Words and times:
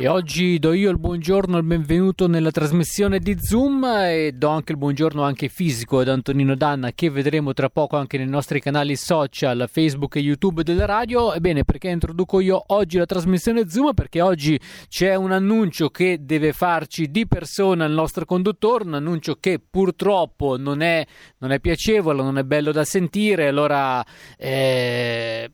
E 0.00 0.08
oggi 0.08 0.58
do 0.58 0.72
io 0.72 0.90
il 0.90 0.98
buongiorno 0.98 1.56
e 1.56 1.60
il 1.60 1.66
benvenuto 1.66 2.26
nella 2.26 2.50
trasmissione 2.50 3.18
di 3.18 3.36
Zoom 3.38 3.84
e 3.84 4.32
do 4.34 4.48
anche 4.48 4.72
il 4.72 4.78
buongiorno 4.78 5.22
anche 5.22 5.50
fisico 5.50 5.98
ad 5.98 6.08
Antonino 6.08 6.54
Danna 6.54 6.92
che 6.92 7.10
vedremo 7.10 7.52
tra 7.52 7.68
poco 7.68 7.98
anche 7.98 8.16
nei 8.16 8.26
nostri 8.26 8.60
canali 8.60 8.96
social 8.96 9.68
Facebook 9.70 10.16
e 10.16 10.20
YouTube 10.20 10.62
della 10.62 10.86
radio. 10.86 11.34
Ebbene, 11.34 11.66
perché 11.66 11.90
introduco 11.90 12.40
io 12.40 12.64
oggi 12.68 12.96
la 12.96 13.04
trasmissione 13.04 13.68
Zoom? 13.68 13.92
Perché 13.92 14.22
oggi 14.22 14.58
c'è 14.88 15.14
un 15.16 15.32
annuncio 15.32 15.90
che 15.90 16.20
deve 16.22 16.54
farci 16.54 17.10
di 17.10 17.26
persona 17.26 17.84
il 17.84 17.92
nostro 17.92 18.24
conduttore, 18.24 18.84
un 18.84 18.94
annuncio 18.94 19.36
che 19.38 19.60
purtroppo 19.60 20.56
non 20.56 20.80
è, 20.80 21.06
non 21.40 21.52
è 21.52 21.60
piacevole, 21.60 22.22
non 22.22 22.38
è 22.38 22.44
bello 22.44 22.72
da 22.72 22.84
sentire, 22.84 23.48
allora... 23.48 24.02
Eh, 24.38 25.50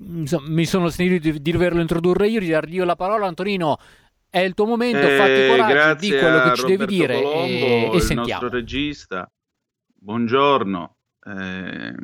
mi 0.00 0.64
sono 0.66 0.88
sentito 0.88 1.30
di, 1.30 1.40
di 1.40 1.52
doverlo 1.52 1.80
introdurre 1.80 2.28
io, 2.28 2.40
di 2.40 2.48
dargli 2.48 2.74
io 2.74 2.84
la 2.84 2.96
parola. 2.96 3.26
Antonino, 3.26 3.78
è 4.28 4.40
il 4.40 4.54
tuo 4.54 4.66
momento, 4.66 5.06
Eh, 5.06 5.16
fatti 5.16 5.46
coraggio, 5.48 6.00
di 6.00 6.08
quello 6.10 6.42
che 6.42 6.54
ci 6.56 6.62
devi 6.62 6.76
Roberto 6.76 6.92
dire 6.94 7.22
Colombo, 7.22 7.46
e, 7.46 7.90
e 7.92 7.96
il 7.96 8.00
sentiamo. 8.02 8.40
nostro 8.40 8.48
regista. 8.48 9.30
Buongiorno. 9.94 10.96
Ehm, 11.26 11.96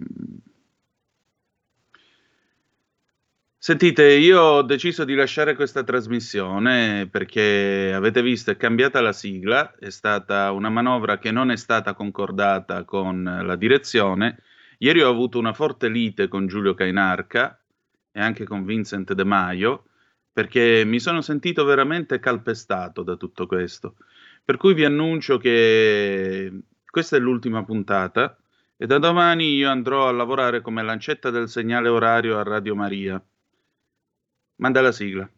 Sentite, 3.58 4.12
io 4.12 4.40
ho 4.40 4.62
deciso 4.62 5.04
di 5.04 5.14
lasciare 5.14 5.56
questa 5.56 5.82
trasmissione 5.82 7.08
perché 7.10 7.90
avete 7.92 8.22
visto 8.22 8.52
è 8.52 8.56
cambiata 8.56 9.00
la 9.00 9.12
sigla, 9.12 9.74
è 9.76 9.90
stata 9.90 10.52
una 10.52 10.68
manovra 10.68 11.18
che 11.18 11.32
non 11.32 11.50
è 11.50 11.56
stata 11.56 11.92
concordata 11.94 12.84
con 12.84 13.24
la 13.24 13.56
direzione. 13.56 14.38
Ieri 14.78 15.02
ho 15.02 15.10
avuto 15.10 15.40
una 15.40 15.52
forte 15.52 15.88
lite 15.88 16.28
con 16.28 16.46
Giulio 16.46 16.74
Cainarca 16.74 17.58
e 18.16 18.20
anche 18.22 18.46
con 18.46 18.64
Vincent 18.64 19.12
De 19.12 19.24
Maio 19.24 19.84
perché 20.32 20.84
mi 20.86 20.98
sono 20.98 21.20
sentito 21.20 21.64
veramente 21.64 22.18
calpestato 22.18 23.02
da 23.02 23.16
tutto 23.16 23.46
questo. 23.46 23.96
Per 24.42 24.56
cui 24.56 24.72
vi 24.72 24.86
annuncio 24.86 25.36
che 25.36 26.62
questa 26.90 27.16
è 27.16 27.18
l'ultima 27.18 27.62
puntata 27.62 28.38
e 28.74 28.86
da 28.86 28.98
domani 28.98 29.54
io 29.54 29.68
andrò 29.68 30.08
a 30.08 30.12
lavorare 30.12 30.62
come 30.62 30.82
lancetta 30.82 31.28
del 31.28 31.48
segnale 31.50 31.88
orario 31.88 32.38
a 32.38 32.42
Radio 32.42 32.74
Maria. 32.74 33.22
Manda 34.56 34.80
la 34.80 34.92
sigla. 34.92 35.30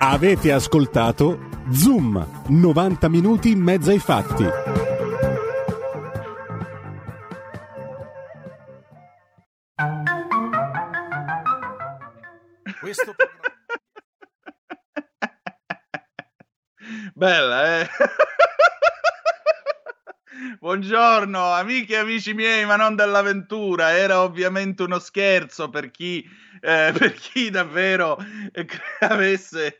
Avete 0.00 0.52
ascoltato 0.52 1.38
Zoom, 1.70 2.44
90 2.48 3.08
minuti 3.08 3.50
in 3.50 3.60
mezzo 3.60 3.90
ai 3.90 3.98
fatti. 3.98 4.68
questo. 12.88 13.14
Bella, 17.14 17.80
eh? 17.80 17.88
Buongiorno, 20.58 21.52
amiche 21.52 21.94
e 21.94 21.98
amici 21.98 22.32
miei, 22.32 22.64
ma 22.64 22.76
non 22.76 22.96
dell'avventura. 22.96 23.90
Era 23.90 24.22
ovviamente 24.22 24.84
uno 24.84 24.98
scherzo 24.98 25.68
per 25.68 25.90
chi, 25.90 26.26
eh, 26.60 26.92
per 26.96 27.14
chi 27.14 27.50
davvero 27.50 28.18
eh, 28.52 28.66
avesse 29.00 29.76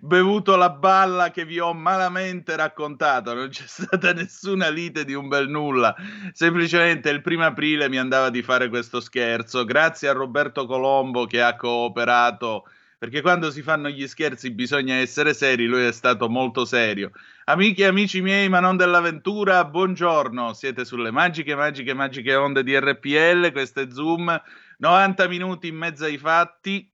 bevuto 0.00 0.56
la 0.56 0.70
balla 0.70 1.30
che 1.30 1.44
vi 1.44 1.58
ho 1.58 1.72
malamente 1.72 2.56
raccontato. 2.56 3.34
Non 3.34 3.48
c'è 3.48 3.66
stata 3.66 4.12
nessuna 4.12 4.68
lite 4.68 5.04
di 5.04 5.14
un 5.14 5.28
bel 5.28 5.48
nulla. 5.48 5.94
Semplicemente 6.32 7.10
il 7.10 7.22
primo 7.22 7.44
aprile 7.44 7.88
mi 7.88 7.98
andava 7.98 8.30
di 8.30 8.42
fare 8.42 8.68
questo 8.68 9.00
scherzo. 9.00 9.64
Grazie 9.64 10.08
a 10.08 10.12
Roberto 10.12 10.66
Colombo 10.66 11.26
che 11.26 11.42
ha 11.42 11.56
cooperato 11.56 12.64
perché 13.04 13.20
quando 13.20 13.50
si 13.50 13.60
fanno 13.60 13.90
gli 13.90 14.06
scherzi 14.06 14.50
bisogna 14.50 14.94
essere 14.94 15.34
seri, 15.34 15.66
lui 15.66 15.84
è 15.84 15.92
stato 15.92 16.30
molto 16.30 16.64
serio. 16.64 17.10
Amiche 17.44 17.82
e 17.82 17.86
amici 17.86 18.22
miei, 18.22 18.48
ma 18.48 18.60
non 18.60 18.78
dell'avventura, 18.78 19.62
buongiorno, 19.66 20.54
siete 20.54 20.86
sulle 20.86 21.10
magiche, 21.10 21.54
magiche, 21.54 21.92
magiche 21.92 22.34
onde 22.34 22.62
di 22.62 22.74
RPL, 22.74 23.52
questo 23.52 23.80
è 23.80 23.88
Zoom, 23.90 24.40
90 24.78 25.28
minuti 25.28 25.68
in 25.68 25.76
mezzo 25.76 26.04
ai 26.04 26.18
fatti. 26.18 26.90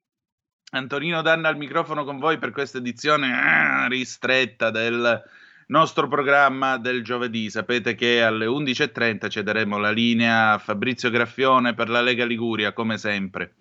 Antonino 0.72 1.22
Danna 1.22 1.48
al 1.48 1.56
microfono 1.56 2.04
con 2.04 2.18
voi 2.18 2.38
per 2.38 2.52
questa 2.52 2.78
edizione 2.78 3.32
ah, 3.32 3.88
ristretta 3.88 4.70
del 4.70 5.22
nostro 5.70 6.08
programma 6.08 6.76
del 6.76 7.02
giovedì. 7.02 7.48
Sapete 7.50 7.94
che 7.94 8.22
alle 8.22 8.46
11.30 8.46 9.28
cederemo 9.28 9.78
la 9.78 9.90
linea 9.90 10.52
a 10.52 10.58
Fabrizio 10.58 11.10
Graffione 11.10 11.74
per 11.74 11.88
la 11.88 12.00
Lega 12.00 12.24
Liguria, 12.24 12.72
come 12.72 12.98
sempre. 12.98 13.54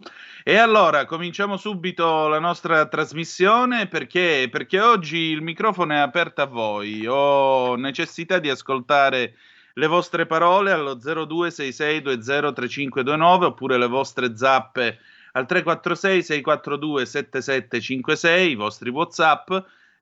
E 0.44 0.58
allora 0.58 1.06
cominciamo 1.06 1.58
subito 1.58 2.28
la 2.28 2.40
nostra 2.40 2.88
trasmissione 2.88 3.88
perché, 3.88 4.47
perché 4.52 4.79
oggi 4.79 5.18
il 5.18 5.41
microfono 5.41 5.94
è 5.94 5.97
aperto 5.97 6.41
a 6.41 6.46
voi. 6.46 7.06
Ho 7.08 7.75
necessità 7.75 8.40
di 8.40 8.50
ascoltare 8.50 9.35
le 9.79 9.88
vostre 9.88 10.25
parole 10.25 10.72
allo 10.72 10.97
0266203529 10.97 13.44
oppure 13.44 13.78
le 13.78 13.88
vostre 13.88 14.35
zappe 14.35 15.00
al 15.31 15.45
346 15.45 16.22
642 16.22 17.06
7756, 17.06 18.51
i 18.51 18.56
vostri 18.56 18.90
WhatsApp 18.90 19.53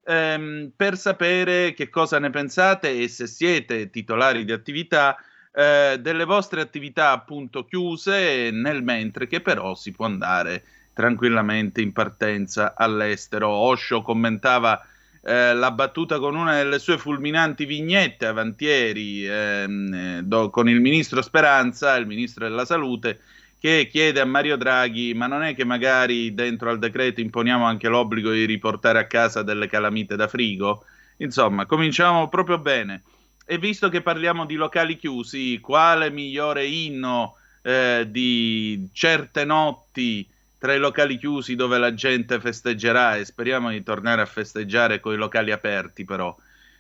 ehm, 0.03 0.71
per 0.75 0.97
sapere 0.97 1.73
che 1.73 1.89
cosa 1.89 2.17
ne 2.17 2.31
pensate 2.31 2.99
e 2.99 3.07
se 3.07 3.27
siete 3.27 3.91
titolari 3.91 4.45
di 4.45 4.51
attività 4.51 5.15
eh, 5.53 5.97
delle 5.99 6.25
vostre 6.25 6.61
attività 6.61 7.11
appunto 7.11 7.63
chiuse 7.65 8.49
nel 8.51 8.81
mentre 8.81 9.27
che 9.27 9.41
però 9.41 9.75
si 9.75 9.91
può 9.91 10.05
andare 10.05 10.63
tranquillamente 10.93 11.81
in 11.81 11.93
partenza 11.93 12.73
all'estero. 12.75 13.49
Osho 13.49 14.01
commentava 14.01 14.83
eh, 15.27 15.53
la 15.53 15.71
battuta 15.71 16.19
con 16.19 16.35
una 16.35 16.55
delle 16.55 16.79
sue 16.79 16.97
fulminanti 16.97 17.65
vignette 17.65 18.25
avantieri 18.25 19.27
ehm, 19.27 19.93
eh, 19.93 20.21
do- 20.23 20.49
con 20.49 20.69
il 20.69 20.79
ministro 20.79 21.21
Speranza, 21.21 21.97
il 21.97 22.07
ministro 22.07 22.47
della 22.47 22.63
salute, 22.63 23.19
che 23.59 23.89
chiede 23.91 24.21
a 24.21 24.25
Mario 24.25 24.55
Draghi: 24.55 25.13
ma 25.13 25.27
non 25.27 25.43
è 25.43 25.53
che 25.53 25.65
magari 25.65 26.33
dentro 26.33 26.69
al 26.69 26.79
decreto 26.79 27.19
imponiamo 27.19 27.65
anche 27.65 27.89
l'obbligo 27.89 28.31
di 28.31 28.45
riportare 28.45 28.99
a 28.99 29.07
casa 29.07 29.43
delle 29.43 29.67
calamite 29.67 30.15
da 30.15 30.29
frigo? 30.29 30.85
Insomma, 31.17 31.65
cominciamo 31.65 32.29
proprio 32.29 32.57
bene. 32.57 33.03
E 33.45 33.57
visto 33.57 33.89
che 33.89 34.01
parliamo 34.01 34.45
di 34.45 34.55
locali 34.55 34.95
chiusi, 34.95 35.59
quale 35.59 36.09
migliore 36.09 36.65
inno 36.67 37.35
eh, 37.63 38.05
di 38.09 38.87
certe 38.93 39.43
notti 39.43 40.25
tra 40.67 40.75
i 40.75 40.79
locali 40.79 41.17
chiusi 41.17 41.55
dove 41.55 41.77
la 41.77 41.93
gente 41.93 42.41
festeggerà 42.41 43.15
e 43.15 43.23
speriamo 43.23 43.69
di 43.69 43.81
tornare 43.83 44.21
a 44.21 44.25
festeggiare 44.25 44.99
con 44.99 45.13
i 45.13 45.15
locali 45.15 45.53
aperti 45.53 46.03
però. 46.03 46.35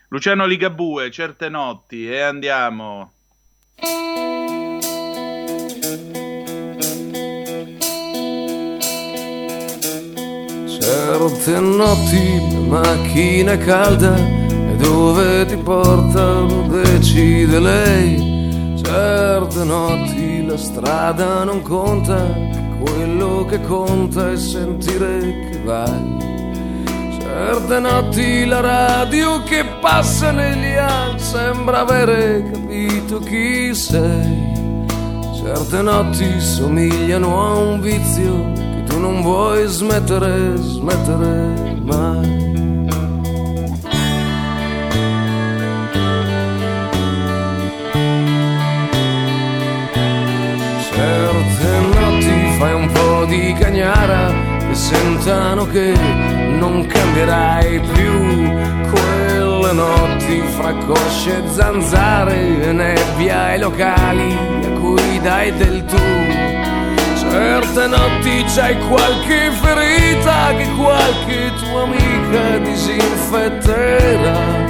Luciano 0.09 0.45
Ligabue, 0.45 1.09
certe 1.09 1.47
notti 1.47 2.05
e 2.05 2.19
andiamo. 2.19 3.13
Certe 10.67 11.59
notti 11.61 12.41
la 12.51 12.59
macchina 12.59 13.57
calda 13.57 14.17
e 14.17 14.75
dove 14.75 15.45
ti 15.45 15.55
porta 15.55 16.41
decide 16.67 17.57
lei. 17.57 18.75
Certe 18.83 19.63
notti 19.63 20.45
la 20.45 20.57
strada 20.57 21.45
non 21.45 21.61
conta, 21.61 22.35
quello 22.79 23.45
che 23.45 23.61
conta 23.61 24.31
è 24.31 24.37
sentire 24.37 25.49
che 25.49 25.61
vai. 25.63 26.25
Certe 27.19 27.79
notti 27.79 28.45
la 28.45 28.61
radio 28.61 29.43
che 29.43 29.63
passa 29.79 30.31
negli 30.31 30.75
anni 30.75 31.19
sembra 31.19 31.81
avere 31.81 32.49
capito 32.51 33.19
chi 33.19 33.73
sei. 33.75 34.85
Certe 35.35 35.81
notti 35.81 36.39
somigliano 36.39 37.41
a 37.41 37.53
un 37.57 37.79
vizio 37.79 38.51
che 38.53 38.83
tu 38.87 38.99
non 38.99 39.21
vuoi 39.21 39.67
smettere, 39.67 40.55
smettere 40.57 41.75
mai. 41.83 42.45
Certe 50.89 51.79
notti 51.81 51.96
fai 52.57 52.73
un 52.73 52.89
po' 52.91 53.25
di 53.25 53.55
cagnara 53.59 54.31
e 54.69 54.73
sentano 54.73 55.67
che 55.67 55.93
non 56.57 56.87
cambierai 56.87 57.79
più 57.93 58.51
quelle 58.89 59.73
notti 59.73 60.41
fra 60.57 60.73
cosce 60.73 61.37
e 61.37 61.43
zanzare 61.49 62.71
nebbia 62.71 63.53
e 63.53 63.59
locali 63.59 64.35
a 64.63 64.69
cui 64.79 65.19
dai 65.21 65.55
del 65.55 65.85
tu. 65.85 66.01
Certe 67.15 67.87
notti 67.87 68.43
c'hai 68.55 68.75
qualche 68.87 69.51
ferita 69.51 70.55
che 70.55 70.67
qualche 70.75 71.51
tua 71.59 71.83
amica 71.83 72.57
disinfetterà 72.57 74.66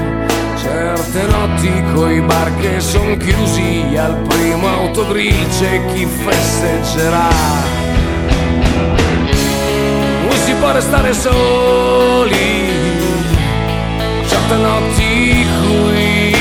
Certe 0.77 1.24
notti 1.24 1.83
coi 1.95 2.21
bar 2.21 2.56
che 2.57 2.79
son 2.79 3.18
chiusi 3.18 3.97
al 3.97 4.15
primo 4.27 4.68
autogrill 4.68 5.50
c'è 5.50 5.83
chi 5.88 6.06
festeggerà. 6.06 7.29
Non 10.21 10.38
si 10.45 10.53
può 10.53 10.71
restare 10.71 11.13
soli, 11.13 12.69
certe 14.27 14.56
notti 14.56 15.47
qui, 15.65 16.35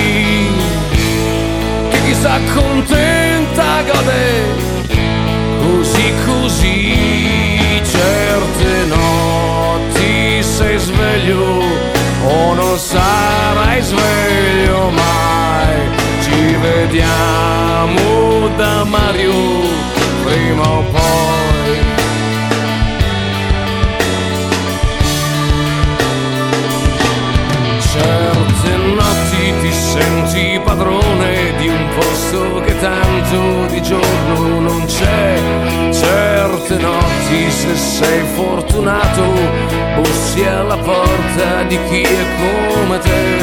che 1.88 2.02
chi 2.04 2.14
s'accontenta 2.14 3.82
gode 3.90 4.44
così 5.62 6.12
così, 6.26 7.80
certe 7.82 8.84
notti 8.84 10.42
sei 10.42 10.78
sveglio 10.78 11.95
non 12.56 12.78
sarai 12.78 13.82
sveglio 13.82 14.90
mai. 14.90 15.76
Ci 16.22 16.56
vediamo 16.56 18.48
da 18.56 18.84
Mario 18.84 19.32
prima 20.24 20.68
o 20.68 20.82
poi. 20.90 21.78
Certe 27.92 28.76
notti 28.76 29.54
ti 29.60 29.72
senti 29.72 30.60
padrone 30.64 31.54
di 31.58 31.68
un 31.68 31.88
posto 31.94 32.60
che 32.60 32.78
tanto 32.78 33.66
di 33.66 33.82
giorno 33.82 34.60
non 34.60 34.84
c'è. 34.86 36.25
Certe 36.46 36.78
notti 36.78 37.50
se 37.50 37.74
sei 37.74 38.22
fortunato 38.36 39.24
bussi 39.96 40.44
alla 40.44 40.76
porta 40.76 41.64
di 41.66 41.76
chi 41.88 42.02
è 42.02 42.24
come 42.38 42.98
te. 43.00 43.36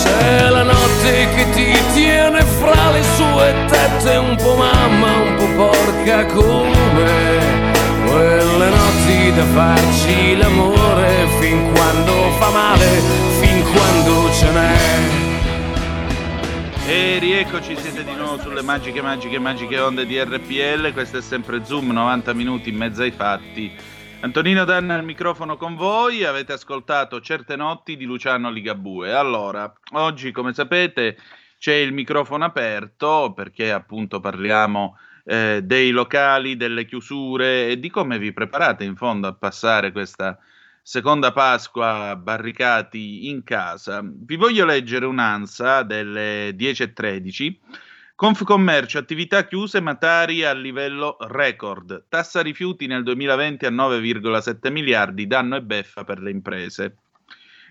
C'è 0.00 0.48
la 0.48 0.62
notte 0.62 1.28
che 1.34 1.50
ti 1.50 1.76
tiene 1.92 2.40
fra 2.42 2.92
le 2.92 3.02
sue 3.16 3.54
tette, 3.66 4.14
un 4.14 4.36
po' 4.36 4.54
mamma, 4.54 5.08
un 5.12 5.34
po' 5.38 5.66
porca 5.66 6.24
come 6.26 7.10
quelle 8.06 8.68
notti 8.68 9.32
da 9.34 9.44
farci 9.52 10.36
l'amore 10.36 11.26
fin 11.40 11.68
quando 11.72 12.12
fa 12.38 12.50
male, 12.50 13.02
fin 13.40 13.60
quando 13.72 14.30
ce 14.30 14.50
n'è. 14.52 15.23
E 16.86 17.18
rieccoci, 17.18 17.74
siete 17.78 18.04
di 18.04 18.14
nuovo 18.14 18.38
sulle 18.38 18.60
magiche, 18.60 19.00
magiche, 19.00 19.38
magiche 19.38 19.80
onde 19.80 20.04
di 20.04 20.22
RPL. 20.22 20.92
Questo 20.92 21.16
è 21.16 21.22
sempre 21.22 21.64
Zoom, 21.64 21.90
90 21.92 22.34
minuti 22.34 22.68
in 22.68 22.76
mezzo 22.76 23.00
ai 23.00 23.10
fatti. 23.10 23.74
Antonino 24.20 24.64
Danna 24.64 24.94
al 24.94 25.02
microfono 25.02 25.56
con 25.56 25.76
voi. 25.76 26.24
Avete 26.24 26.52
ascoltato 26.52 27.22
Certe 27.22 27.56
notti 27.56 27.96
di 27.96 28.04
Luciano 28.04 28.50
Ligabue. 28.50 29.14
Allora, 29.14 29.72
oggi, 29.92 30.30
come 30.30 30.52
sapete, 30.52 31.16
c'è 31.58 31.72
il 31.72 31.94
microfono 31.94 32.44
aperto 32.44 33.32
perché 33.34 33.72
appunto 33.72 34.20
parliamo 34.20 34.98
eh, 35.24 35.60
dei 35.64 35.90
locali, 35.90 36.58
delle 36.58 36.84
chiusure 36.84 37.68
e 37.68 37.80
di 37.80 37.88
come 37.88 38.18
vi 38.18 38.34
preparate 38.34 38.84
in 38.84 38.94
fondo 38.94 39.26
a 39.26 39.32
passare 39.32 39.90
questa 39.90 40.38
seconda 40.86 41.32
Pasqua 41.32 42.14
barricati 42.14 43.30
in 43.30 43.42
casa. 43.42 44.02
Vi 44.04 44.36
voglio 44.36 44.66
leggere 44.66 45.06
un'ansa 45.06 45.82
delle 45.82 46.50
10.13. 46.50 47.56
Confcommercio, 48.14 48.98
attività 48.98 49.46
chiuse 49.46 49.80
ma 49.80 49.94
tari 49.94 50.44
a 50.44 50.52
livello 50.52 51.16
record. 51.20 52.04
Tassa 52.10 52.42
rifiuti 52.42 52.86
nel 52.86 53.02
2020 53.02 53.64
a 53.64 53.70
9,7 53.70 54.70
miliardi, 54.70 55.26
danno 55.26 55.56
e 55.56 55.62
beffa 55.62 56.04
per 56.04 56.20
le 56.20 56.30
imprese. 56.30 56.96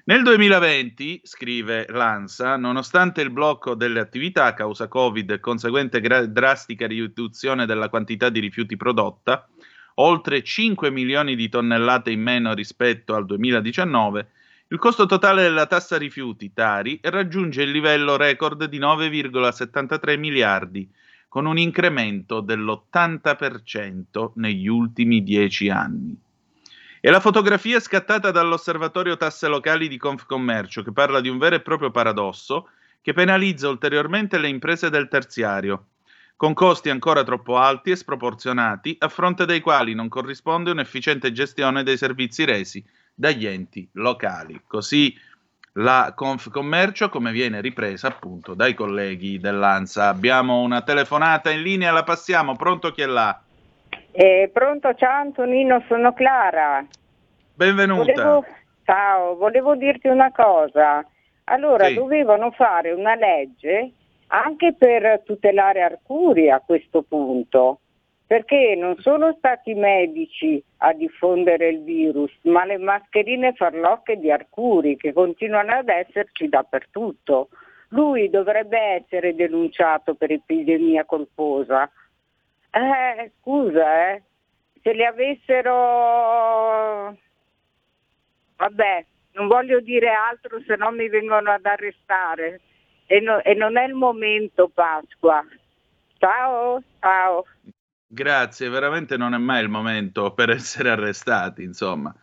Nel 0.06 0.24
2020, 0.24 1.22
scrive 1.24 1.86
l'ANSA, 1.88 2.58
nonostante 2.58 3.22
il 3.22 3.30
blocco 3.30 3.76
delle 3.76 4.00
attività 4.00 4.46
a 4.46 4.54
causa 4.56 4.88
Covid 4.88 5.30
e 5.30 5.40
conseguente 5.40 6.02
gra- 6.02 6.26
drastica 6.26 6.88
riduzione 6.88 7.68
della 7.68 7.90
quantità 7.90 8.30
di 8.30 8.40
rifiuti 8.40 8.76
prodotta, 8.76 9.48
oltre 9.96 10.44
5 10.44 10.90
milioni 10.90 11.36
di 11.36 11.50
tonnellate 11.50 12.12
in 12.12 12.22
meno 12.22 12.54
rispetto 12.54 13.16
al 13.16 13.26
2019, 13.26 14.28
il 14.68 14.80
costo 14.80 15.06
totale 15.06 15.44
della 15.44 15.68
tassa 15.68 15.98
rifiuti 15.98 16.52
Tari 16.54 17.00
raggiunge 17.04 17.62
il 17.62 17.72
livello 17.72 18.16
record 18.16 18.66
di 18.66 18.80
9,73 18.80 20.18
miliardi, 20.18 20.90
con 21.28 21.46
un 21.46 21.58
incremento 21.58 22.42
dell'80% 22.42 24.32
negli 24.36 24.68
ultimi 24.68 25.22
10 25.22 25.70
anni. 25.70 26.18
E 27.00 27.10
la 27.12 27.20
fotografia 27.20 27.80
scattata 27.80 28.32
dall'Osservatorio 28.32 29.18
Tasse 29.18 29.48
Locali 29.48 29.88
di 29.88 29.98
Confcommercio, 29.98 30.84
che 30.84 30.94
parla 30.94 31.20
di 31.22 31.30
un 31.30 31.38
vero 31.38 31.56
e 31.56 31.62
proprio 31.62 31.92
paradosso 31.92 32.70
che 33.02 33.14
penalizza 33.14 33.68
ulteriormente 33.68 34.38
le 34.38 34.48
imprese 34.48 34.90
del 34.90 35.10
terziario, 35.10 35.88
con 36.36 36.54
costi 36.54 36.90
ancora 36.90 37.24
troppo 37.24 37.58
alti 37.58 37.92
e 37.92 37.96
sproporzionati, 37.96 38.96
a 39.00 39.08
fronte 39.08 39.46
dei 39.46 39.62
quali 39.62 39.94
non 39.94 40.10
corrisponde 40.10 40.72
un'efficiente 40.72 41.32
gestione 41.32 41.84
dei 41.84 41.98
servizi 41.98 42.44
resi 42.46 42.84
dagli 43.14 43.46
enti 43.46 43.88
locali. 43.94 44.62
Così 44.68 45.16
la 45.74 46.14
Confcommercio 46.16 47.10
come 47.10 47.32
viene 47.32 47.62
ripresa 47.62 48.08
appunto 48.08 48.54
dai 48.54 48.74
colleghi 48.74 49.40
dell'ANSA. 49.40 50.08
Abbiamo 50.08 50.62
una 50.62 50.82
telefonata 50.82 51.50
in 51.50 51.62
linea, 51.62 51.92
la 51.92 52.04
passiamo, 52.04 52.56
pronto 52.56 52.92
chi 52.92 53.02
è 53.02 53.08
là? 53.08 53.42
Eh, 54.12 54.50
pronto, 54.54 54.94
ciao 54.96 55.22
Antonino, 55.22 55.84
sono 55.88 56.14
Clara. 56.14 56.86
Benvenuta. 57.56 58.12
Volevo, 58.12 58.46
ciao, 58.84 59.36
volevo 59.36 59.76
dirti 59.76 60.08
una 60.08 60.32
cosa. 60.32 61.04
Allora, 61.46 61.88
Sì. 61.88 61.96
dovevano 61.96 62.52
fare 62.52 62.92
una 62.92 63.16
legge 63.16 63.92
anche 64.34 64.74
per 64.74 65.22
tutelare 65.24 65.82
Arcuri 65.84 66.50
a 66.50 66.60
questo 66.60 67.04
punto, 67.04 67.82
perché 68.26 68.74
non 68.76 68.98
sono 68.98 69.36
stati 69.38 69.72
i 69.72 69.76
medici 69.76 70.62
a 70.78 70.92
diffondere 70.94 71.68
il 71.70 71.84
virus, 71.84 72.32
ma 72.44 72.66
le 72.66 72.80
mascherine 72.80 73.54
farlocche 73.54 74.18
di 74.18 74.32
Arcuri 74.32 74.98
che 74.98 75.14
continuano 75.14 75.74
ad 75.74 75.88
esserci 75.90 76.50
dappertutto. 76.50 77.50
Lui 77.90 78.32
dovrebbe 78.32 78.80
essere 78.80 79.36
denunciato 79.36 80.16
per 80.16 80.32
epidemia 80.32 81.06
colposa. 81.06 81.88
Eh, 82.72 83.32
scusa, 83.40 84.14
eh, 84.14 84.24
se 84.82 84.94
li 84.94 85.06
avessero... 85.06 85.76
Vabbè, 88.56 89.06
non 89.34 89.48
voglio 89.48 89.80
dire 89.80 90.10
altro 90.10 90.60
se 90.66 90.76
no 90.76 90.90
mi 90.90 91.08
vengono 91.08 91.52
ad 91.52 91.66
arrestare. 91.66 92.62
E, 93.06 93.20
no- 93.20 93.44
e 93.44 93.54
non 93.54 93.78
è 93.78 93.86
il 93.86 93.94
momento 93.94 94.70
Pasqua. 94.74 95.46
Ciao, 96.18 96.82
ciao. 97.00 97.46
Grazie, 98.08 98.70
veramente 98.70 99.18
non 99.18 99.34
è 99.34 99.38
mai 99.38 99.64
il 99.64 99.70
momento 99.70 100.34
per 100.34 100.50
essere 100.52 100.90
arrestati, 100.90 101.64
insomma. 101.64 102.14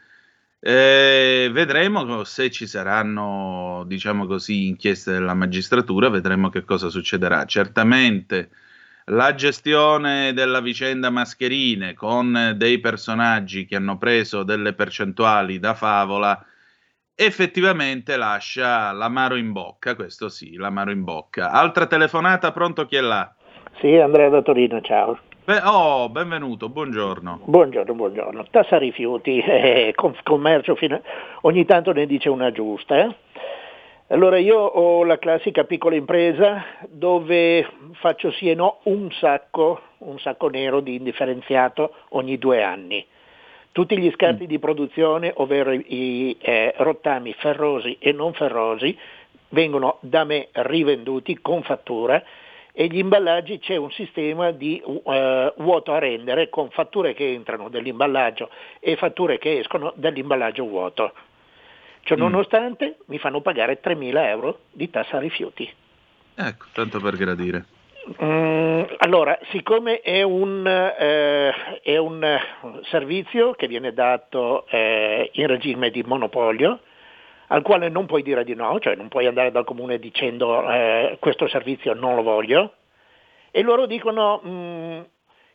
Eh, 0.63 1.49
vedremo 1.53 2.23
se 2.25 2.51
ci 2.51 2.67
saranno, 2.67 3.85
diciamo 3.87 4.27
così, 4.27 4.69
inchieste 4.69 5.13
della 5.13 5.35
magistratura, 5.35 6.09
vedremo 6.09 6.51
che 6.51 6.65
cosa 6.65 6.89
succederà. 6.89 7.45
Certamente 7.47 8.51
la 9.07 9.35
gestione 9.35 10.33
della 10.33 10.61
vicenda 10.61 11.11
mascherine 11.11 11.95
con 11.95 12.55
dei 12.57 12.79
personaggi 12.79 13.67
che 13.67 13.77
hanno 13.77 13.99
preso 13.99 14.43
delle 14.45 14.75
percentuali 14.75 15.59
da 15.59 15.75
favola 15.75 16.45
effettivamente 17.21 18.17
lascia 18.17 18.93
l'amaro 18.93 19.37
in 19.37 19.53
bocca, 19.53 19.95
questo 19.95 20.31
sì, 20.31 20.57
l'amaro 20.57 20.91
in 20.91 21.05
bocca. 21.05 21.51
Altra 21.51 21.87
telefonata, 21.87 22.51
pronto 22.51 22.87
chi 22.87 22.97
è 22.97 23.03
là? 23.03 23.31
Sì, 23.79 23.95
Andrea 23.97 24.31
da 24.31 24.41
Torino, 24.41 24.81
ciao. 24.81 25.19
Beh, 25.45 25.61
oh, 25.65 26.09
benvenuto, 26.09 26.71
buongiorno. 26.71 27.41
Buongiorno, 27.45 27.93
buongiorno. 27.93 28.47
Tassa 28.51 28.79
rifiuti, 28.79 29.37
eh, 29.45 29.95
commercio, 30.23 30.75
fino... 30.77 30.99
ogni 31.43 31.67
tanto 31.67 31.93
ne 31.93 32.07
dice 32.07 32.31
una 32.31 32.53
giusta. 32.53 32.99
Eh? 32.99 33.15
Allora 34.09 34.39
io 34.39 34.57
ho 34.57 35.05
la 35.05 35.19
classica 35.19 35.65
piccola 35.65 35.97
impresa 35.97 36.65
dove 36.89 37.69
faccio 38.01 38.33
sì 38.33 38.49
e 38.49 38.55
no 38.55 38.79
un 38.85 39.11
sacco, 39.21 39.83
un 39.99 40.19
sacco 40.19 40.49
nero 40.49 40.81
di 40.81 40.95
indifferenziato 40.95 41.93
ogni 42.11 42.39
due 42.39 42.63
anni. 42.63 43.07
Tutti 43.73 43.97
gli 43.99 44.11
scarti 44.13 44.45
mm. 44.45 44.47
di 44.47 44.59
produzione, 44.59 45.33
ovvero 45.37 45.73
i 45.73 46.37
eh, 46.41 46.75
rottami 46.77 47.33
ferrosi 47.35 47.97
e 48.01 48.13
non 48.13 48.33
ferrosi, 48.33 48.97
vengono 49.51 49.99
da 50.01 50.25
me 50.25 50.49
rivenduti 50.53 51.39
con 51.41 51.63
fattura 51.63 52.23
e 52.73 52.87
gli 52.87 52.99
imballaggi 52.99 53.59
c'è 53.59 53.77
un 53.77 53.91
sistema 53.91 54.53
di 54.53 54.81
uh, 54.85 55.03
vuoto 55.57 55.93
a 55.93 55.99
rendere 55.99 56.49
con 56.49 56.71
fatture 56.71 57.15
che 57.15 57.33
entrano 57.33 57.69
dell'imballaggio 57.69 58.49
e 58.79 58.97
fatture 58.97 59.39
che 59.39 59.59
escono 59.59 59.93
dall'imballaggio 59.97 60.65
vuoto. 60.65 61.13
Cioè, 62.03 62.17
mm. 62.17 62.21
nonostante 62.21 62.99
mi 63.07 63.19
fanno 63.19 63.41
pagare 63.41 63.81
3.000 63.83 64.27
euro 64.27 64.61
di 64.71 64.89
tassa 64.89 65.19
rifiuti. 65.19 65.71
Ecco, 66.35 66.67
tanto 66.73 67.01
per 67.01 67.17
gradire. 67.17 67.65
Mm, 68.09 68.83
allora, 68.99 69.39
siccome 69.51 70.01
è 70.01 70.23
un, 70.23 70.67
eh, 70.67 71.81
è 71.83 71.97
un, 71.99 72.39
servizio 72.85 73.53
che 73.53 73.69
viene 73.69 73.93
dato 73.93 74.67
eh, 74.69 75.31
in 75.35 75.47
regime 75.47 75.91
di 75.91 76.03
monopolio, 76.03 76.81
al 77.49 77.63
quale 77.63 77.89
non 77.89 78.07
puoi 78.07 78.23
dire 78.23 78.43
di 78.45 78.55
no, 78.55 78.79
cioè 78.81 78.97
non 78.97 79.09
puoi 79.09 79.27
andare 79.27 79.51
dal 79.51 79.65
comune 79.65 79.99
dicendo 79.99 80.69
eh, 80.71 81.17
questo 81.21 81.47
servizio 81.49 81.93
non 81.93 82.15
lo 82.15 82.23
voglio, 82.23 82.75
e 83.51 83.63
loro 83.63 83.87
dicono 83.87 84.41
mm, 84.47 85.01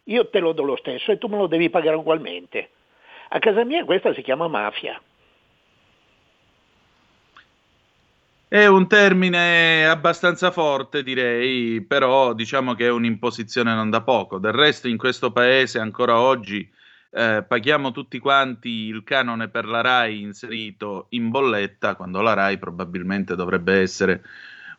io 0.06 0.30
te 0.30 0.40
lo 0.40 0.52
do 0.52 0.64
lo 0.64 0.76
stesso 0.76 1.12
e 1.12 1.18
tu 1.18 1.28
me 1.28 1.38
lo 1.38 1.48
devi 1.48 1.70
pagare 1.70 1.96
ugualmente. 1.96 2.70
A 3.30 3.40
casa 3.40 3.64
mia 3.64 3.86
questa 3.86 4.14
si 4.14 4.22
chiama 4.22 4.48
mafia. 4.48 5.02
È 8.48 8.68
un 8.68 8.88
termine 8.88 9.88
abbastanza 9.88 10.52
forte, 10.52 11.02
direi, 11.02 11.82
però 11.82 12.34
diciamo 12.34 12.76
che 12.76 12.86
è 12.86 12.92
un'imposizione 12.92 13.74
non 13.74 13.90
da 13.90 14.02
poco. 14.02 14.38
Del 14.38 14.52
resto 14.54 14.88
in 14.88 14.98
questo 14.98 15.32
paese 15.32 15.80
ancora 15.80 16.20
oggi 16.20 16.70
eh, 17.10 17.44
paghiamo 17.48 17.92
tutti 17.92 18.20
quanti 18.20 18.70
il 18.70 19.04
canone 19.04 19.50
per 19.50 19.66
la 19.66 19.82
RAI 19.82 20.22
inserito 20.22 21.08
in 21.10 21.30
bolletta, 21.32 21.96
quando 21.96 22.22
la 22.22 22.34
RAI 22.34 22.60
probabilmente 22.60 23.36
dovrebbe 23.36 23.82
essere 23.82 24.24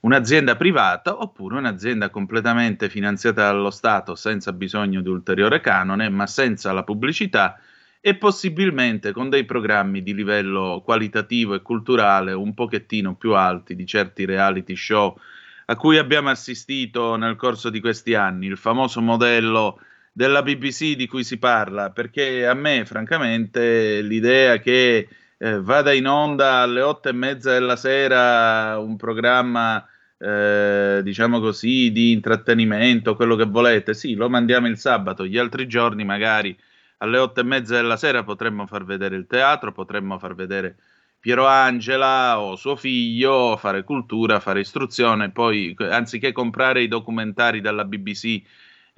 un'azienda 0.01 0.55
privata 0.55 1.21
oppure 1.21 1.57
un'azienda 1.57 2.09
completamente 2.09 2.89
finanziata 2.89 3.47
dallo 3.47 3.71
Stato 3.71 4.15
senza 4.15 4.53
bisogno 4.53 5.01
di 5.01 5.09
ulteriore 5.09 5.61
canone, 5.61 6.09
ma 6.09 6.29
senza 6.29 6.73
la 6.73 6.85
pubblicità 6.85 7.59
e 8.07 8.15
possibilmente 8.15 9.11
con 9.11 9.29
dei 9.29 9.45
programmi 9.45 10.01
di 10.01 10.15
livello 10.15 10.81
qualitativo 10.85 11.55
e 11.55 11.61
culturale 11.61 12.31
un 12.31 12.55
pochettino 12.55 13.17
più 13.17 13.35
alti 13.35 13.75
di 13.75 13.85
certi 13.85 14.25
reality 14.25 14.77
show 14.77 15.19
a 15.65 15.75
cui 15.75 15.99
abbiamo 15.99 16.31
assistito 16.31 17.17
nel 17.17 17.35
corso 17.35 17.69
di 17.69 17.81
questi 17.81 18.15
anni, 18.15 18.47
il 18.47 18.59
famoso 18.59 19.01
modello 19.01 19.81
della 20.13 20.45
BBC 20.45 20.95
di 20.95 21.09
cui 21.09 21.25
si 21.25 21.37
parla, 21.39 21.91
perché 21.91 22.47
a 22.47 22.55
me 22.55 22.85
francamente 22.85 24.03
l'idea 24.03 24.59
che 24.59 25.09
eh, 25.37 25.61
vada 25.61 25.93
in 25.93 26.07
onda 26.07 26.59
alle 26.59 26.83
otto 26.83 27.09
e 27.09 27.13
mezza 27.13 27.51
della 27.55 27.75
sera 27.75 28.79
un 28.79 28.95
programma, 28.95 29.85
eh, 30.17 31.01
diciamo 31.03 31.41
così, 31.41 31.91
di 31.91 32.13
intrattenimento, 32.13 33.17
quello 33.17 33.35
che 33.35 33.47
volete, 33.47 33.95
sì, 33.95 34.15
lo 34.15 34.29
mandiamo 34.29 34.69
il 34.69 34.79
sabato, 34.79 35.27
gli 35.27 35.39
altri 35.39 35.67
giorni 35.67 36.05
magari 36.05 36.57
alle 36.99 37.19
otto 37.19 37.41
e 37.41 37.45
mezza 37.45 37.75
della 37.75 37.97
sera 37.97 38.25
potremmo 38.25 38.67
far 38.67 38.85
vedere 38.85 39.17
il 39.17 39.27
teatro, 39.27 39.73
potremmo 39.73 40.19
far 40.19 40.35
vedere 40.35 40.77
Piero 41.19 41.47
Angela 41.47 42.41
o 42.41 42.57
suo 42.57 42.77
figlio, 42.77 43.57
fare 43.57 43.83
cultura, 43.83 44.39
fare 44.39 44.61
istruzione, 44.61 45.31
poi 45.31 45.75
anziché 45.79 46.33
comprare 46.33 46.83
i 46.83 46.89
documentari 46.89 47.61
dalla 47.61 47.85
BBC 47.85 48.43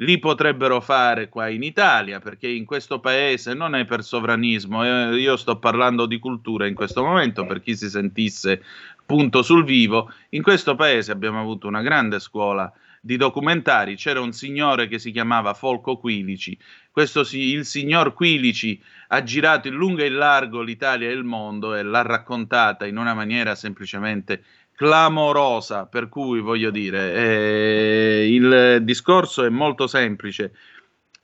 li 0.01 0.19
potrebbero 0.19 0.81
fare 0.81 1.29
qua 1.29 1.49
in 1.49 1.63
Italia, 1.63 2.21
perché 2.21 2.47
in 2.47 2.65
questo 2.65 3.01
paese 3.01 3.55
non 3.55 3.75
è 3.75 3.85
per 3.85 4.05
sovranismo, 4.05 4.85
eh, 4.85 5.17
io 5.17 5.37
sto 5.37 5.59
parlando 5.59 6.07
di 6.07 6.19
cultura 6.19 6.67
in 6.67 6.75
questo 6.75 7.03
momento, 7.03 7.47
per 7.47 7.61
chi 7.61 7.75
si 7.75 7.89
sentisse 7.89 8.63
punto 9.05 9.43
sul 9.43 9.65
vivo, 9.65 10.13
in 10.31 10.43
questo 10.43 10.77
paese 10.77 11.11
abbiamo 11.11 11.41
avuto 11.41 11.67
una 11.67 11.83
grande 11.83 12.21
scuola 12.21 12.73
di 13.01 13.17
documentari, 13.17 13.97
c'era 13.97 14.21
un 14.21 14.33
signore 14.33 14.89
che 14.89 14.99
si 14.99 15.11
chiamava 15.11 15.55
Folco 15.55 15.99
Quilici, 15.99 16.59
questo 16.91 17.27
il 17.33 17.65
signor 17.65 18.13
Quilici 18.13 18.83
ha 19.09 19.23
girato 19.23 19.69
in 19.69 19.75
lungo 19.75 20.03
e 20.03 20.07
in 20.07 20.17
largo 20.17 20.63
l'Italia 20.63 21.09
e 21.09 21.13
il 21.13 21.25
mondo 21.25 21.75
e 21.75 21.83
l'ha 21.83 22.03
raccontata 22.03 22.87
in 22.87 22.97
una 22.97 23.15
maniera 23.15 23.55
semplicemente 23.55 24.43
clamorosa, 24.75 25.87
per 25.87 26.09
cui 26.09 26.41
voglio 26.41 26.71
dire, 26.71 27.13
eh, 27.15 28.29
il 28.31 28.79
discorso 28.83 29.45
è 29.45 29.49
molto 29.49 29.87
semplice. 29.87 30.53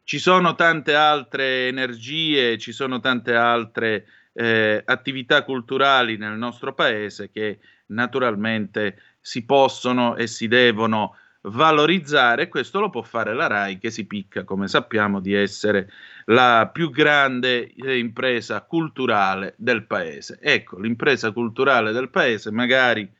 Ci 0.02 0.18
sono 0.18 0.54
tante 0.54 0.94
altre 0.94 1.68
energie, 1.68 2.58
ci 2.58 2.72
sono 2.72 3.00
tante 3.00 3.34
altre 3.34 4.06
eh, 4.32 4.82
attività 4.84 5.44
culturali 5.44 6.16
nel 6.16 6.36
nostro 6.36 6.74
paese 6.74 7.30
che 7.30 7.60
naturalmente 7.86 9.00
si 9.20 9.44
possono 9.44 10.16
e 10.16 10.26
si 10.26 10.48
devono 10.48 11.16
valorizzare. 11.44 12.48
Questo 12.48 12.80
lo 12.80 12.90
può 12.90 13.02
fare 13.02 13.34
la 13.34 13.46
RAI 13.46 13.78
che 13.78 13.90
si 13.90 14.06
picca, 14.06 14.44
come 14.44 14.68
sappiamo, 14.68 15.20
di 15.20 15.34
essere 15.34 15.90
la 16.26 16.70
più 16.72 16.90
grande 16.90 17.72
eh, 17.74 17.98
impresa 17.98 18.62
culturale 18.62 19.54
del 19.58 19.86
paese. 19.86 20.38
Ecco, 20.40 20.78
l'impresa 20.78 21.32
culturale 21.32 21.92
del 21.92 22.10
paese 22.10 22.50
magari 22.50 23.10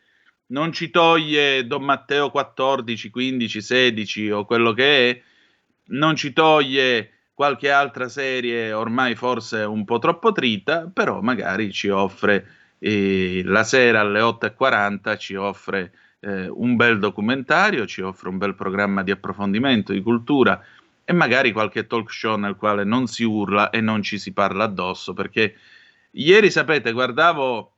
non 0.46 0.72
ci 0.72 0.90
toglie 0.90 1.66
Don 1.66 1.84
Matteo 1.84 2.30
14, 2.30 3.10
15, 3.10 3.60
16 3.60 4.30
o 4.30 4.44
quello 4.44 4.72
che 4.72 5.10
è, 5.10 5.22
non 5.86 6.16
ci 6.16 6.32
toglie 6.32 7.10
qualche 7.34 7.70
altra 7.70 8.08
serie 8.08 8.72
ormai 8.72 9.16
forse 9.16 9.62
un 9.62 9.84
po' 9.84 9.98
troppo 9.98 10.32
trita, 10.32 10.90
però 10.92 11.20
magari 11.20 11.72
ci 11.72 11.88
offre 11.88 12.46
eh, 12.78 13.42
la 13.44 13.64
sera 13.64 14.00
alle 14.00 14.20
8.40 14.20 15.18
ci 15.18 15.34
offre 15.34 15.92
eh, 16.24 16.48
un 16.48 16.76
bel 16.76 16.98
documentario, 16.98 17.86
ci 17.86 18.00
offre 18.00 18.30
un 18.30 18.38
bel 18.38 18.54
programma 18.54 19.02
di 19.02 19.10
approfondimento, 19.10 19.92
di 19.92 20.00
cultura 20.00 20.62
e 21.04 21.12
magari 21.12 21.52
qualche 21.52 21.86
talk 21.86 22.10
show 22.10 22.36
nel 22.36 22.56
quale 22.56 22.84
non 22.84 23.06
si 23.06 23.24
urla 23.24 23.68
e 23.68 23.80
non 23.82 24.02
ci 24.02 24.18
si 24.18 24.32
parla 24.32 24.64
addosso, 24.64 25.12
perché 25.12 25.54
ieri 26.12 26.50
sapete, 26.50 26.92
guardavo 26.92 27.72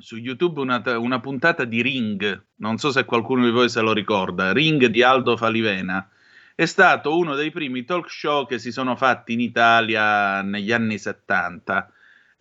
su 0.00 0.16
YouTube 0.16 0.60
una, 0.60 0.82
una, 0.98 1.20
puntata 1.20 1.64
di 1.64 1.82
Ring, 1.82 2.46
non 2.56 2.78
so 2.78 2.90
se 2.90 3.04
qualcuno 3.04 3.44
di 3.44 3.50
voi 3.50 3.68
se 3.68 3.80
lo 3.80 3.92
ricorda, 3.92 4.52
Ring 4.52 4.86
di 4.86 5.02
Aldo 5.02 5.36
Falivena, 5.36 6.08
è 6.54 6.64
stato 6.64 7.16
uno 7.16 7.34
dei 7.34 7.50
primi 7.50 7.84
talk 7.84 8.10
show 8.10 8.46
che 8.46 8.58
si 8.58 8.72
sono 8.72 8.96
fatti 8.96 9.34
in 9.34 9.40
Italia 9.40 10.42
negli 10.42 10.72
anni 10.72 10.98
70, 10.98 11.92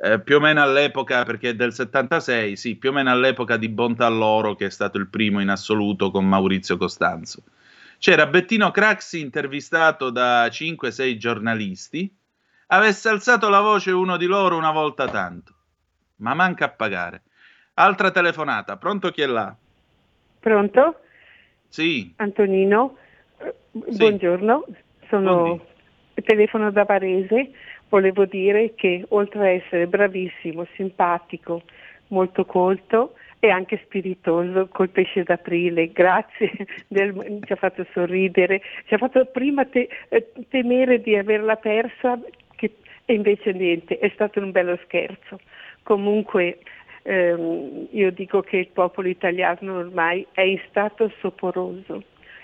eh, 0.03 0.19
più 0.19 0.37
o 0.37 0.39
meno 0.39 0.63
all'epoca, 0.63 1.23
perché 1.23 1.49
è 1.49 1.55
del 1.55 1.73
76, 1.73 2.55
sì, 2.55 2.75
più 2.75 2.89
o 2.89 2.93
meno 2.93 3.11
all'epoca 3.11 3.55
di 3.55 3.69
Bontà 3.69 4.07
Loro, 4.07 4.55
che 4.55 4.65
è 4.65 4.69
stato 4.71 4.97
il 4.97 5.07
primo 5.07 5.41
in 5.41 5.49
assoluto 5.49 6.09
con 6.09 6.27
Maurizio 6.27 6.75
Costanzo. 6.77 7.43
C'era 7.99 8.25
Bettino 8.25 8.71
Craxi 8.71 9.19
intervistato 9.19 10.09
da 10.09 10.47
5-6 10.47 11.17
giornalisti, 11.17 12.11
avesse 12.67 13.09
alzato 13.09 13.47
la 13.47 13.59
voce 13.59 13.91
uno 13.91 14.17
di 14.17 14.25
loro 14.25 14.57
una 14.57 14.71
volta 14.71 15.07
tanto, 15.07 15.53
ma 16.17 16.33
manca 16.33 16.65
a 16.65 16.69
pagare. 16.69 17.21
Altra 17.75 18.09
telefonata, 18.09 18.77
pronto 18.77 19.11
chi 19.11 19.21
è 19.21 19.27
là? 19.27 19.55
Pronto? 20.39 21.01
Sì. 21.67 22.11
Antonino, 22.15 22.97
sì. 23.71 23.97
buongiorno, 23.97 24.65
sono 25.09 25.43
Buondì. 25.43 25.63
telefono 26.23 26.71
da 26.71 26.85
Varese, 26.85 27.51
volevo 27.91 28.25
dire 28.25 28.73
che 28.73 29.03
oltre 29.09 29.39
a 29.39 29.49
essere 29.49 29.85
bravissimo, 29.85 30.65
simpatico, 30.75 31.61
molto 32.07 32.45
colto 32.45 33.13
e 33.39 33.49
anche 33.49 33.81
spiritoso 33.83 34.67
col 34.71 34.89
pesce 34.89 35.23
d'aprile, 35.23 35.91
grazie, 35.91 36.51
del, 36.87 37.39
ci 37.45 37.51
ha 37.51 37.57
fatto 37.57 37.85
sorridere, 37.91 38.61
ci 38.85 38.93
ha 38.93 38.97
fatto 38.97 39.25
prima 39.25 39.65
te, 39.65 39.89
eh, 40.07 40.31
temere 40.49 41.01
di 41.01 41.15
averla 41.15 41.57
persa 41.57 42.17
che, 42.55 42.75
e 43.03 43.13
invece 43.13 43.51
niente, 43.51 43.99
è 43.99 44.09
stato 44.13 44.39
un 44.39 44.51
bello 44.51 44.79
scherzo. 44.85 45.39
Comunque 45.83 46.59
ehm, 47.03 47.87
io 47.91 48.11
dico 48.11 48.41
che 48.41 48.57
il 48.57 48.69
popolo 48.69 49.09
italiano 49.09 49.79
ormai 49.79 50.25
è 50.31 50.41
in 50.41 50.61
stato 50.69 51.11
soporoso. 51.19 52.03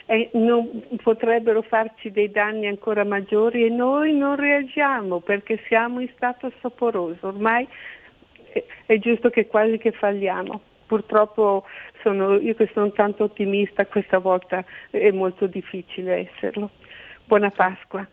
E 0.09 0.29
non, 0.33 0.83
potrebbero 1.03 1.61
farci 1.61 2.11
dei 2.11 2.31
danni 2.31 2.65
ancora 2.65 3.03
maggiori 3.03 3.65
e 3.65 3.69
noi 3.69 4.15
non 4.15 4.37
reagiamo 4.37 5.19
perché 5.19 5.61
siamo 5.67 5.99
in 5.99 6.09
stato 6.15 6.51
soporoso. 6.61 7.27
Ormai 7.27 7.67
è, 8.53 8.63
è 8.85 8.97
giusto 8.99 9.29
che 9.29 9.47
quasi 9.47 9.77
che 9.77 9.91
falliamo. 9.91 10.61
purtroppo 10.87 11.65
sono, 12.01 12.37
io 12.37 12.55
che 12.55 12.69
sono 12.73 12.91
tanto 12.91 13.25
ottimista 13.25 13.85
questa 13.85 14.17
volta 14.19 14.63
è 14.89 15.11
molto 15.11 15.45
difficile 15.45 16.31
esserlo. 16.31 16.71
Buona 17.25 17.51
Pasqua. 17.51 18.07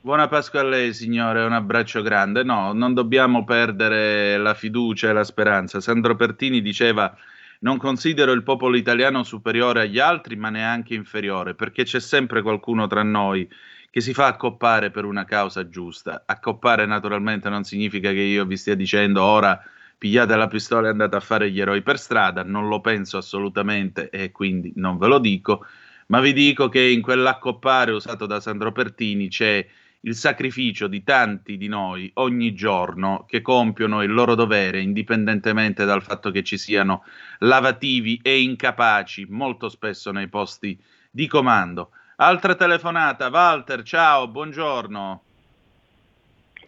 Buona 0.00 0.26
Pasqua 0.26 0.60
a 0.60 0.64
lei 0.64 0.92
signore, 0.92 1.44
un 1.44 1.52
abbraccio 1.52 2.02
grande. 2.02 2.42
No, 2.42 2.72
non 2.72 2.94
dobbiamo 2.94 3.44
perdere 3.44 4.36
la 4.36 4.54
fiducia 4.54 5.10
e 5.10 5.12
la 5.12 5.24
speranza. 5.24 5.80
Sandro 5.80 6.16
Pertini 6.16 6.60
diceva 6.60 7.14
non 7.60 7.76
considero 7.78 8.32
il 8.32 8.42
popolo 8.42 8.76
italiano 8.76 9.22
superiore 9.22 9.82
agli 9.82 9.98
altri, 9.98 10.36
ma 10.36 10.50
neanche 10.50 10.94
inferiore, 10.94 11.54
perché 11.54 11.84
c'è 11.84 12.00
sempre 12.00 12.42
qualcuno 12.42 12.86
tra 12.86 13.02
noi 13.02 13.48
che 13.90 14.00
si 14.00 14.12
fa 14.12 14.26
accoppare 14.26 14.90
per 14.90 15.04
una 15.04 15.24
causa 15.24 15.68
giusta. 15.68 16.22
Accoppare 16.26 16.86
naturalmente 16.86 17.48
non 17.48 17.64
significa 17.64 18.10
che 18.10 18.20
io 18.20 18.44
vi 18.44 18.56
stia 18.56 18.74
dicendo 18.74 19.22
ora 19.22 19.60
pigliate 19.96 20.36
la 20.36 20.46
pistola 20.46 20.86
e 20.86 20.90
andate 20.90 21.16
a 21.16 21.20
fare 21.20 21.50
gli 21.50 21.60
eroi 21.60 21.82
per 21.82 21.98
strada, 21.98 22.44
non 22.44 22.68
lo 22.68 22.80
penso 22.80 23.16
assolutamente 23.16 24.10
e 24.10 24.30
quindi 24.30 24.72
non 24.76 24.96
ve 24.96 25.08
lo 25.08 25.18
dico, 25.18 25.66
ma 26.06 26.20
vi 26.20 26.32
dico 26.32 26.68
che 26.68 26.80
in 26.80 27.02
quell'accoppare 27.02 27.90
usato 27.90 28.24
da 28.26 28.38
Sandro 28.38 28.70
Pertini 28.70 29.28
c'è 29.28 29.66
il 30.02 30.14
sacrificio 30.14 30.86
di 30.86 31.02
tanti 31.02 31.56
di 31.56 31.66
noi 31.66 32.10
ogni 32.14 32.54
giorno 32.54 33.24
che 33.26 33.42
compiono 33.42 34.02
il 34.02 34.12
loro 34.12 34.34
dovere, 34.34 34.80
indipendentemente 34.80 35.84
dal 35.84 36.02
fatto 36.02 36.30
che 36.30 36.44
ci 36.44 36.56
siano 36.56 37.04
lavativi 37.40 38.20
e 38.22 38.40
incapaci, 38.40 39.26
molto 39.28 39.68
spesso 39.68 40.12
nei 40.12 40.28
posti 40.28 40.78
di 41.10 41.26
comando. 41.26 41.90
Altra 42.16 42.54
telefonata, 42.54 43.28
Walter, 43.28 43.82
ciao, 43.82 44.28
buongiorno. 44.28 45.22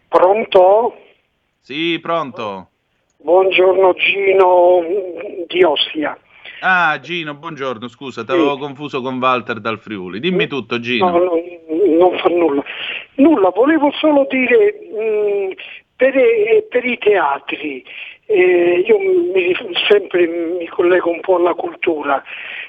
Pronto? 0.07 0.95
Sì, 1.61 1.99
pronto. 2.01 2.69
Buongiorno 3.17 3.93
Gino 3.93 4.81
di 5.47 5.63
Ostia. 5.63 6.17
Ah, 6.61 6.99
Gino, 6.99 7.33
buongiorno, 7.33 7.87
scusa, 7.87 8.23
ti 8.23 8.31
avevo 8.31 8.53
sì. 8.53 8.59
confuso 8.59 9.01
con 9.01 9.17
Walter 9.19 9.59
dal 9.59 9.79
Friuli. 9.79 10.19
Dimmi 10.19 10.47
tutto, 10.47 10.79
Gino. 10.79 11.09
No, 11.09 11.17
no, 11.17 11.31
non 11.97 12.17
fa 12.19 12.29
nulla. 12.29 12.63
Nulla, 13.15 13.49
volevo 13.49 13.91
solo 13.91 14.25
dire 14.29 14.79
mh, 14.89 15.03
mm, 15.03 15.51
per, 15.95 16.17
eh, 16.17 16.65
per, 16.69 16.85
i 16.85 16.97
teatri, 16.97 17.85
eh, 18.25 18.83
io 18.85 18.97
mi, 18.97 19.55
sempre 19.87 20.25
mi 20.25 20.67
collego 20.67 21.09
un 21.09 21.19
po' 21.19 21.35
alla 21.35 21.53
cultura, 21.53 22.23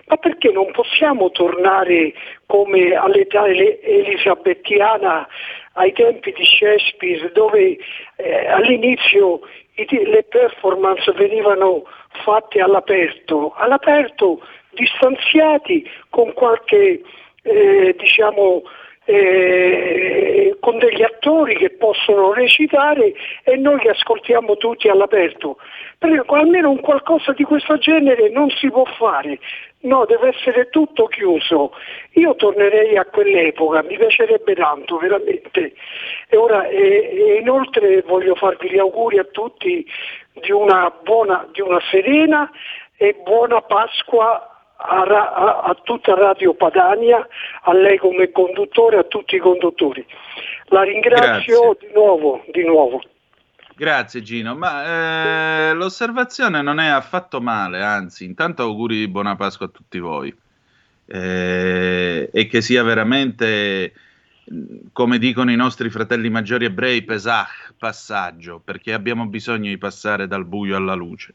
ma 0.06 0.16
perché 0.16 0.50
non 0.50 0.70
possiamo 0.72 1.30
tornare 1.30 2.12
come 2.46 2.94
all'età 2.94 3.46
elisabettiana 3.46 5.26
ai 5.74 5.92
tempi 5.92 6.32
di 6.32 6.44
Shakespeare 6.44 7.30
dove 7.32 7.78
eh, 8.16 8.46
all'inizio 8.48 9.40
le 9.74 10.24
performance 10.28 11.10
venivano 11.12 11.84
fatte 12.24 12.60
all'aperto, 12.60 13.54
all'aperto 13.56 14.40
distanziati 14.70 15.88
con 16.10 16.32
qualche 16.34 17.00
eh, 17.42 17.94
diciamo 17.98 18.62
eh, 19.04 20.56
con 20.60 20.78
degli 20.78 21.02
attori 21.02 21.56
che 21.56 21.70
possono 21.70 22.32
recitare 22.32 23.12
e 23.42 23.56
noi 23.56 23.80
li 23.80 23.88
ascoltiamo 23.88 24.56
tutti 24.56 24.88
all'aperto. 24.88 25.56
Perché 25.98 26.22
almeno 26.34 26.70
un 26.70 26.80
qualcosa 26.80 27.32
di 27.32 27.44
questo 27.44 27.78
genere 27.78 28.28
non 28.28 28.48
si 28.50 28.70
può 28.70 28.84
fare. 28.84 29.38
No, 29.80 30.04
deve 30.04 30.28
essere 30.28 30.68
tutto 30.70 31.06
chiuso. 31.06 31.72
Io 32.12 32.36
tornerei 32.36 32.96
a 32.96 33.04
quell'epoca, 33.04 33.82
mi 33.82 33.96
piacerebbe 33.96 34.54
tanto, 34.54 34.98
veramente. 34.98 35.72
E 36.28 36.36
ora, 36.36 36.68
e, 36.68 36.78
e 36.78 37.38
inoltre 37.40 38.02
voglio 38.02 38.36
farvi 38.36 38.70
gli 38.70 38.78
auguri 38.78 39.18
a 39.18 39.24
tutti 39.24 39.84
di 40.34 40.52
una 40.52 40.92
buona, 41.02 41.48
di 41.52 41.60
una 41.60 41.80
serena 41.90 42.48
e 42.96 43.16
buona 43.24 43.60
Pasqua 43.62 44.51
a, 44.82 45.02
a, 45.02 45.60
a, 45.60 45.76
tutta 45.82 46.14
Radio 46.14 46.54
Padania, 46.54 47.26
a 47.62 47.72
lei 47.72 47.98
come 47.98 48.30
conduttore, 48.30 48.98
a 48.98 49.04
tutti 49.04 49.36
i 49.36 49.40
conduttori. 49.40 50.04
La 50.66 50.82
ringrazio 50.82 51.76
di 51.78 51.90
nuovo, 51.94 52.44
di 52.50 52.64
nuovo. 52.64 53.00
Grazie 53.74 54.22
Gino, 54.22 54.54
ma 54.54 55.70
eh, 55.70 55.74
l'osservazione 55.74 56.62
non 56.62 56.78
è 56.78 56.88
affatto 56.88 57.40
male, 57.40 57.82
anzi, 57.82 58.24
intanto 58.24 58.62
auguri 58.62 58.98
di 58.98 59.08
buona 59.08 59.34
Pasqua 59.34 59.66
a 59.66 59.70
tutti 59.70 59.98
voi 59.98 60.32
eh, 61.06 62.30
e 62.32 62.46
che 62.46 62.60
sia 62.60 62.82
veramente, 62.82 63.92
come 64.92 65.18
dicono 65.18 65.50
i 65.50 65.56
nostri 65.56 65.90
fratelli 65.90 66.30
maggiori 66.30 66.64
ebrei, 66.64 67.02
Pesach, 67.02 67.74
passaggio, 67.76 68.60
perché 68.62 68.92
abbiamo 68.92 69.26
bisogno 69.26 69.68
di 69.68 69.78
passare 69.78 70.26
dal 70.26 70.46
buio 70.46 70.76
alla 70.76 70.94
luce. 70.94 71.34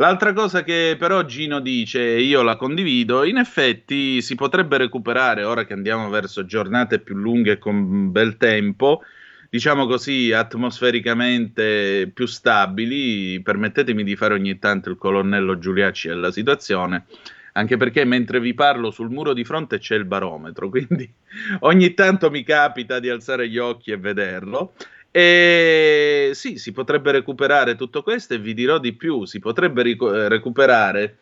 L'altra 0.00 0.32
cosa 0.32 0.62
che 0.62 0.96
però 0.98 1.24
Gino 1.24 1.60
dice, 1.60 2.14
e 2.14 2.22
io 2.22 2.40
la 2.40 2.56
condivido, 2.56 3.22
in 3.22 3.36
effetti 3.36 4.22
si 4.22 4.34
potrebbe 4.34 4.78
recuperare, 4.78 5.44
ora 5.44 5.66
che 5.66 5.74
andiamo 5.74 6.08
verso 6.08 6.46
giornate 6.46 7.00
più 7.00 7.14
lunghe 7.16 7.58
con 7.58 8.10
bel 8.10 8.38
tempo, 8.38 9.02
diciamo 9.50 9.86
così, 9.86 10.32
atmosfericamente 10.32 12.10
più 12.14 12.24
stabili, 12.24 13.42
permettetemi 13.42 14.02
di 14.02 14.16
fare 14.16 14.32
ogni 14.32 14.58
tanto 14.58 14.88
il 14.88 14.96
colonnello 14.96 15.58
Giuliacci 15.58 16.08
alla 16.08 16.30
situazione, 16.30 17.04
anche 17.52 17.76
perché 17.76 18.06
mentre 18.06 18.40
vi 18.40 18.54
parlo 18.54 18.90
sul 18.90 19.10
muro 19.10 19.34
di 19.34 19.44
fronte 19.44 19.76
c'è 19.76 19.96
il 19.96 20.06
barometro, 20.06 20.70
quindi 20.72 21.12
ogni 21.58 21.92
tanto 21.92 22.30
mi 22.30 22.42
capita 22.42 23.00
di 23.00 23.10
alzare 23.10 23.50
gli 23.50 23.58
occhi 23.58 23.90
e 23.90 23.98
vederlo. 23.98 24.72
E 25.12 26.30
sì, 26.34 26.56
si 26.56 26.72
potrebbe 26.72 27.10
recuperare 27.10 27.74
tutto 27.74 28.02
questo 28.02 28.34
e 28.34 28.38
vi 28.38 28.54
dirò 28.54 28.78
di 28.78 28.94
più, 28.94 29.24
si 29.24 29.40
potrebbe 29.40 29.82
ric- 29.82 30.02
recuperare 30.02 31.18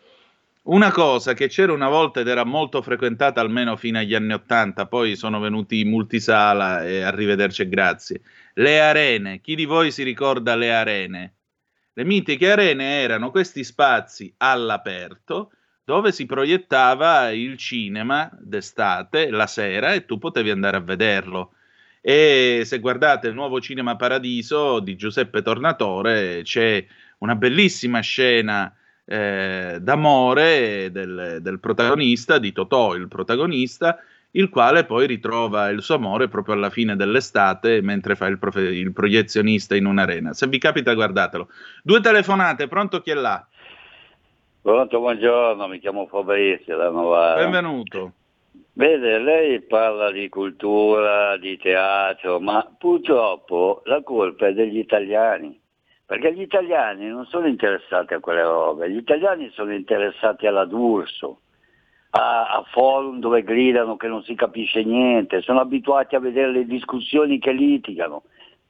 una 0.63 0.91
cosa 0.91 1.33
che 1.33 1.47
c'era 1.47 1.73
una 1.73 1.89
volta 1.89 2.19
ed 2.19 2.27
era 2.27 2.43
molto 2.43 2.81
frequentata 2.83 3.41
almeno 3.41 3.75
fino 3.75 3.97
agli 3.97 4.13
anni 4.13 4.33
Ottanta, 4.33 4.85
poi 4.85 5.15
sono 5.15 5.39
venuti 5.39 5.79
in 5.79 5.89
multisala 5.89 6.85
e 6.85 7.01
arrivederci 7.01 7.63
e 7.63 7.69
grazie. 7.69 8.21
Le 8.53 8.79
arene, 8.79 9.41
chi 9.41 9.55
di 9.55 9.65
voi 9.65 9.89
si 9.91 10.03
ricorda 10.03 10.55
le 10.55 10.71
arene? 10.71 11.33
Le 11.93 12.03
mitiche 12.03 12.51
arene 12.51 13.01
erano 13.01 13.31
questi 13.31 13.63
spazi 13.63 14.31
all'aperto 14.37 15.51
dove 15.83 16.11
si 16.11 16.27
proiettava 16.27 17.31
il 17.31 17.57
cinema 17.57 18.29
d'estate, 18.39 19.31
la 19.31 19.47
sera, 19.47 19.93
e 19.93 20.05
tu 20.05 20.19
potevi 20.19 20.51
andare 20.51 20.77
a 20.77 20.81
vederlo. 20.81 21.53
E 22.01 22.61
se 22.63 22.79
guardate 22.79 23.27
il 23.27 23.33
nuovo 23.33 23.59
Cinema 23.59 23.95
Paradiso 23.95 24.79
di 24.79 24.95
Giuseppe 24.95 25.41
Tornatore, 25.41 26.41
c'è 26.43 26.85
una 27.19 27.35
bellissima 27.35 27.99
scena 27.99 28.73
eh, 29.05 29.77
d'amore 29.81 30.91
del, 30.91 31.39
del, 31.41 31.59
protagonista, 31.59 32.37
di 32.37 32.51
Totò, 32.53 32.93
il 32.93 33.07
protagonista, 33.07 33.99
il 34.31 34.49
quale 34.49 34.85
poi 34.85 35.07
ritrova 35.07 35.69
il 35.69 35.81
suo 35.81 35.95
amore 35.95 36.27
proprio 36.27 36.55
alla 36.55 36.69
fine 36.69 36.95
dell'estate 36.95 37.81
mentre 37.81 38.15
fa 38.15 38.27
il, 38.27 38.37
profe- 38.37 38.61
il 38.61 38.93
proiezionista 38.93 39.75
in 39.75 39.85
un'arena. 39.85 40.33
Se 40.33 40.47
vi 40.47 40.59
capita, 40.59 40.93
guardatelo. 40.93 41.49
Due 41.83 41.99
telefonate, 41.99 42.67
pronto 42.67 43.01
chi 43.01 43.11
è 43.11 43.15
là? 43.15 43.45
Pronto, 44.61 44.99
buongiorno, 44.99 45.67
mi 45.67 45.79
chiamo 45.79 46.05
Fabrizio 46.05 46.77
da 46.77 46.89
Novara. 46.89 47.41
Benvenuto. 47.41 48.13
Vede, 48.79 49.19
lei 49.19 49.61
parla 49.61 50.09
di 50.09 50.29
cultura, 50.29 51.35
di 51.35 51.57
teatro, 51.57 52.39
ma 52.39 52.65
purtroppo 52.77 53.81
la 53.83 54.01
colpa 54.01 54.47
è 54.47 54.53
degli 54.53 54.77
italiani, 54.77 55.59
perché 56.05 56.33
gli 56.33 56.39
italiani 56.39 57.07
non 57.07 57.25
sono 57.25 57.47
interessati 57.47 58.13
a 58.13 58.21
quelle 58.21 58.41
robe, 58.41 58.89
gli 58.89 58.95
italiani 58.95 59.49
sono 59.49 59.73
interessati 59.73 60.47
alla 60.47 60.63
D'Urso, 60.63 61.41
a, 62.11 62.47
a 62.47 62.63
forum 62.71 63.19
dove 63.19 63.43
gridano 63.43 63.97
che 63.97 64.07
non 64.07 64.23
si 64.23 64.33
capisce 64.33 64.81
niente, 64.83 65.41
sono 65.41 65.59
abituati 65.59 66.15
a 66.15 66.19
vedere 66.19 66.51
le 66.51 66.65
discussioni 66.65 67.37
che 67.37 67.51
litigano. 67.51 68.23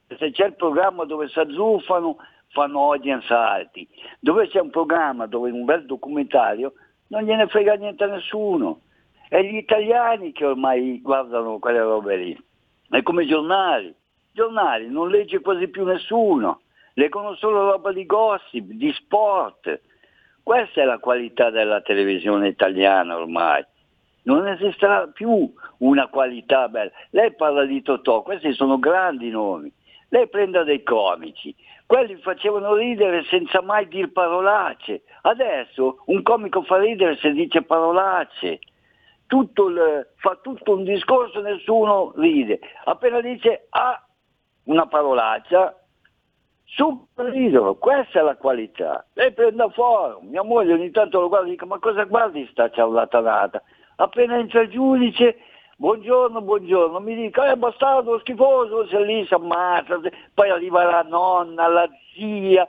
Se 0.08 0.32
c'è 0.32 0.46
il 0.46 0.56
programma 0.56 1.04
dove 1.04 1.28
si 1.28 1.38
azzuffano, 1.38 2.16
fanno 2.48 2.90
audience 2.90 3.32
alti. 3.32 3.88
Dove 4.18 4.48
c'è 4.48 4.60
un 4.60 4.70
programma 4.70 5.26
dove 5.26 5.52
un 5.52 5.64
bel 5.64 5.86
documentario, 5.86 6.72
non 7.10 7.22
gliene 7.22 7.46
frega 7.46 7.74
niente 7.74 8.02
a 8.02 8.08
nessuno 8.08 8.80
è 9.30 9.42
gli 9.42 9.58
italiani 9.58 10.32
che 10.32 10.44
ormai 10.44 11.00
guardano 11.00 11.60
quelle 11.60 11.78
robe 11.78 12.16
lì. 12.16 12.44
È 12.88 13.00
come 13.02 13.22
i 13.22 13.28
giornali. 13.28 13.94
Giornali 14.32 14.88
non 14.88 15.08
legge 15.08 15.38
quasi 15.38 15.68
più 15.68 15.84
nessuno, 15.84 16.62
leggono 16.94 17.36
solo 17.36 17.70
roba 17.70 17.92
di 17.92 18.06
gossip, 18.06 18.64
di 18.72 18.92
sport. 18.92 19.80
Questa 20.42 20.80
è 20.80 20.84
la 20.84 20.98
qualità 20.98 21.50
della 21.50 21.80
televisione 21.80 22.48
italiana 22.48 23.16
ormai. 23.18 23.64
Non 24.24 24.48
esisterà 24.48 25.06
più 25.06 25.48
una 25.78 26.08
qualità 26.08 26.68
bella. 26.68 26.90
Lei 27.10 27.32
parla 27.32 27.64
di 27.64 27.82
Totò, 27.82 28.22
questi 28.22 28.52
sono 28.52 28.80
grandi 28.80 29.30
nomi. 29.30 29.72
Lei 30.08 30.28
prenda 30.28 30.64
dei 30.64 30.82
comici, 30.82 31.54
quelli 31.86 32.16
facevano 32.16 32.74
ridere 32.74 33.22
senza 33.26 33.62
mai 33.62 33.86
dire 33.86 34.08
parolacce. 34.08 35.02
Adesso 35.22 36.02
un 36.06 36.20
comico 36.22 36.62
fa 36.62 36.78
ridere 36.78 37.14
se 37.18 37.30
dice 37.30 37.62
parolacce 37.62 38.58
tutto 39.30 39.68
il, 39.68 40.08
fa 40.16 40.36
tutto 40.42 40.74
un 40.74 40.82
discorso, 40.82 41.40
nessuno 41.40 42.12
ride. 42.16 42.58
Appena 42.84 43.20
dice 43.20 43.68
ah, 43.70 44.04
una 44.64 44.88
parolaccia, 44.88 45.72
super 46.64 47.78
questa 47.78 48.18
è 48.18 48.22
la 48.24 48.34
qualità. 48.34 49.06
Lei 49.12 49.32
prende 49.32 49.68
fuori, 49.70 50.26
mia 50.26 50.42
moglie 50.42 50.72
ogni 50.72 50.90
tanto 50.90 51.20
lo 51.20 51.28
guarda 51.28 51.46
e 51.46 51.50
dice 51.50 51.64
ma 51.64 51.78
cosa 51.78 52.02
guardi 52.04 52.44
sta 52.50 52.70
ciaulatanata? 52.70 53.62
Appena 53.96 54.36
entra 54.36 54.62
il 54.62 54.70
giudice, 54.70 55.36
buongiorno, 55.76 56.40
buongiorno, 56.40 56.98
mi 56.98 57.14
dica, 57.14 57.44
è 57.44 57.52
eh, 57.52 57.56
bastardo, 57.56 58.18
schifoso, 58.18 58.88
se 58.88 59.00
lì 59.04 59.24
si 59.26 59.34
ammazza, 59.34 60.00
poi 60.34 60.50
arriva 60.50 60.82
la 60.82 61.02
nonna, 61.02 61.68
la 61.68 61.88
zia, 62.14 62.66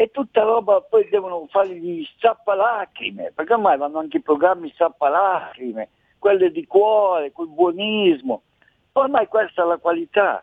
e 0.00 0.10
tutta 0.10 0.44
roba, 0.44 0.80
poi 0.80 1.06
devono 1.10 1.46
fare 1.50 1.76
gli 1.76 2.02
strappalacrime, 2.16 3.32
perché 3.34 3.52
ormai 3.52 3.76
vanno 3.76 3.98
anche 3.98 4.16
i 4.16 4.22
programmi 4.22 4.70
strappalacrime, 4.70 5.90
quelle 6.18 6.50
di 6.50 6.66
cuore, 6.66 7.32
col 7.32 7.48
buonismo. 7.48 8.44
Ormai 8.92 9.26
questa 9.26 9.62
è 9.62 9.66
la 9.66 9.76
qualità. 9.76 10.42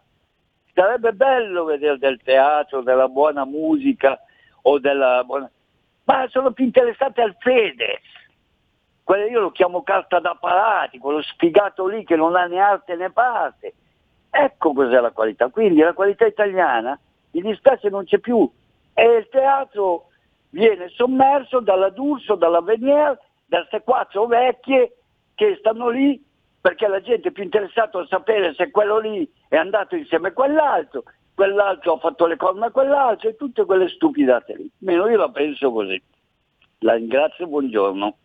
Sarebbe 0.76 1.12
bello 1.13 1.63
vedere 1.63 1.98
del 1.98 2.22
teatro, 2.22 2.84
della 2.84 3.08
buona 3.08 3.46
musica 3.46 4.20
o 4.62 4.78
della 4.78 5.24
buona... 5.24 5.50
Ma 6.04 6.28
sono 6.28 6.52
più 6.52 6.63
interessati 6.63 7.22
al 7.22 7.36
Fedez. 7.39 8.04
Quello 9.04 9.26
io 9.26 9.39
lo 9.39 9.50
chiamo 9.50 9.82
carta 9.82 10.20
da 10.20 10.38
parati, 10.39 11.00
quello 11.00 11.24
sfigato 11.24 11.88
lì 11.88 12.04
che 12.04 12.15
non 12.15 12.36
ha 12.36 12.46
né 12.46 12.60
arte 12.60 12.96
né 12.96 13.10
parte. 13.10 13.74
Ecco 14.30 14.74
cos'è 14.74 15.00
la 15.00 15.10
qualità. 15.10 15.50
Quindi 15.50 15.82
la 15.82 15.93
qualità 15.93 16.28
italiana, 16.28 17.00
mi 17.32 17.41
dispiace, 17.41 17.89
non 17.89 18.04
c'è 18.04 18.20
più. 18.20 18.48
E 19.00 19.18
il 19.18 19.28
teatro 19.30 20.08
viene 20.50 20.90
sommerso 20.90 21.60
dalla 21.60 21.90
D'Urso, 21.90 22.34
dalla 22.34 22.62
Venier, 22.62 23.16
da 23.46 23.60
queste 23.60 23.84
quattro 23.84 24.26
vecchie 24.26 24.98
che 25.36 25.56
stanno 25.60 25.90
lì 25.90 26.20
perché 26.60 26.88
la 26.88 27.00
gente 27.00 27.28
è 27.28 27.32
più 27.32 27.44
interessata 27.44 28.00
a 28.00 28.08
sapere 28.08 28.56
se 28.56 28.72
quello 28.72 28.98
lì 28.98 29.30
è 29.48 29.56
andato 29.56 29.96
insieme 29.96 30.30
a 30.30 30.34
quell'altro, 30.34 31.04
quell'altro 31.36 31.94
ha 31.94 32.00
fatto 32.00 32.26
le 32.26 32.38
corna 32.38 32.66
a 32.66 32.72
quell'altro 32.72 33.30
e 33.30 33.36
tutte 33.36 33.66
quelle 33.66 33.88
stupidate 33.88 34.56
lì. 34.56 34.72
Meno 34.80 35.08
io 35.08 35.18
la 35.18 35.30
penso 35.30 35.72
così. 35.72 36.02
La 36.80 36.96
ringrazio, 36.96 37.46
buongiorno. 37.46 38.18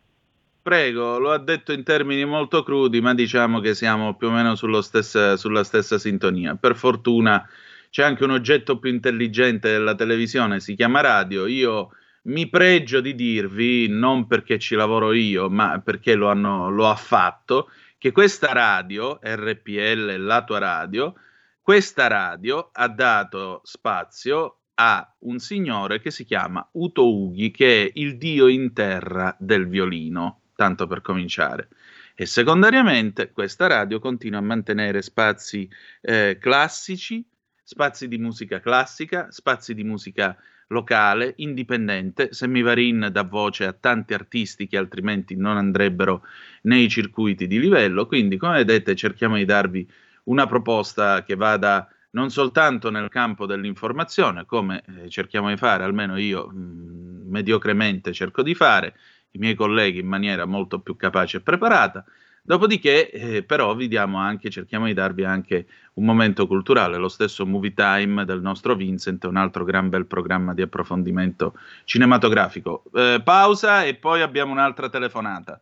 Prego, 0.63 1.19
lo 1.19 1.29
ha 1.29 1.37
detto 1.37 1.71
in 1.71 1.83
termini 1.83 2.25
molto 2.25 2.63
crudi, 2.63 2.99
ma 2.99 3.13
diciamo 3.13 3.59
che 3.59 3.75
siamo 3.75 4.15
più 4.15 4.29
o 4.29 4.31
meno 4.31 4.55
stessa, 4.81 5.37
sulla 5.37 5.63
stessa 5.63 5.99
sintonia. 5.99 6.57
Per 6.59 6.75
fortuna 6.75 7.47
c'è 7.93 8.01
anche 8.01 8.23
un 8.23 8.31
oggetto 8.31 8.79
più 8.79 8.89
intelligente 8.89 9.69
della 9.69 9.93
televisione, 9.93 10.59
si 10.59 10.73
chiama 10.73 10.99
radio. 10.99 11.45
Io 11.45 11.91
mi 12.23 12.49
pregio 12.49 13.01
di 13.01 13.13
dirvi, 13.13 13.87
non 13.87 14.25
perché 14.25 14.57
ci 14.57 14.73
lavoro 14.73 15.13
io, 15.13 15.47
ma 15.47 15.79
perché 15.79 16.15
lo, 16.15 16.27
hanno, 16.27 16.71
lo 16.71 16.89
ha 16.89 16.95
fatto, 16.95 17.69
che 17.99 18.11
questa 18.11 18.51
radio, 18.51 19.19
RPL, 19.21 20.15
la 20.17 20.43
tua 20.43 20.57
radio, 20.57 21.13
questa 21.61 22.07
radio 22.07 22.71
ha 22.73 22.87
dato 22.87 23.61
spazio 23.63 24.61
a 24.73 25.15
un 25.19 25.37
signore 25.37 26.01
che 26.01 26.09
si 26.09 26.23
chiama 26.23 26.67
Uto 26.71 27.07
Ughi, 27.07 27.51
che 27.51 27.83
è 27.83 27.91
il 27.93 28.17
dio 28.17 28.47
in 28.47 28.73
terra 28.73 29.35
del 29.37 29.67
violino, 29.67 30.45
tanto 30.55 30.87
per 30.87 31.01
cominciare. 31.01 31.67
E 32.15 32.25
secondariamente 32.25 33.31
questa 33.31 33.67
radio 33.67 33.99
continua 33.99 34.39
a 34.39 34.43
mantenere 34.43 35.03
spazi 35.03 35.69
eh, 36.01 36.39
classici, 36.39 37.23
spazi 37.63 38.07
di 38.07 38.17
musica 38.17 38.59
classica, 38.59 39.27
spazi 39.31 39.73
di 39.73 39.83
musica 39.83 40.37
locale, 40.67 41.33
indipendente. 41.37 42.33
Semivarin 42.33 43.09
dà 43.11 43.23
voce 43.23 43.65
a 43.65 43.73
tanti 43.73 44.13
artisti 44.13 44.67
che 44.67 44.77
altrimenti 44.77 45.35
non 45.35 45.57
andrebbero 45.57 46.25
nei 46.63 46.89
circuiti 46.89 47.47
di 47.47 47.59
livello. 47.59 48.05
Quindi, 48.05 48.37
come 48.37 48.57
vedete, 48.57 48.95
cerchiamo 48.95 49.37
di 49.37 49.45
darvi 49.45 49.89
una 50.25 50.47
proposta 50.47 51.23
che 51.23 51.35
vada 51.35 51.87
non 52.11 52.29
soltanto 52.29 52.89
nel 52.89 53.09
campo 53.09 53.45
dell'informazione, 53.45 54.45
come 54.45 54.83
eh, 55.03 55.09
cerchiamo 55.09 55.49
di 55.49 55.57
fare, 55.57 55.83
almeno 55.83 56.17
io 56.17 56.47
mh, 56.47 56.57
mm, 56.57 57.29
mediocremente 57.29 58.13
cerco 58.13 58.43
di 58.43 58.53
fare, 58.53 58.95
i 59.31 59.39
miei 59.39 59.55
colleghi 59.55 59.99
in 59.99 60.07
maniera 60.07 60.45
molto 60.45 60.79
più 60.79 60.95
capace 60.95 61.37
e 61.37 61.41
preparata, 61.41 62.05
Dopodiché, 62.45 63.09
eh, 63.09 63.43
però, 63.43 63.73
vi 63.73 63.87
diamo 63.87 64.17
anche, 64.17 64.49
cerchiamo 64.49 64.87
di 64.87 64.93
darvi 64.93 65.23
anche 65.23 65.65
un 65.93 66.03
momento 66.03 66.45
culturale, 66.45 66.97
lo 66.97 67.07
stesso 67.07 67.45
Movie 67.45 67.73
Time 67.73 68.25
del 68.25 68.41
nostro 68.41 68.75
Vincent, 68.75 69.23
un 69.23 69.37
altro 69.37 69.63
gran 69.63 69.87
bel 69.87 70.05
programma 70.05 70.53
di 70.53 70.61
approfondimento 70.61 71.57
cinematografico. 71.85 72.83
Eh, 72.93 73.21
pausa 73.23 73.85
e 73.85 73.95
poi 73.95 74.21
abbiamo 74.21 74.51
un'altra 74.51 74.89
telefonata. 74.89 75.61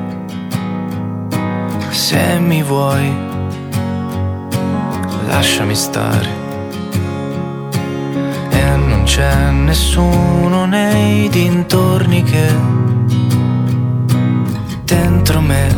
se 1.91 2.39
mi 2.39 2.63
vuoi, 2.63 3.13
lasciami 5.27 5.75
stare. 5.75 6.29
E 8.49 8.75
non 8.75 9.03
c'è 9.03 9.51
nessuno 9.51 10.65
nei 10.65 11.29
dintorni 11.29 12.23
che 12.23 12.53
dentro 14.85 15.41
me 15.41 15.75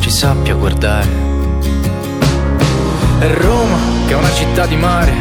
ci 0.00 0.10
sappia 0.10 0.54
guardare. 0.54 1.30
E 3.20 3.34
Roma, 3.34 3.78
che 4.06 4.12
è 4.12 4.16
una 4.16 4.32
città 4.32 4.66
di 4.66 4.76
mare, 4.76 5.12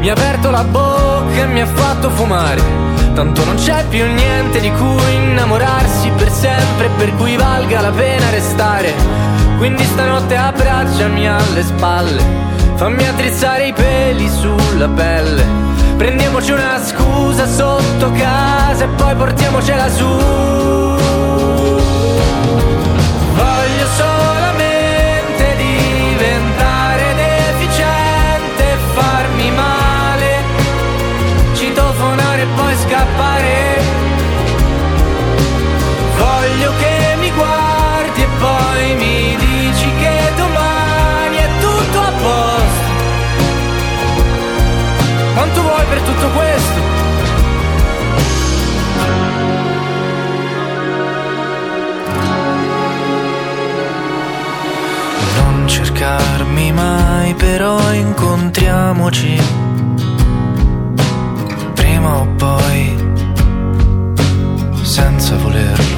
mi 0.00 0.08
ha 0.08 0.12
aperto 0.12 0.50
la 0.50 0.62
bocca 0.62 1.42
e 1.42 1.46
mi 1.46 1.60
ha 1.60 1.66
fatto 1.66 2.08
fumare 2.10 2.87
Tanto 3.18 3.44
non 3.44 3.56
c'è 3.56 3.84
più 3.88 4.06
niente 4.06 4.60
di 4.60 4.70
cui 4.70 5.14
innamorarsi 5.14 6.08
per 6.10 6.30
sempre 6.30 6.88
Per 6.96 7.16
cui 7.16 7.34
valga 7.34 7.80
la 7.80 7.90
pena 7.90 8.30
restare. 8.30 8.94
Quindi 9.56 9.82
stanotte 9.82 10.36
abbracciami 10.36 11.26
alle 11.26 11.64
spalle 11.64 12.22
Fammi 12.76 13.04
attrezzare 13.04 13.66
i 13.66 13.72
peli 13.72 14.28
sulla 14.28 14.86
pelle. 14.86 15.44
Prendiamoci 15.96 16.52
una 16.52 16.80
scusa 16.80 17.44
sotto 17.48 18.12
casa 18.12 18.84
E 18.84 18.86
poi 18.86 19.16
portiamocela 19.16 19.88
su 19.88 20.57
Cercarmi 56.08 56.72
mai, 56.72 57.34
però 57.34 57.92
incontriamoci. 57.92 59.38
Prima 61.74 62.20
o 62.20 62.26
poi, 62.34 62.96
senza 64.80 65.36
volerlo. 65.36 65.96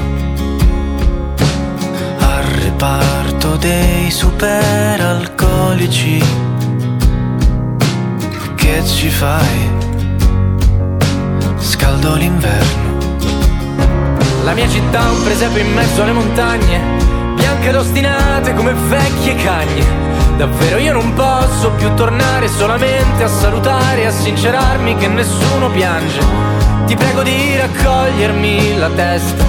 Al 2.19 2.43
reparto 2.43 3.55
dei 3.59 4.11
superalcolici. 4.11 6.21
Che 8.57 8.85
ci 8.85 9.11
fai? 9.11 9.71
Scaldo 11.59 12.17
l'inverno. 12.17 12.99
La 14.43 14.55
mia 14.55 14.69
città 14.69 15.07
è 15.07 15.09
un 15.09 15.23
presepe 15.23 15.61
in 15.61 15.73
mezzo 15.73 16.03
alle 16.03 16.13
montagne, 16.13 16.81
bianche 17.61 17.69
ed 17.69 17.77
ostinate 17.77 18.55
come 18.55 18.73
vecchie 18.73 19.35
cagne. 19.37 19.85
Davvero 20.37 20.79
io 20.79 20.93
non 20.93 21.13
posso 21.13 21.71
più 21.73 21.93
tornare 21.95 22.49
solamente 22.49 23.23
a 23.23 23.29
salutare 23.29 24.03
e 24.03 24.07
a 24.07 24.11
sincerarmi 24.11 24.97
che 24.97 25.07
nessuno 25.09 25.71
piange. 25.71 26.21
Ti 26.87 26.97
prego 26.97 27.23
di 27.23 27.57
raccogliermi 27.57 28.79
la 28.79 28.89
testa, 28.89 29.45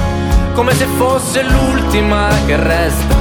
come 0.53 0.73
se 0.73 0.85
fosse 0.97 1.43
l'ultima 1.43 2.27
che 2.45 2.57
resta. 2.57 3.15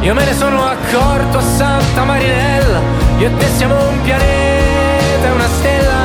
Io 0.00 0.14
me 0.14 0.24
ne 0.24 0.34
sono 0.34 0.64
accorto 0.64 1.38
a 1.38 1.42
Santa 1.42 2.04
Marinella, 2.04 2.80
io 3.18 3.26
e 3.26 3.36
te 3.36 3.46
siamo 3.48 3.74
un 3.88 4.00
pianeta 4.02 5.26
e 5.26 5.30
una 5.30 5.48
stella. 5.48 5.99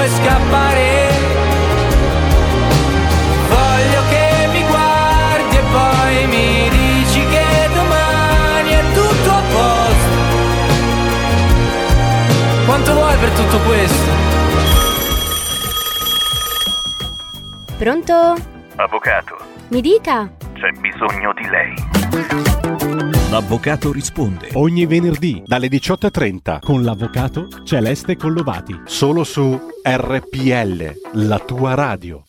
Poi 0.00 0.08
scappare. 0.08 1.08
Voglio 3.48 4.02
che 4.08 4.48
mi 4.50 4.62
guardi 4.66 5.56
e 5.56 5.62
poi 5.70 6.26
mi 6.26 6.68
dici 6.70 7.26
che 7.26 7.68
domani 7.74 8.70
è 8.70 8.82
tutto 8.94 9.30
a 9.30 9.42
posto. 9.52 10.18
Quanto 12.64 12.92
vuoi 12.94 13.16
per 13.18 13.30
tutto 13.30 13.58
questo? 13.60 14.10
Pronto? 17.76 18.34
Avvocato, 18.76 19.36
Mi 19.68 19.80
dica. 19.82 20.30
c'è 20.54 20.70
bisogno 20.80 21.32
di 21.34 21.46
lei. 21.48 21.89
L'avvocato 23.30 23.92
risponde 23.92 24.48
ogni 24.54 24.86
venerdì 24.86 25.40
dalle 25.46 25.68
18.30 25.68 26.58
con 26.58 26.82
l'avvocato 26.82 27.46
Celeste 27.62 28.16
Collovati. 28.16 28.74
Solo 28.86 29.22
su 29.22 29.56
RPL, 29.84 30.92
la 31.12 31.38
tua 31.38 31.74
radio. 31.74 32.24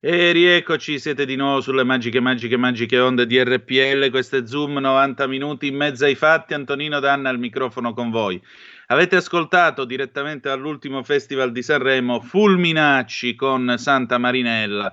E 0.00 0.32
rieccoci, 0.32 0.98
siete 0.98 1.24
di 1.24 1.36
nuovo 1.36 1.60
sulle 1.60 1.84
magiche, 1.84 2.18
magiche, 2.18 2.56
magiche 2.56 2.98
onde 2.98 3.26
di 3.26 3.40
RPL. 3.40 4.10
Questo 4.10 4.38
è 4.38 4.44
Zoom, 4.44 4.78
90 4.78 5.28
minuti 5.28 5.68
in 5.68 5.76
mezzo 5.76 6.04
ai 6.04 6.16
fatti. 6.16 6.52
Antonino 6.52 6.98
Danna 6.98 7.28
al 7.28 7.38
microfono 7.38 7.94
con 7.94 8.10
voi. 8.10 8.42
Avete 8.88 9.14
ascoltato 9.14 9.84
direttamente 9.84 10.48
dall'ultimo 10.48 11.04
Festival 11.04 11.52
di 11.52 11.62
Sanremo 11.62 12.20
Fulminacci 12.20 13.36
con 13.36 13.74
Santa 13.78 14.18
Marinella. 14.18 14.92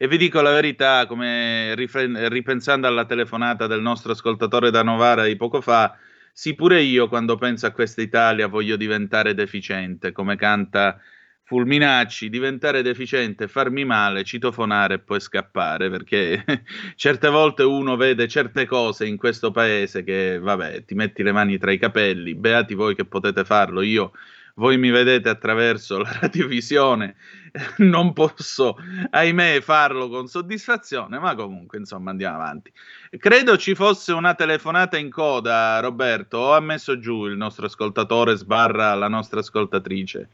E 0.00 0.06
vi 0.06 0.16
dico 0.16 0.40
la 0.40 0.52
verità, 0.52 1.06
come 1.06 1.74
rifre- 1.74 2.28
ripensando 2.28 2.86
alla 2.86 3.04
telefonata 3.04 3.66
del 3.66 3.80
nostro 3.80 4.12
ascoltatore 4.12 4.70
da 4.70 4.84
Novara 4.84 5.24
di 5.24 5.34
poco 5.34 5.60
fa, 5.60 5.96
sì, 6.32 6.54
pure 6.54 6.80
io 6.82 7.08
quando 7.08 7.34
penso 7.36 7.66
a 7.66 7.72
questa 7.72 8.00
Italia 8.00 8.46
voglio 8.46 8.76
diventare 8.76 9.34
deficiente, 9.34 10.12
come 10.12 10.36
canta 10.36 11.00
Fulminacci, 11.42 12.28
diventare 12.28 12.82
deficiente, 12.82 13.48
farmi 13.48 13.84
male, 13.84 14.22
citofonare 14.22 14.94
e 14.94 14.98
poi 15.00 15.18
scappare, 15.18 15.90
perché 15.90 16.44
certe 16.94 17.28
volte 17.28 17.64
uno 17.64 17.96
vede 17.96 18.28
certe 18.28 18.66
cose 18.66 19.04
in 19.04 19.16
questo 19.16 19.50
paese 19.50 20.04
che, 20.04 20.38
vabbè, 20.38 20.84
ti 20.84 20.94
metti 20.94 21.24
le 21.24 21.32
mani 21.32 21.58
tra 21.58 21.72
i 21.72 21.78
capelli, 21.78 22.36
beati 22.36 22.74
voi 22.74 22.94
che 22.94 23.04
potete 23.04 23.44
farlo, 23.44 23.80
io, 23.80 24.12
voi 24.58 24.76
mi 24.76 24.90
vedete 24.90 25.28
attraverso 25.28 25.98
la 25.98 26.18
radiovisione, 26.20 27.14
non 27.78 28.12
posso, 28.12 28.76
ahimè, 29.10 29.60
farlo 29.60 30.08
con 30.08 30.26
soddisfazione, 30.26 31.18
ma 31.18 31.34
comunque, 31.34 31.78
insomma, 31.78 32.10
andiamo 32.10 32.36
avanti. 32.36 32.72
Credo 33.18 33.56
ci 33.56 33.74
fosse 33.74 34.12
una 34.12 34.34
telefonata 34.34 34.98
in 34.98 35.10
coda, 35.10 35.78
Roberto, 35.80 36.38
o 36.38 36.54
ha 36.54 36.60
messo 36.60 36.98
giù 36.98 37.26
il 37.26 37.36
nostro 37.36 37.66
ascoltatore 37.66 38.36
sbarra 38.36 38.94
la 38.94 39.08
nostra 39.08 39.40
ascoltatrice? 39.40 40.28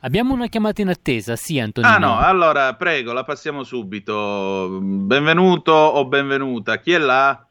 Abbiamo 0.00 0.32
una 0.32 0.46
chiamata 0.46 0.80
in 0.80 0.88
attesa, 0.88 1.36
sì 1.36 1.58
Antonino. 1.58 1.92
Ah 1.92 1.98
no, 1.98 2.18
allora 2.18 2.72
prego, 2.74 3.12
la 3.12 3.24
passiamo 3.24 3.64
subito. 3.64 4.78
Benvenuto 4.80 5.72
o 5.72 6.06
benvenuta, 6.06 6.78
chi 6.78 6.92
è 6.92 6.98
là? 6.98 7.44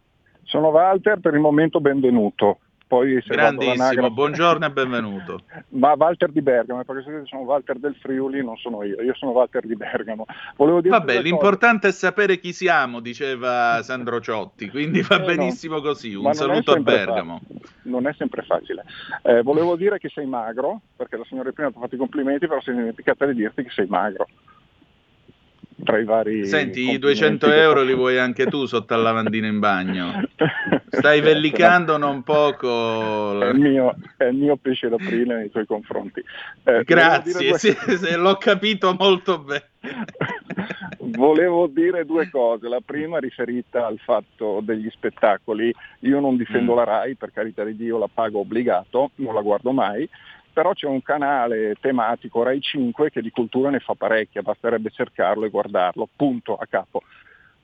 Sono 0.43 0.69
Walter, 0.69 1.19
per 1.19 1.33
il 1.33 1.41
momento 1.41 1.81
benvenuto. 1.81 2.59
Poi 2.87 3.21
se 3.21 3.33
Grandissimo, 3.33 4.09
buongiorno 4.09 4.65
e 4.65 4.71
benvenuto. 4.71 5.41
Ma 5.69 5.93
Walter 5.97 6.31
di 6.31 6.41
Bergamo, 6.41 6.85
perché 6.85 7.03
se 7.03 7.21
sono 7.25 7.41
Walter 7.41 7.77
del 7.79 7.95
Friuli 7.95 8.41
non 8.41 8.55
sono 8.55 8.81
io, 8.83 9.01
io 9.01 9.13
sono 9.15 9.31
Walter 9.31 9.65
di 9.65 9.75
Bergamo. 9.75 10.25
Volevo 10.55 10.79
dire 10.79 10.97
Vabbè, 10.97 11.21
l'importante 11.21 11.89
è 11.89 11.91
sapere 11.91 12.39
chi 12.39 12.53
siamo, 12.53 13.01
diceva 13.01 13.79
Sandro 13.83 14.21
Ciotti, 14.21 14.69
quindi 14.69 15.01
va 15.01 15.17
Eh, 15.17 15.19
no. 15.19 15.25
benissimo 15.25 15.81
così. 15.81 16.15
Un 16.15 16.33
saluto 16.33 16.71
a 16.71 16.79
Bergamo. 16.79 17.41
non 17.83 18.07
è 18.07 18.13
sempre 18.13 18.43
facile. 18.43 18.85
Eh, 19.21 19.41
volevo 19.41 19.75
dire 19.75 19.99
che 19.99 20.07
sei 20.07 20.25
magro, 20.25 20.79
perché 20.95 21.17
la 21.17 21.25
signora 21.27 21.51
prima 21.51 21.69
ti 21.69 21.77
ha 21.77 21.81
fatto 21.81 21.95
i 21.95 21.99
complimenti, 21.99 22.47
però 22.47 22.61
si 22.61 22.69
è 22.69 22.73
dimenticata 22.73 23.25
di 23.25 23.33
dirti 23.33 23.63
che 23.63 23.69
sei 23.69 23.87
magro. 23.87 24.27
Tra 25.83 25.99
i 25.99 26.03
vari 26.05 26.45
Senti, 26.47 26.79
i 26.81 26.97
complimenti 26.97 26.99
200 26.99 27.47
che 27.47 27.61
euro 27.61 27.83
li 27.83 27.93
vuoi 27.93 28.17
anche 28.17 28.47
tu 28.47 28.65
sotto 28.65 28.93
al 28.95 29.01
lavandino 29.03 29.45
in 29.45 29.59
bagno. 29.59 30.27
Stai 30.89 31.21
vellicando 31.21 31.97
non 31.97 32.23
poco. 32.23 33.39
È 33.39 33.49
il, 33.49 33.59
mio, 33.59 33.95
è 34.17 34.25
il 34.25 34.35
mio 34.37 34.57
pesce 34.57 34.89
d'aprile 34.89 35.35
nei 35.35 35.51
tuoi 35.51 35.65
confronti. 35.67 36.23
Eh, 36.63 36.83
Grazie, 36.83 37.57
sì, 37.57 37.71
sì, 37.73 38.15
l'ho 38.15 38.35
capito 38.37 38.95
molto 38.97 39.39
bene. 39.39 39.65
Volevo 40.99 41.67
dire 41.67 42.05
due 42.05 42.29
cose. 42.29 42.67
La 42.67 42.81
prima 42.83 43.19
riferita 43.19 43.85
al 43.85 43.99
fatto 43.99 44.61
degli 44.63 44.89
spettacoli. 44.89 45.73
Io 46.01 46.19
non 46.19 46.37
difendo 46.37 46.73
Mm. 46.73 46.75
la 46.75 46.83
RAI, 46.83 47.15
per 47.15 47.31
carità 47.31 47.63
di 47.63 47.75
Dio 47.75 47.97
la 47.97 48.09
pago 48.11 48.39
obbligato, 48.39 49.11
non 49.15 49.33
la 49.33 49.41
guardo 49.41 49.71
mai, 49.71 50.09
però 50.57 50.73
c'è 50.73 50.87
un 50.87 51.03
canale 51.03 51.75
tematico 51.79 52.41
Rai 52.41 52.59
5 52.59 53.11
che 53.11 53.21
di 53.21 53.29
cultura 53.29 53.69
ne 53.69 53.77
fa 53.77 53.93
parecchia, 53.93 54.41
basterebbe 54.41 54.89
cercarlo 54.89 55.45
e 55.45 55.49
guardarlo, 55.49 56.09
punto 56.15 56.55
a 56.55 56.65
capo. 56.67 57.03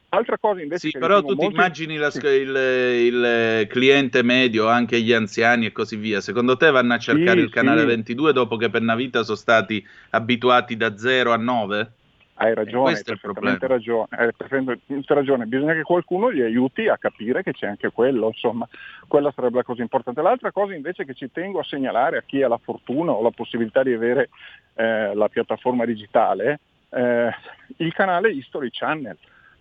Altra 0.10 0.38
cosa 0.38 0.62
invece 0.62 0.89
Sì, 0.89 0.97
però 0.99 1.21
tu 1.21 1.29
ti 1.29 1.34
molto- 1.41 1.56
immagini 1.56 1.97
la 1.97 2.12
sc- 2.12 2.23
il, 2.25 2.56
il 2.56 3.67
cliente 3.67 4.21
medio, 4.21 4.67
anche 4.67 5.01
gli 5.01 5.12
anziani 5.12 5.65
e 5.65 5.71
così 5.71 5.95
via. 5.95 6.21
Secondo 6.21 6.56
te 6.56 6.69
vanno 6.69 6.93
a 6.93 6.99
cercare 6.99 7.39
Sì, 7.39 7.45
il 7.45 7.49
canale 7.49 7.79
sì. 7.79 7.88
22 7.88 8.32
dopo 8.32 8.58
che 8.58 8.69
per 8.69 8.84
una 8.84 8.93
vita 8.95 9.23
sono 9.23 9.38
stati 9.38 9.84
abituati 10.12 10.77
da 10.77 10.95
0 10.95 11.32
a 11.32 11.38
9? 11.38 11.91
Hai 12.36 12.56
ragione, 12.56 12.93
hai 12.93 13.04
perfettamente 13.04 13.67
ragione, 13.67 14.08
hai 14.10 14.34
perfettamente 14.36 15.13
ragione, 15.13 15.46
bisogna 15.46 15.74
che 15.74 15.84
qualcuno 15.84 16.32
gli 16.32 16.41
aiuti 16.41 16.88
a 16.88 16.98
capire 16.98 17.43
che 17.43 17.54
c'è 17.54 17.67
anche 17.67 17.91
quello, 17.91 18.28
insomma, 18.28 18.67
quella 19.08 19.32
sarebbe 19.32 19.58
la 19.58 19.63
cosa 19.63 19.84
importante. 19.84 20.22
L'altra 20.22 20.52
cosa 20.52 20.74
invece 20.74 21.06
che 21.06 21.13
ci 21.13 21.32
tengo 21.32 21.60
a 21.60 21.63
segnalare 21.63 22.17
a 22.17 22.24
chi 22.26 22.41
ha 22.41 22.48
la 22.48 22.58
fortuna 22.58 23.12
o 23.12 23.22
la 23.22 23.30
possibilità 23.30 23.84
di 23.84 23.93
avere 23.93 24.30
eh, 24.74 25.13
la 25.13 25.30
piattaforma 25.30 25.86
digitale, 25.86 26.60
eh, 26.89 27.30
il 27.78 27.93
canale 27.93 28.32
History 28.32 28.69
Channel. 28.72 29.17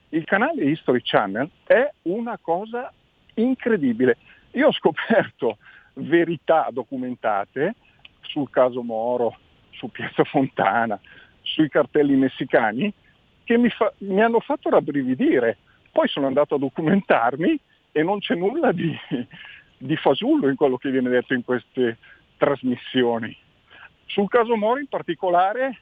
Il 0.08 0.24
canale 0.24 0.64
History 0.64 1.00
Channel 1.02 1.50
è 1.64 1.90
una 2.02 2.38
cosa 2.40 2.90
incredibile. 3.34 4.16
Io 4.52 4.68
ho 4.68 4.72
scoperto 4.72 5.58
verità 5.94 6.68
documentate 6.70 7.74
sul 8.20 8.48
caso 8.50 8.82
Moro, 8.82 9.36
su 9.70 9.90
Piazza 9.90 10.24
Fontana, 10.24 10.98
sui 11.52 11.68
cartelli 11.68 12.14
messicani 12.14 12.92
che 13.44 13.58
mi, 13.58 13.68
fa- 13.68 13.92
mi 13.98 14.20
hanno 14.20 14.40
fatto 14.40 14.70
rabbrividire. 14.70 15.58
Poi 15.90 16.08
sono 16.08 16.26
andato 16.26 16.54
a 16.54 16.58
documentarmi 16.58 17.58
e 17.92 18.02
non 18.02 18.20
c'è 18.20 18.34
nulla 18.34 18.72
di, 18.72 18.96
di 19.76 19.96
fasullo 19.96 20.48
in 20.48 20.56
quello 20.56 20.78
che 20.78 20.90
viene 20.90 21.10
detto 21.10 21.34
in 21.34 21.44
queste 21.44 21.98
trasmissioni. 22.38 23.36
Sul 24.06 24.28
caso 24.28 24.56
Moro 24.56 24.80
in 24.80 24.88
particolare 24.88 25.80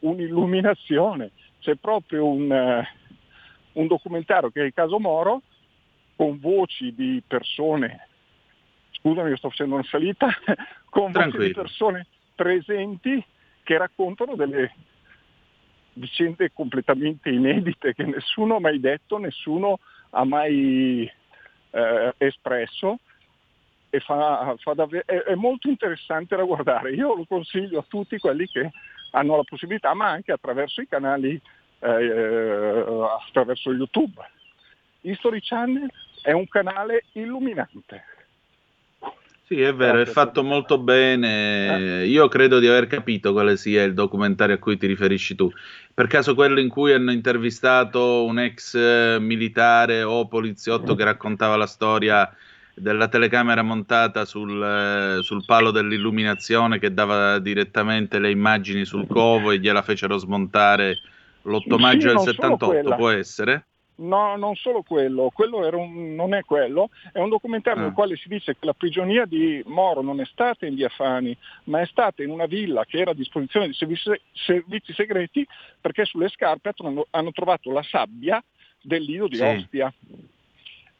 un'illuminazione, 0.00 1.30
c'è 1.60 1.76
proprio 1.76 2.26
un, 2.26 2.50
uh, 2.50 3.80
un 3.80 3.86
documentario 3.86 4.50
che 4.50 4.62
è 4.62 4.64
il 4.64 4.74
caso 4.74 4.98
Moro 4.98 5.42
con 6.16 6.38
voci 6.38 6.94
di 6.94 7.22
persone, 7.26 8.08
scusami 8.92 9.30
io 9.30 9.36
sto 9.36 9.50
facendo 9.50 9.74
una 9.74 9.84
salita, 9.84 10.28
con 10.88 11.12
Tranquillo. 11.12 11.38
voci 11.38 11.46
di 11.48 11.54
persone 11.54 12.06
presenti 12.34 13.24
che 13.62 13.78
raccontano 13.78 14.36
delle 14.36 14.72
vicende 15.94 16.52
completamente 16.52 17.30
inedite 17.30 17.94
che 17.94 18.04
nessuno 18.04 18.56
ha 18.56 18.60
mai 18.60 18.80
detto, 18.80 19.18
nessuno 19.18 19.78
ha 20.10 20.24
mai 20.24 21.10
eh, 21.70 22.14
espresso 22.18 22.98
e 23.90 24.00
fa, 24.00 24.54
fa 24.58 24.74
davvero, 24.74 25.04
è, 25.06 25.22
è, 25.22 25.34
molto 25.34 25.68
interessante 25.68 26.36
da 26.36 26.42
guardare. 26.42 26.92
Io 26.92 27.14
lo 27.14 27.24
consiglio 27.26 27.80
a 27.80 27.84
tutti 27.86 28.18
quelli 28.18 28.46
che 28.46 28.70
hanno 29.12 29.36
la 29.36 29.44
possibilità, 29.44 29.94
ma 29.94 30.08
anche 30.08 30.32
attraverso 30.32 30.80
i 30.80 30.88
canali, 30.88 31.40
eh, 31.78 32.84
attraverso 33.26 33.72
YouTube. 33.72 34.20
History 35.02 35.40
Channel 35.40 35.88
è 36.22 36.32
un 36.32 36.48
canale 36.48 37.04
illuminante. 37.12 38.04
Sì, 39.46 39.60
è 39.60 39.74
vero, 39.74 40.00
è 40.00 40.06
fatto 40.06 40.42
molto 40.42 40.78
bene. 40.78 42.00
Eh. 42.00 42.06
Io 42.06 42.28
credo 42.28 42.58
di 42.58 42.66
aver 42.66 42.86
capito 42.86 43.32
quale 43.32 43.58
sia 43.58 43.82
il 43.82 43.92
documentario 43.92 44.54
a 44.54 44.58
cui 44.58 44.78
ti 44.78 44.86
riferisci 44.86 45.34
tu. 45.34 45.50
Per 45.92 46.06
caso 46.06 46.34
quello 46.34 46.60
in 46.60 46.70
cui 46.70 46.94
hanno 46.94 47.12
intervistato 47.12 48.24
un 48.24 48.38
ex 48.38 48.74
militare 49.18 50.02
o 50.02 50.26
poliziotto 50.28 50.94
che 50.94 51.04
raccontava 51.04 51.56
la 51.56 51.66
storia 51.66 52.34
della 52.74 53.08
telecamera 53.08 53.62
montata 53.62 54.24
sul, 54.24 55.18
sul, 55.22 55.44
palo 55.44 55.70
dell'illuminazione 55.70 56.78
che 56.78 56.94
dava 56.94 57.38
direttamente 57.38 58.18
le 58.18 58.30
immagini 58.30 58.86
sul 58.86 59.06
covo 59.06 59.50
e 59.50 59.58
gliela 59.58 59.82
fecero 59.82 60.16
smontare 60.16 60.98
l'8 61.42 61.78
maggio 61.78 62.08
sì, 62.08 62.14
del 62.14 62.18
78, 62.20 62.94
può 62.96 63.10
essere? 63.10 63.66
No, 63.96 64.36
non 64.36 64.56
solo 64.56 64.82
quello, 64.82 65.30
quello 65.32 65.58
un, 65.76 66.14
non 66.16 66.34
è 66.34 66.42
quello, 66.42 66.90
è 67.12 67.20
un 67.20 67.28
documentario 67.28 67.82
ah. 67.82 67.84
nel 67.84 67.94
quale 67.94 68.16
si 68.16 68.28
dice 68.28 68.54
che 68.54 68.66
la 68.66 68.72
prigionia 68.72 69.24
di 69.24 69.62
Moro 69.66 70.02
non 70.02 70.20
è 70.20 70.24
stata 70.24 70.66
in 70.66 70.74
via 70.74 70.88
Fani, 70.88 71.36
ma 71.64 71.80
è 71.80 71.86
stata 71.86 72.22
in 72.22 72.30
una 72.30 72.46
villa 72.46 72.84
che 72.84 72.98
era 72.98 73.12
a 73.12 73.14
disposizione 73.14 73.68
di 73.68 73.74
servizi, 73.74 74.10
servizi 74.32 74.92
segreti 74.92 75.46
perché 75.80 76.04
sulle 76.04 76.28
scarpe 76.28 76.72
hanno, 76.76 77.06
hanno 77.10 77.30
trovato 77.30 77.70
la 77.70 77.82
sabbia 77.84 78.42
del 78.80 79.02
lido 79.02 79.28
di 79.28 79.36
sì. 79.36 79.42
Ostia. 79.42 79.92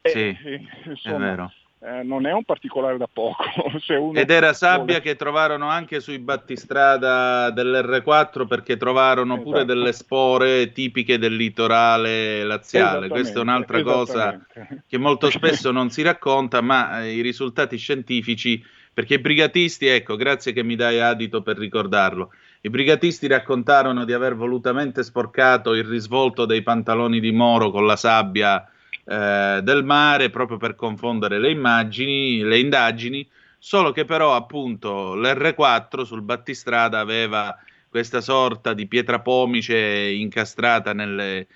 E, 0.01 0.11
sì, 0.11 0.69
insomma, 0.89 1.17
è 1.17 1.19
vero 1.19 1.53
eh, 1.87 2.03
non 2.03 2.27
è 2.27 2.33
un 2.33 2.45
particolare 2.45 2.97
da 2.97 3.09
poco. 3.13 3.45
Ed 4.15 4.31
era 4.31 4.55
sabbia 4.55 5.01
che 5.01 5.17
trovarono 5.17 5.69
anche 5.69 6.01
sui 6.01 6.19
battistrada 6.19 7.51
dell'R4 7.51 8.47
perché 8.47 8.79
trovarono 8.79 9.35
esatto. 9.35 9.51
pure 9.51 9.65
delle 9.67 9.93
spore 9.93 10.73
tipiche 10.73 11.19
del 11.19 11.37
litorale 11.37 12.43
laziale. 12.43 13.09
Questa 13.09 13.39
è 13.39 13.43
un'altra 13.43 13.83
cosa 13.83 14.41
che 14.87 14.97
molto 14.97 15.29
spesso 15.31 15.71
non 15.73 15.91
si 15.91 16.01
racconta, 16.01 16.63
ma 16.63 17.03
eh, 17.03 17.13
i 17.13 17.21
risultati 17.21 17.77
scientifici, 17.77 18.65
perché 18.95 19.15
i 19.15 19.21
brigatisti, 19.21 19.87
ecco, 19.87 20.17
grazie 20.17 20.55
che 20.55 20.63
mi 20.63 20.77
dai 20.77 21.01
adito 21.01 21.43
per 21.43 21.59
ricordarlo. 21.59 22.31
I 22.63 22.71
brigatisti 22.71 23.27
raccontarono 23.27 24.07
di 24.07 24.15
aver 24.15 24.35
volutamente 24.35 25.03
sporcato 25.03 25.75
il 25.75 25.85
risvolto 25.85 26.47
dei 26.47 26.63
pantaloni 26.63 27.21
di 27.21 27.31
Moro 27.31 27.71
con 27.71 27.85
la 27.85 27.97
sabbia 27.97 28.67
eh, 29.07 29.61
del 29.63 29.85
mare 29.85 30.31
proprio 30.31 30.57
per 30.57 30.75
confondere 30.75 31.39
le 31.39 31.51
immagini, 31.51 32.43
le 32.43 32.59
indagini, 32.59 33.29
solo 33.59 33.93
che 33.93 34.05
però 34.05 34.35
appunto 34.35 35.15
l'R4 35.15 36.03
sul 36.03 36.23
battistrada 36.23 36.99
aveva 36.99 37.57
questa 37.89 38.21
sorta 38.21 38.73
di 38.75 38.87
pietra 38.87 39.21
pomice 39.21 39.77
incastrata 39.79 40.93
nelle, 40.93 41.47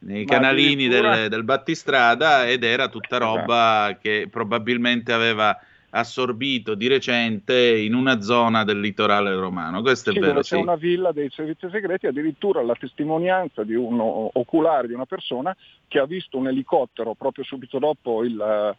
nei 0.00 0.24
Ma 0.24 0.32
canalini 0.32 0.86
del, 0.86 1.28
del, 1.28 1.42
battistrada 1.42 2.46
ed 2.46 2.62
era 2.62 2.88
tutta 2.88 3.18
roba 3.18 3.88
esatto. 3.88 3.98
che 4.02 4.28
probabilmente 4.30 5.12
aveva 5.12 5.58
assorbito 5.90 6.74
di 6.74 6.86
recente 6.86 7.76
in 7.76 7.94
una 7.94 8.20
zona 8.20 8.64
del 8.64 8.80
litorale 8.80 9.34
romano. 9.34 9.80
Questo 9.80 10.12
sì, 10.12 10.18
è 10.18 10.20
vero. 10.20 10.40
C'è 10.40 10.56
sì. 10.56 10.62
una 10.62 10.76
villa 10.76 11.12
dei 11.12 11.30
servizi 11.30 11.68
segreti, 11.70 12.06
addirittura 12.06 12.62
la 12.62 12.74
testimonianza 12.74 13.64
di 13.64 13.74
un 13.74 13.98
oculare 14.00 14.86
di 14.86 14.94
una 14.94 15.06
persona 15.06 15.56
che 15.86 15.98
ha 15.98 16.06
visto 16.06 16.36
un 16.36 16.48
elicottero 16.48 17.14
proprio 17.14 17.44
subito 17.44 17.78
dopo 17.78 18.22
il, 18.24 18.76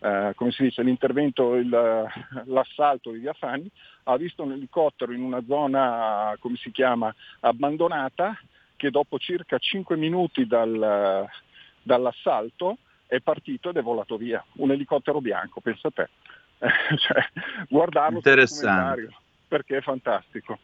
eh, 0.00 0.32
come 0.34 0.50
si 0.52 0.64
dice, 0.64 0.82
l'intervento, 0.82 1.54
il, 1.54 1.68
l'assalto 2.46 3.10
di 3.10 3.18
Via 3.18 3.32
Fani, 3.32 3.68
ha 4.04 4.16
visto 4.16 4.42
un 4.42 4.52
elicottero 4.52 5.12
in 5.12 5.22
una 5.22 5.42
zona, 5.46 6.36
come 6.38 6.56
si 6.56 6.70
chiama, 6.70 7.14
abbandonata, 7.40 8.36
che 8.76 8.90
dopo 8.90 9.18
circa 9.18 9.58
5 9.58 9.96
minuti 9.96 10.46
dal, 10.46 11.28
dall'assalto 11.82 12.78
è 13.06 13.20
partito 13.20 13.68
ed 13.68 13.76
è 13.76 13.82
volato 13.82 14.16
via. 14.16 14.44
Un 14.54 14.72
elicottero 14.72 15.20
bianco, 15.20 15.60
pensa 15.60 15.88
a 15.88 15.90
te. 15.92 16.08
cioè, 16.96 17.22
guardarlo 17.68 18.16
Interessante. 18.18 19.08
perché 19.48 19.78
è 19.78 19.80
fantastico. 19.80 20.58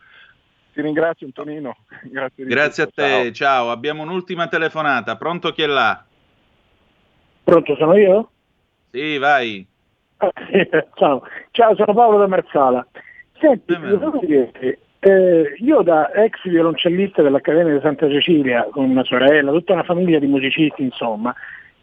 Ti 0.73 0.81
ringrazio 0.81 1.27
Antonino. 1.27 1.77
Grazie, 2.05 2.45
Grazie 2.45 2.83
a 2.85 2.87
te, 2.87 3.03
ciao. 3.03 3.33
ciao. 3.33 3.71
Abbiamo 3.71 4.03
un'ultima 4.03 4.49
telefonata. 4.49 5.17
Pronto 5.17 5.53
chi 5.53 5.63
è 5.63 5.67
là? 5.67 6.05
Pronto, 7.43 7.75
sono 7.77 7.97
io? 7.97 8.31
Sì, 8.91 9.19
vai. 9.19 9.67
ciao. 10.95 11.23
ciao, 11.51 11.75
sono 11.75 11.95
Paolo 11.95 12.19
da 12.19 12.27
Marsala. 12.27 12.87
Senti, 13.41 13.77
dire, 14.27 14.79
eh, 15.01 15.55
io 15.59 15.83
da 15.83 16.13
ex 16.13 16.43
violoncellista 16.43 17.23
dell'Accademia 17.23 17.75
di 17.75 17.81
Santa 17.81 18.09
Cecilia, 18.09 18.69
con 18.71 18.91
una 18.91 19.05
sorella, 19.05 19.53
tutta 19.53 19.75
una 19.75 19.85
famiglia 19.85 20.19
di 20.19 20.27
musicisti, 20.27 20.83
insomma, 20.83 21.35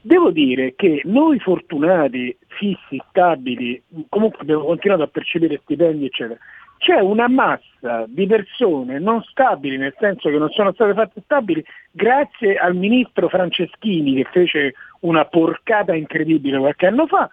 Devo 0.06 0.30
dire 0.30 0.76
che 0.76 1.02
noi 1.06 1.40
fortunati, 1.40 2.38
fissi, 2.46 3.02
stabili, 3.10 3.82
comunque 4.08 4.42
abbiamo 4.42 4.66
continuato 4.66 5.02
a 5.02 5.08
percepire 5.08 5.60
stipendi, 5.64 6.06
eccetera, 6.06 6.38
c'è 6.78 7.00
una 7.00 7.28
massa 7.28 8.06
di 8.08 8.28
persone 8.28 9.00
non 9.00 9.24
stabili, 9.24 9.78
nel 9.78 9.96
senso 9.98 10.30
che 10.30 10.38
non 10.38 10.52
sono 10.52 10.74
state 10.74 10.94
fatte 10.94 11.22
stabili, 11.24 11.66
grazie 11.90 12.56
al 12.56 12.76
ministro 12.76 13.30
Franceschini 13.30 14.14
che 14.14 14.28
fece 14.32 14.76
una 15.00 15.26
porcata 15.26 15.96
incredibile 15.96 16.60
qualche 16.60 16.86
anno 16.86 17.08
fa, 17.08 17.28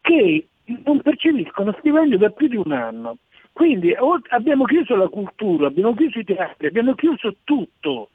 che 0.00 0.46
non 0.84 1.00
percepiscono 1.00 1.74
stipendio 1.80 2.18
da 2.18 2.30
più 2.30 2.46
di 2.46 2.56
un 2.56 2.70
anno. 2.70 3.16
Quindi 3.52 3.92
abbiamo 4.28 4.62
chiuso 4.62 4.94
la 4.94 5.08
cultura, 5.08 5.66
abbiamo 5.66 5.92
chiuso 5.92 6.20
i 6.20 6.24
teatri, 6.24 6.68
abbiamo 6.68 6.94
chiuso 6.94 7.34
tutto. 7.42 8.10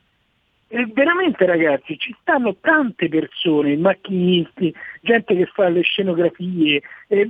E 0.73 0.85
veramente 0.93 1.45
ragazzi, 1.45 1.97
ci 1.97 2.15
stanno 2.21 2.55
tante 2.61 3.09
persone, 3.09 3.75
macchinisti, 3.75 4.73
gente 5.01 5.35
che 5.35 5.45
fa 5.47 5.67
le 5.67 5.81
scenografie, 5.81 6.81
eh, 7.09 7.29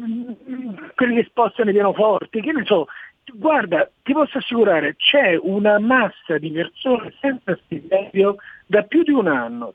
quelli 0.93 1.15
che 1.15 1.25
spostano 1.27 1.71
i 1.71 1.73
pianoforti, 1.73 2.39
che 2.39 2.51
ne 2.51 2.63
so. 2.65 2.85
Guarda, 3.33 3.89
ti 4.03 4.13
posso 4.13 4.37
assicurare, 4.37 4.95
c'è 4.95 5.39
una 5.41 5.79
massa 5.79 6.37
di 6.37 6.51
persone 6.51 7.15
senza 7.19 7.57
stipendio 7.65 8.35
da 8.67 8.83
più 8.83 9.01
di 9.01 9.11
un 9.11 9.27
anno. 9.27 9.73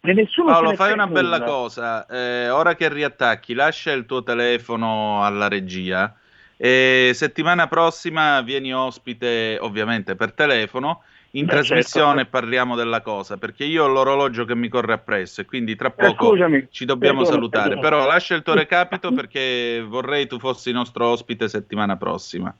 E 0.00 0.14
nessuno 0.14 0.50
Paolo, 0.50 0.74
fai 0.74 0.94
una 0.94 1.04
nulla. 1.04 1.20
bella 1.20 1.42
cosa. 1.42 2.06
Eh, 2.06 2.48
ora 2.48 2.74
che 2.74 2.88
riattacchi, 2.88 3.52
lascia 3.52 3.92
il 3.92 4.06
tuo 4.06 4.22
telefono 4.22 5.22
alla 5.22 5.48
regia. 5.48 6.16
E 6.56 7.10
settimana 7.12 7.66
prossima 7.66 8.40
vieni 8.40 8.72
ospite, 8.72 9.58
ovviamente 9.60 10.14
per 10.16 10.32
telefono 10.32 11.02
in 11.34 11.46
Beh, 11.46 11.52
trasmissione 11.52 12.22
certo. 12.22 12.30
parliamo 12.30 12.76
della 12.76 13.00
cosa, 13.00 13.38
perché 13.38 13.64
io 13.64 13.84
ho 13.84 13.88
l'orologio 13.88 14.44
che 14.44 14.54
mi 14.54 14.68
corre 14.68 14.92
appresso 14.92 15.40
e 15.40 15.44
quindi 15.44 15.76
tra 15.76 15.88
eh, 15.88 15.92
poco 15.92 16.34
eh, 16.34 16.68
ci 16.70 16.84
dobbiamo 16.84 17.20
perdone, 17.20 17.34
salutare. 17.34 17.74
Perdone. 17.74 17.88
Però 17.88 18.06
lascia 18.06 18.34
il 18.34 18.42
tuo 18.42 18.54
recapito 18.54 19.12
perché 19.12 19.82
vorrei 19.86 20.26
tu 20.26 20.38
fossi 20.38 20.72
nostro 20.72 21.06
ospite 21.06 21.48
settimana 21.48 21.96
prossima. 21.96 22.54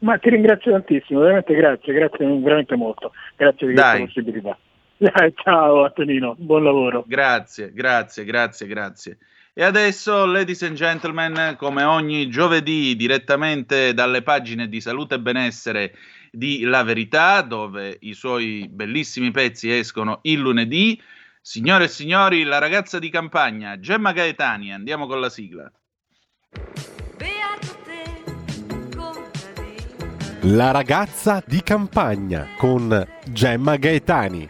Ma 0.00 0.16
ti 0.18 0.30
ringrazio 0.30 0.72
tantissimo, 0.72 1.20
veramente 1.20 1.54
grazie, 1.54 1.92
grazie 1.92 2.26
veramente 2.26 2.76
molto. 2.76 3.12
Grazie 3.34 3.66
di 3.66 3.72
questa 3.72 3.98
possibilità. 3.98 4.58
Dai, 4.98 5.32
ciao 5.36 5.84
Antonino, 5.84 6.34
buon 6.36 6.64
lavoro. 6.64 7.04
Grazie, 7.06 7.72
grazie, 7.72 8.24
grazie, 8.24 8.66
grazie. 8.66 9.18
E 9.54 9.64
adesso, 9.64 10.24
ladies 10.24 10.62
and 10.62 10.76
gentlemen, 10.76 11.56
come 11.56 11.82
ogni 11.82 12.28
giovedì, 12.28 12.94
direttamente 12.94 13.92
dalle 13.92 14.22
pagine 14.22 14.68
di 14.68 14.80
Salute 14.80 15.16
e 15.16 15.18
Benessere 15.18 15.92
di 16.30 16.62
La 16.62 16.82
Verità, 16.82 17.42
dove 17.42 17.96
i 18.00 18.14
suoi 18.14 18.68
bellissimi 18.70 19.30
pezzi 19.30 19.70
escono 19.70 20.20
il 20.22 20.38
lunedì. 20.38 21.00
Signore 21.40 21.84
e 21.84 21.88
signori, 21.88 22.42
la 22.42 22.58
ragazza 22.58 22.98
di 22.98 23.10
campagna, 23.10 23.78
Gemma 23.78 24.12
Gaetani, 24.12 24.72
andiamo 24.72 25.06
con 25.06 25.20
la 25.20 25.30
sigla. 25.30 25.70
La 30.42 30.70
ragazza 30.70 31.42
di 31.46 31.62
campagna 31.62 32.48
con 32.56 33.06
Gemma 33.26 33.76
Gaetani. 33.76 34.46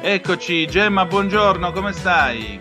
Eccoci, 0.00 0.66
Gemma, 0.66 1.04
buongiorno, 1.06 1.72
come 1.72 1.92
stai? 1.92 2.58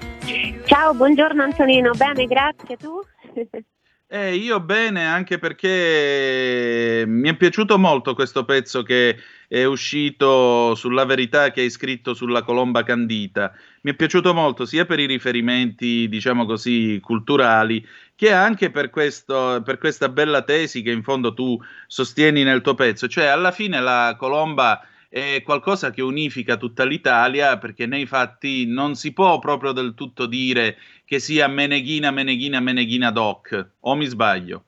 Ciao, 0.65 0.93
buongiorno 0.93 1.43
Antonino, 1.43 1.91
bene, 1.91 2.25
grazie, 2.25 2.75
tu? 2.75 2.99
Eh, 4.09 4.35
io 4.35 4.61
bene, 4.61 5.05
anche 5.05 5.37
perché 5.37 7.03
mi 7.05 7.27
è 7.27 7.35
piaciuto 7.35 7.77
molto 7.77 8.13
questo 8.15 8.45
pezzo 8.45 8.81
che 8.81 9.17
è 9.49 9.65
uscito 9.65 10.75
sulla 10.75 11.03
verità 11.03 11.51
che 11.51 11.59
hai 11.59 11.69
scritto 11.69 12.13
sulla 12.13 12.41
colomba 12.41 12.83
candita. 12.83 13.51
Mi 13.81 13.91
è 13.91 13.95
piaciuto 13.95 14.33
molto 14.33 14.65
sia 14.65 14.85
per 14.85 14.99
i 14.99 15.07
riferimenti, 15.07 16.07
diciamo 16.07 16.45
così, 16.45 17.01
culturali, 17.03 17.85
che 18.15 18.31
anche 18.31 18.71
per, 18.71 18.89
questo, 18.91 19.61
per 19.65 19.77
questa 19.77 20.07
bella 20.07 20.41
tesi 20.41 20.81
che 20.81 20.91
in 20.91 21.03
fondo 21.03 21.33
tu 21.33 21.61
sostieni 21.87 22.43
nel 22.43 22.61
tuo 22.61 22.75
pezzo. 22.75 23.09
Cioè, 23.09 23.25
alla 23.25 23.51
fine 23.51 23.81
la 23.81 24.15
colomba 24.17 24.81
è 25.09 25.41
qualcosa 25.43 25.91
che 25.91 26.01
unifica 26.01 26.57
tutta 26.57 26.83
l'Italia 26.85 27.57
perché 27.57 27.85
nei 27.85 28.05
fatti 28.05 28.65
non 28.65 28.95
si 28.95 29.13
può 29.13 29.39
proprio 29.39 29.71
del 29.71 29.93
tutto 29.93 30.25
dire 30.25 30.77
che 31.05 31.19
sia 31.19 31.47
Meneghina, 31.47 32.11
Meneghina, 32.11 32.59
Meneghina 32.59 33.11
Doc, 33.11 33.71
o 33.79 33.95
mi 33.95 34.05
sbaglio? 34.05 34.66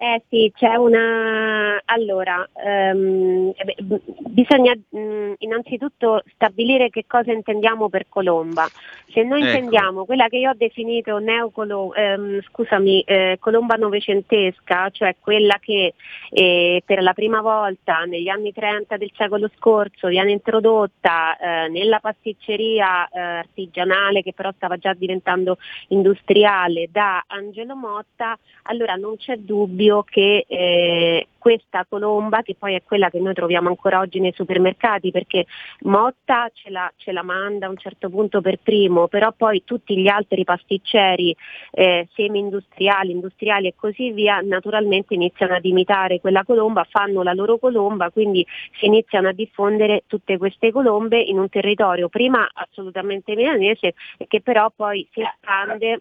Eh 0.00 0.22
sì, 0.28 0.52
c'è 0.54 0.76
una... 0.76 1.82
Allora, 1.86 2.48
um, 2.54 3.52
bisogna 4.28 4.72
um, 4.90 5.34
innanzitutto 5.38 6.22
stabilire 6.34 6.88
che 6.88 7.04
cosa 7.08 7.32
intendiamo 7.32 7.88
per 7.88 8.06
colomba. 8.08 8.68
Se 9.08 9.24
noi 9.24 9.40
ecco. 9.42 9.56
intendiamo 9.56 10.04
quella 10.04 10.28
che 10.28 10.36
io 10.36 10.50
ho 10.50 10.54
definito 10.56 11.18
neocolo, 11.18 11.92
um, 11.96 12.40
scusami, 12.42 13.00
eh, 13.00 13.38
colomba 13.40 13.74
novecentesca, 13.74 14.90
cioè 14.90 15.16
quella 15.18 15.58
che 15.60 15.94
eh, 16.30 16.80
per 16.84 17.02
la 17.02 17.12
prima 17.12 17.40
volta 17.40 18.04
negli 18.04 18.28
anni 18.28 18.52
30 18.52 18.96
del 18.98 19.10
secolo 19.16 19.50
scorso 19.56 20.06
viene 20.06 20.30
introdotta 20.30 21.36
eh, 21.36 21.68
nella 21.70 21.98
pasticceria 21.98 23.08
eh, 23.08 23.18
artigianale 23.18 24.22
che 24.22 24.32
però 24.32 24.52
stava 24.54 24.76
già 24.76 24.94
diventando 24.94 25.58
industriale 25.88 26.88
da 26.92 27.24
Angelo 27.26 27.74
Motta, 27.74 28.38
allora 28.62 28.94
non 28.94 29.16
c'è 29.16 29.36
dubbio 29.38 29.87
dubbio 29.88 30.02
che 30.02 30.44
eh, 30.46 31.26
questa 31.38 31.86
colomba, 31.88 32.42
che 32.42 32.54
poi 32.58 32.74
è 32.74 32.82
quella 32.82 33.08
che 33.08 33.20
noi 33.20 33.32
troviamo 33.32 33.68
ancora 33.68 34.00
oggi 34.00 34.20
nei 34.20 34.32
supermercati, 34.34 35.10
perché 35.10 35.46
Motta 35.82 36.50
ce 36.52 36.68
la, 36.68 36.92
ce 36.96 37.12
la 37.12 37.22
manda 37.22 37.66
a 37.66 37.70
un 37.70 37.78
certo 37.78 38.10
punto 38.10 38.40
per 38.40 38.58
primo, 38.62 39.08
però 39.08 39.32
poi 39.34 39.62
tutti 39.64 39.96
gli 39.98 40.08
altri 40.08 40.44
pasticceri 40.44 41.34
eh, 41.70 42.06
semi-industriali, 42.12 43.12
industriali 43.12 43.68
e 43.68 43.74
così 43.74 44.10
via, 44.10 44.40
naturalmente 44.40 45.14
iniziano 45.14 45.54
ad 45.54 45.64
imitare 45.64 46.20
quella 46.20 46.44
colomba, 46.44 46.84
fanno 46.84 47.22
la 47.22 47.32
loro 47.32 47.58
colomba, 47.58 48.10
quindi 48.10 48.44
si 48.78 48.86
iniziano 48.86 49.28
a 49.28 49.32
diffondere 49.32 50.02
tutte 50.06 50.36
queste 50.36 50.70
colombe 50.70 51.18
in 51.20 51.38
un 51.38 51.48
territorio 51.48 52.08
prima 52.08 52.46
assolutamente 52.52 53.34
milanese 53.34 53.94
che 54.26 54.40
però 54.42 54.70
poi 54.74 55.06
si 55.12 55.22
espande 55.22 55.98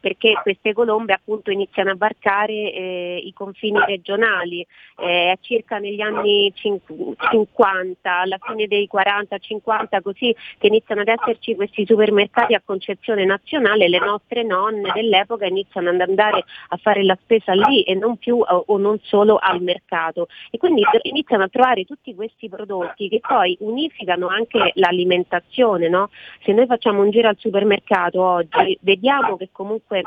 perché 0.00 0.38
queste 0.42 0.72
colombe 0.72 1.12
appunto 1.12 1.50
iniziano 1.50 1.90
a 1.90 1.96
varcare 1.96 2.52
eh, 2.52 3.20
i 3.24 3.32
confini 3.32 3.78
regionali, 3.86 4.66
eh, 4.98 5.38
circa 5.40 5.78
negli 5.78 6.00
anni 6.00 6.52
50, 6.54 8.18
alla 8.18 8.38
fine 8.40 8.66
dei 8.66 8.88
40-50 8.92 10.02
così 10.02 10.34
che 10.58 10.66
iniziano 10.66 11.02
ad 11.02 11.08
esserci 11.08 11.54
questi 11.54 11.86
supermercati 11.86 12.54
a 12.54 12.62
concezione 12.64 13.24
nazionale, 13.24 13.88
le 13.88 13.98
nostre 13.98 14.42
nonne 14.42 14.90
dell'epoca 14.92 15.46
iniziano 15.46 15.90
ad 15.90 16.00
andare 16.00 16.44
a 16.68 16.76
fare 16.76 17.04
la 17.04 17.16
spesa 17.20 17.52
lì 17.52 17.82
e 17.82 17.94
non 17.94 18.16
più 18.16 18.38
o, 18.38 18.64
o 18.66 18.78
non 18.78 18.98
solo 19.02 19.36
al 19.36 19.62
mercato 19.62 20.28
e 20.50 20.58
quindi 20.58 20.82
iniziano 21.02 21.44
a 21.44 21.48
trovare 21.48 21.84
tutti 21.84 22.14
questi 22.14 22.48
prodotti 22.48 23.08
che 23.08 23.20
poi 23.20 23.56
unificano 23.60 24.28
anche 24.28 24.72
l'alimentazione, 24.74 25.88
no? 25.88 26.10
se 26.42 26.52
noi 26.52 26.66
facciamo 26.66 27.02
un 27.02 27.10
giro 27.10 27.28
al 27.28 27.36
supermercato 27.38 28.20
oggi 28.22 28.78
vediamo 28.80 29.36
che 29.36 29.48
comunque 29.62 30.02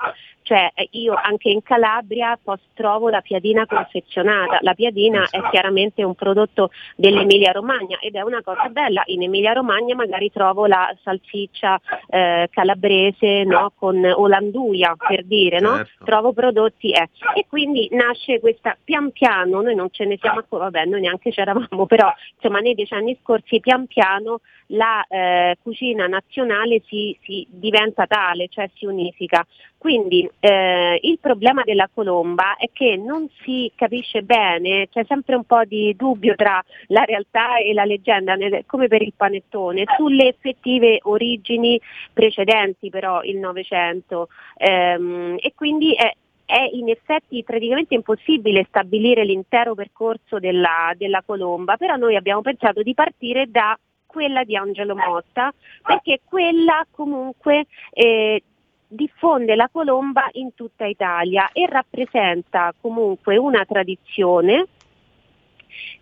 cioè, 0.45 0.71
io 0.91 1.15
anche 1.15 1.49
in 1.49 1.63
Calabria 1.63 2.37
posso, 2.41 2.65
trovo 2.75 3.09
la 3.09 3.21
piadina 3.21 3.65
confezionata. 3.65 4.59
La 4.61 4.75
piadina 4.75 5.27
è 5.31 5.41
chiaramente 5.49 6.03
un 6.03 6.13
prodotto 6.13 6.69
dell'Emilia 6.95 7.51
Romagna 7.51 7.97
ed 7.99 8.13
è 8.13 8.21
una 8.21 8.43
cosa 8.43 8.69
bella. 8.69 9.01
In 9.07 9.23
Emilia 9.23 9.53
Romagna 9.53 9.95
magari 9.95 10.31
trovo 10.31 10.67
la 10.67 10.95
salsiccia 11.01 11.81
eh, 12.09 12.47
calabrese 12.51 13.43
no? 13.43 13.71
con 13.75 14.05
olanduia 14.05 14.95
per 14.95 15.25
dire, 15.25 15.59
no? 15.59 15.77
certo. 15.77 16.05
trovo 16.05 16.31
prodotti 16.31 16.91
eh. 16.91 17.09
e 17.33 17.47
quindi 17.49 17.87
nasce 17.93 18.39
questa 18.39 18.77
pian 18.83 19.11
piano, 19.11 19.63
noi 19.63 19.73
non 19.73 19.87
ce 19.89 20.05
ne 20.05 20.15
siamo 20.21 20.41
accorti, 20.41 20.65
vabbè 20.65 20.85
noi 20.85 21.01
neanche 21.01 21.31
c'eravamo, 21.31 21.87
però 21.89 22.13
insomma 22.35 22.59
nei 22.59 22.75
decenni 22.75 23.17
scorsi 23.19 23.59
pian 23.59 23.87
piano 23.87 24.41
la 24.67 25.05
eh, 25.07 25.57
cucina 25.61 26.07
nazionale 26.07 26.81
si, 26.87 27.17
si, 27.23 27.45
diventa 27.49 28.05
tale, 28.07 28.47
cioè 28.47 28.69
si 28.75 28.85
unifica. 28.85 29.45
Quindi 29.85 30.27
eh, 30.39 30.97
il 31.03 31.19
problema 31.19 31.61
della 31.61 31.87
colomba 31.93 32.55
è 32.55 32.71
che 32.73 32.97
non 32.97 33.29
si 33.43 33.71
capisce 33.75 34.23
bene, 34.23 34.89
c'è 34.89 35.05
sempre 35.07 35.35
un 35.35 35.43
po' 35.43 35.63
di 35.63 35.93
dubbio 35.95 36.33
tra 36.33 36.59
la 36.87 37.03
realtà 37.03 37.57
e 37.57 37.71
la 37.71 37.85
leggenda, 37.85 38.35
come 38.65 38.87
per 38.87 39.03
il 39.03 39.13
panettone, 39.15 39.83
sulle 39.95 40.29
effettive 40.29 41.01
origini 41.03 41.79
precedenti 42.11 42.89
però 42.89 43.21
il 43.21 43.37
Novecento. 43.37 44.29
Ehm, 44.57 45.35
e 45.39 45.53
quindi 45.53 45.93
è, 45.93 46.11
è 46.45 46.67
in 46.71 46.89
effetti 46.89 47.43
praticamente 47.43 47.93
impossibile 47.93 48.65
stabilire 48.67 49.23
l'intero 49.23 49.75
percorso 49.75 50.39
della, 50.39 50.95
della, 50.97 51.21
colomba, 51.23 51.77
però 51.77 51.95
noi 51.95 52.15
abbiamo 52.15 52.41
pensato 52.41 52.81
di 52.81 52.95
partire 52.95 53.51
da 53.51 53.77
quella 54.07 54.43
di 54.43 54.55
Angelo 54.55 54.95
Motta, 54.95 55.53
perché 55.83 56.21
quella 56.25 56.83
comunque 56.89 57.67
eh, 57.91 58.41
diffonde 58.87 59.55
la 59.55 59.69
colomba 59.71 60.29
in 60.33 60.53
tutta 60.53 60.85
Italia 60.85 61.49
e 61.51 61.65
rappresenta 61.67 62.73
comunque 62.79 63.37
una 63.37 63.65
tradizione 63.65 64.67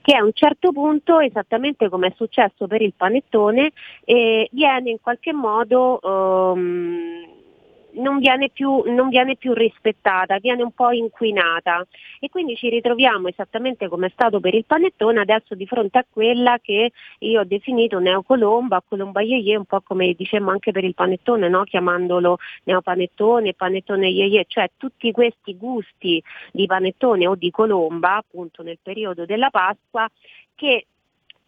che 0.01 0.15
a 0.15 0.23
un 0.23 0.33
certo 0.33 0.71
punto, 0.71 1.19
esattamente 1.19 1.89
come 1.89 2.07
è 2.07 2.13
successo 2.15 2.67
per 2.67 2.81
il 2.81 2.93
panettone, 2.95 3.71
eh, 4.03 4.47
viene 4.51 4.91
in 4.91 5.01
qualche 5.01 5.33
modo 5.33 5.99
um, 6.01 7.32
non 7.93 8.19
viene, 8.19 8.49
più, 8.49 8.83
non 8.87 9.09
viene 9.09 9.35
più 9.35 9.53
rispettata, 9.53 10.39
viene 10.39 10.63
un 10.63 10.71
po' 10.71 10.91
inquinata 10.91 11.85
e 12.19 12.29
quindi 12.29 12.55
ci 12.55 12.69
ritroviamo 12.69 13.27
esattamente 13.27 13.87
come 13.87 14.07
è 14.07 14.11
stato 14.11 14.39
per 14.39 14.53
il 14.53 14.65
panettone 14.65 15.19
adesso 15.19 15.55
di 15.55 15.65
fronte 15.65 15.99
a 15.99 16.05
quella 16.09 16.59
che 16.61 16.91
io 17.19 17.39
ho 17.39 17.43
definito 17.43 17.99
neocolomba, 17.99 18.83
colomba 18.87 19.21
yeye, 19.21 19.55
un 19.55 19.65
po' 19.65 19.81
come 19.81 20.13
dicevamo 20.13 20.51
anche 20.51 20.71
per 20.71 20.83
il 20.83 20.93
panettone, 20.93 21.49
no? 21.49 21.63
chiamandolo 21.63 22.37
neopanettone, 22.63 23.53
panettone 23.53 24.07
yeye, 24.07 24.45
cioè 24.47 24.71
tutti 24.77 25.11
questi 25.11 25.55
gusti 25.57 26.21
di 26.51 26.65
panettone 26.65 27.27
o 27.27 27.35
di 27.35 27.51
colomba 27.51 28.17
appunto 28.17 28.63
nel 28.63 28.79
periodo 28.81 29.25
della 29.25 29.49
Pasqua 29.49 30.09
che 30.55 30.85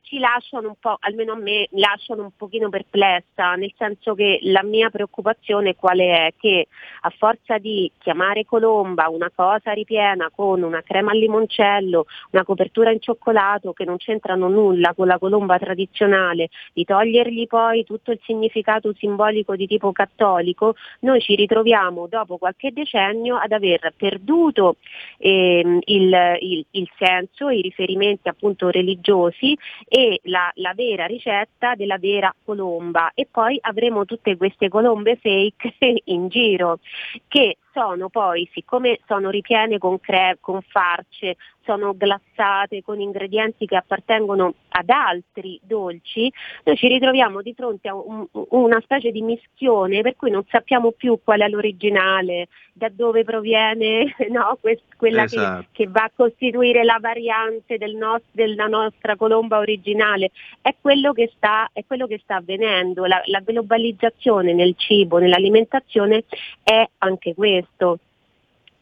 ci 0.05 0.19
lasciano 0.19 0.67
un 0.69 0.75
po', 0.79 0.97
almeno 0.99 1.33
a 1.33 1.35
me, 1.35 1.67
lasciano 1.71 2.21
un 2.21 2.29
pochino 2.37 2.69
perplessa, 2.69 3.55
nel 3.55 3.73
senso 3.75 4.13
che 4.13 4.39
la 4.43 4.63
mia 4.63 4.89
preoccupazione 4.89 5.75
quale 5.75 6.27
è? 6.27 6.33
Che 6.37 6.67
a 7.01 7.09
forza 7.09 7.57
di 7.57 7.91
chiamare 7.97 8.45
colomba 8.45 9.09
una 9.09 9.31
cosa 9.33 9.71
ripiena 9.71 10.29
con 10.33 10.61
una 10.61 10.81
crema 10.83 11.11
al 11.11 11.17
limoncello, 11.17 12.05
una 12.31 12.43
copertura 12.43 12.91
in 12.91 13.01
cioccolato 13.01 13.73
che 13.73 13.83
non 13.83 13.97
c'entrano 13.97 14.47
nulla 14.47 14.93
con 14.93 15.07
la 15.07 15.17
colomba 15.17 15.57
tradizionale, 15.57 16.49
di 16.71 16.85
togliergli 16.85 17.47
poi 17.47 17.83
tutto 17.83 18.11
il 18.11 18.19
significato 18.23 18.93
simbolico 18.95 19.55
di 19.55 19.65
tipo 19.65 19.91
cattolico, 19.91 20.75
noi 20.99 21.19
ci 21.19 21.33
ritroviamo 21.33 22.05
dopo 22.07 22.37
qualche 22.37 22.71
decennio 22.71 23.37
ad 23.37 23.51
aver 23.51 23.91
perduto 23.97 24.75
ehm, 25.17 25.79
il, 25.85 26.37
il, 26.41 26.65
il 26.71 26.89
senso, 26.95 27.49
i 27.49 27.61
riferimenti 27.61 28.29
appunto 28.29 28.69
religiosi 28.69 29.57
e 29.95 30.19
la, 30.23 30.51
la, 30.55 30.73
vera 30.73 31.05
ricetta 31.05 31.73
della 31.73 31.97
vera 31.97 32.35
colomba. 32.43 33.11
E 33.13 33.25
poi 33.31 33.57
avremo 33.61 34.03
tutte 34.03 34.35
queste 34.35 34.67
colombe 34.67 35.15
fake 35.15 35.75
in 36.11 36.27
giro 36.27 36.79
che 37.29 37.55
sono 37.75 38.07
poi, 38.07 38.49
siccome 38.53 38.99
sono 39.05 39.29
ripiene 39.29 39.77
con, 39.77 39.99
cre- 39.99 40.37
con 40.39 40.61
farce, 40.61 41.35
sono 41.65 41.93
glassate 41.93 42.81
con 42.81 43.01
ingredienti 43.01 43.65
che 43.65 43.75
appartengono 43.75 44.53
ad 44.69 44.89
altri 44.89 45.59
dolci, 45.61 46.31
noi 46.63 46.77
ci 46.77 46.87
ritroviamo 46.87 47.41
di 47.41 47.53
fronte 47.53 47.89
a 47.89 47.95
un, 47.95 48.25
una 48.31 48.79
specie 48.81 49.11
di 49.11 49.21
mischione 49.21 50.01
per 50.01 50.15
cui 50.15 50.31
non 50.31 50.45
sappiamo 50.47 50.91
più 50.91 51.19
qual 51.21 51.41
è 51.41 51.49
l'originale, 51.49 52.47
da 52.71 52.89
dove 52.89 53.23
proviene 53.23 54.15
no, 54.31 54.57
quest- 54.61 54.95
quella 54.95 55.23
esatto. 55.23 55.67
che, 55.71 55.83
che, 55.83 55.91
va 55.91 56.03
a 56.03 56.11
costituire 56.15 56.83
la 56.83 56.97
variante 57.01 57.77
del 57.77 57.95
no- 57.95 58.21
della 58.31 58.67
nostra 58.67 59.15
colomba 59.15 59.57
originale. 59.57 60.31
È 60.61 60.73
quello 60.79 61.13
che 61.13 61.31
sta, 61.35 61.69
quello 61.87 62.05
che 62.05 62.19
sta 62.21 62.35
avvenendo, 62.35 63.05
la, 63.05 63.21
la 63.25 63.39
globalizzazione 63.39 64.53
nel 64.53 64.75
cibo, 64.77 65.17
nell'alimentazione 65.17 66.25
è 66.63 66.87
anche 66.99 67.33
questo 67.33 67.64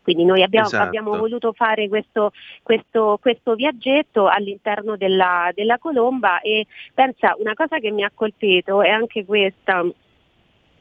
Quindi 0.04 0.26
noi 0.26 0.44
abbiamo, 0.44 0.68
Esatto. 0.68 0.84
abbiamo 0.84 1.16
voluto 1.16 1.54
fare 1.54 1.88
questo, 1.88 2.34
questo- 2.62 3.18
questo 3.22 3.56
viaggetto 3.56 4.28
all'interno 4.28 4.98
della, 4.98 5.50
della 5.54 5.78
colomba 5.78 6.42
e 6.42 6.68
pensa, 6.94 7.36
una 7.40 7.54
cosa 7.54 7.80
che 7.80 7.90
mi 7.90 8.04
ha 8.04 8.12
colpito 8.14 8.82
è 8.82 8.90
anche 8.90 9.24
questa, 9.24 9.86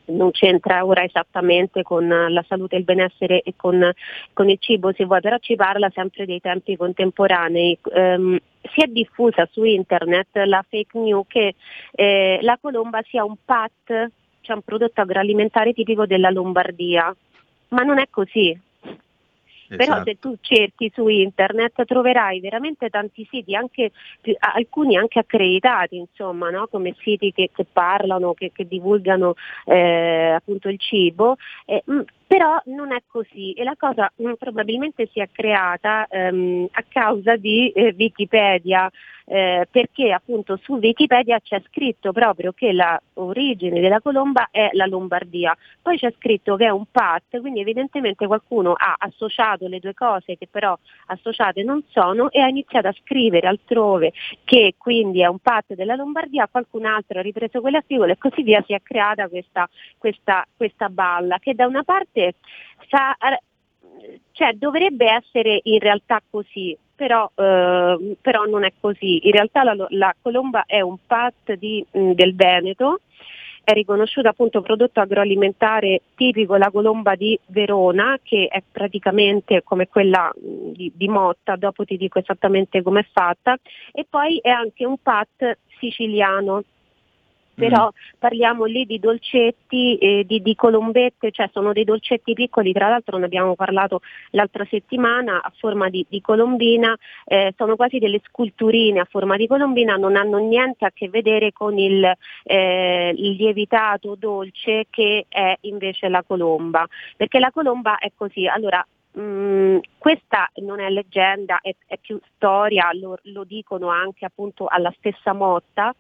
non 0.07 0.31
c'entra 0.33 0.85
ora 0.85 1.05
esattamente 1.05 1.85
con 1.85 2.09
la 2.09 2.45
salute 2.49 2.75
il 2.75 2.83
benessere 2.83 3.43
e 3.43 3.55
con, 3.55 3.93
con 4.33 4.49
il 4.49 4.59
cibo 4.59 4.93
se 4.93 5.05
vuoi, 5.05 5.21
però 5.21 5.39
ci 5.39 5.55
parla 5.55 5.89
sempre 5.95 6.27
dei 6.27 6.41
tempi 6.41 6.77
contemporanei. 6.77 7.79
Ehm, 7.95 8.37
si 8.75 8.83
è 8.83 8.87
diffusa 8.87 9.49
su 9.51 9.63
internet 9.63 10.37
la 10.47 10.65
fake 10.69 10.99
news 10.99 11.27
che 11.29 11.55
eh, 11.93 12.39
la 12.43 12.59
colomba 12.61 13.01
sia 13.03 13.25
un 13.25 13.37
PAT, 13.45 14.11
cioè 14.41 14.57
un 14.57 14.63
prodotto 14.63 15.01
agroalimentare 15.01 15.73
tipico 15.73 16.07
della 16.07 16.31
Lombardia, 16.31 17.15
ma 17.73 17.83
non 17.83 17.99
è 17.99 18.07
così. 18.09 18.59
Però 19.77 19.95
Esatto. 19.95 20.03
se 20.05 20.19
tu 20.19 20.37
cerchi 20.41 20.91
su 20.95 21.09
internet 21.09 21.85
troverai 21.87 22.41
veramente 22.41 22.91
tanti 22.91 23.27
siti, 23.31 23.55
anche 23.55 23.91
alcuni 24.39 24.99
anche 24.99 25.19
accreditati, 25.19 25.97
insomma, 25.97 26.51
no? 26.51 26.67
come 26.71 26.95
siti 26.99 27.33
che, 27.33 27.49
che 27.55 27.65
parlano, 27.71 28.35
che, 28.35 28.53
che 28.53 28.67
divulgano 28.67 29.35
eh, 29.65 30.35
appunto 30.37 30.69
il 30.69 30.79
cibo, 30.79 31.37
eh, 31.65 31.83
però 32.33 32.59
non 32.65 32.93
è 32.93 33.03
così 33.07 33.53
e 33.53 33.63
la 33.63 33.77
cosa 33.79 34.11
mh, 34.17 34.33
probabilmente 34.39 35.07
si 35.13 35.21
è 35.21 35.29
creata 35.31 36.07
ehm, 36.07 36.67
a 36.71 36.83
causa 36.89 37.37
di 37.37 37.71
eh, 37.73 37.95
Wikipedia, 37.95 38.91
eh, 39.27 39.69
perché 39.71 40.13
appunto 40.13 40.59
su 40.63 40.77
Wikipedia 40.77 41.39
c'è 41.41 41.63
scritto 41.69 42.11
proprio 42.13 42.53
che 42.53 42.73
la 42.73 42.99
origine 43.15 43.81
della 43.81 44.01
colomba 44.01 44.49
è 44.51 44.71
la 44.73 44.87
Lombardia, 44.87 45.55
poi 45.83 45.99
c'è 45.99 46.11
scritto 46.17 46.57
che 46.57 46.65
è 46.65 46.71
un 46.71 46.87
PAT, 46.91 47.39
quindi 47.41 47.61
evidentemente 47.61 48.27
qualcuno 48.27 48.73
ha 48.73 48.95
associato 48.97 49.67
le 49.69 49.79
due 49.79 49.93
cose 49.93 50.39
che 50.39 50.49
però 50.51 50.77
associate 51.09 51.63
non 51.63 51.85
sono 51.89 52.31
e 52.31 52.41
ha 52.41 52.49
iniziato 52.49 52.89
a 52.89 52.95
scrivere 53.03 53.47
altrove 53.47 54.13
che 54.45 54.75
quindi 54.79 55.21
è 55.21 55.27
un 55.27 55.39
PAT 55.39 55.75
della 55.75 55.97
Lombardia, 55.97 56.49
qualcun 56.51 56.87
altro 56.87 57.19
ha 57.19 57.23
ripreso 57.23 57.61
quell'articolo 57.61 58.13
e 58.13 58.17
così 58.17 58.43
via 58.43 58.63
si 58.67 58.73
è 58.73 58.81
creata 58.83 59.29
questa, 59.29 59.69
questa, 59.99 60.47
questa 60.57 60.89
balla 60.89 61.39
che 61.39 61.55
da 61.55 61.67
una 61.67 61.83
parte 61.83 62.22
fa, 62.89 63.17
cioè, 64.33 64.53
dovrebbe 64.55 65.07
essere 65.11 65.61
in 65.65 65.79
realtà 65.79 66.21
così, 66.29 66.77
però, 66.95 67.31
eh, 67.35 68.17
però 68.21 68.45
non 68.45 68.65
è 68.65 68.73
così. 68.81 69.27
In 69.27 69.33
realtà 69.33 69.63
la, 69.63 69.75
la 69.91 70.15
colomba 70.21 70.65
è 70.67 70.81
un 70.81 70.97
PAT 71.07 71.55
di- 71.55 71.85
mh, 71.91 72.13
del 72.13 72.35
Veneto, 72.35 73.01
è 73.65 73.73
riconosciuto 73.73 74.29
appunto 74.29 74.61
prodotto 74.61 75.01
agroalimentare 75.01 76.03
tipico 76.17 76.57
la 76.57 76.71
colomba 76.71 77.15
di 77.15 77.39
Verona, 77.47 78.19
che 78.23 78.49
è 78.51 78.61
praticamente 78.71 79.63
come 79.63 79.87
quella 79.89 80.33
di, 80.35 80.91
di 80.95 81.09
Motta, 81.09 81.55
dopo 81.57 81.85
ti 81.85 81.97
dico 81.97 82.19
esattamente 82.19 82.83
com'è 82.83 83.07
fatta, 83.13 83.57
e 83.93 84.05
poi 84.09 84.39
è 84.39 84.49
anche 84.49 84.85
un 84.85 84.97
PAT 85.01 85.59
siciliano. 85.79 86.65
Però 87.55 87.91
parliamo 88.19 88.65
lì 88.65 88.87
di 88.87 88.99
dolcetti, 88.99 89.99
eh, 89.99 90.25
di, 90.27 90.41
di 90.41 90.55
colombette, 90.55 91.31
cioè 91.31 91.51
sono 91.53 91.73
dei 91.73 91.85
dolcetti 91.85 92.33
piccoli, 92.33 92.73
tra 92.73 92.89
l'altro 92.89 93.19
ne 93.19 93.27
abbiamo 93.27 93.55
parlato 93.55 94.01
l'altra 94.31 94.67
settimana 94.69 95.43
a 95.43 95.53
forma 95.57 95.89
di, 95.89 96.05
di 96.09 96.21
colombina, 96.21 96.97
eh, 97.25 97.53
sono 97.57 97.77
quasi 97.77 97.99
delle 97.99 98.21
sculturine 98.27 99.01
a 99.01 99.07
forma 99.09 99.37
di 99.37 99.47
colombina, 99.47 99.97
non 99.97 100.17
hanno 100.17 100.39
niente 100.39 100.85
a 100.85 100.91
che 100.93 101.09
vedere 101.09 101.53
con 101.53 101.79
il, 101.79 102.11
eh, 102.45 103.15
il 103.15 103.33
lievitato 103.33 104.17
dolce 104.19 104.87
che 104.89 105.27
è 105.29 105.57
invece 105.63 106.09
la 106.09 106.23
colomba, 106.23 106.87
perché 107.17 107.39
la 107.39 107.51
colomba 107.51 107.99
è 107.99 108.11
così. 108.17 108.47
Allora, 108.47 108.85
Mm, 109.19 109.79
questa 109.99 110.51
non 110.63 110.81
è 110.81 110.89
leggenda, 110.89 111.61
è, 111.61 111.75
è 111.87 111.99
più 111.99 112.19
storia, 112.35 112.89
lo, 112.95 113.19
lo 113.25 113.45
dicono 113.45 113.89
anche 113.89 114.25
appunto 114.25 114.67
alla 114.67 114.93
stessa 114.97 115.35
Motta, 115.35 115.95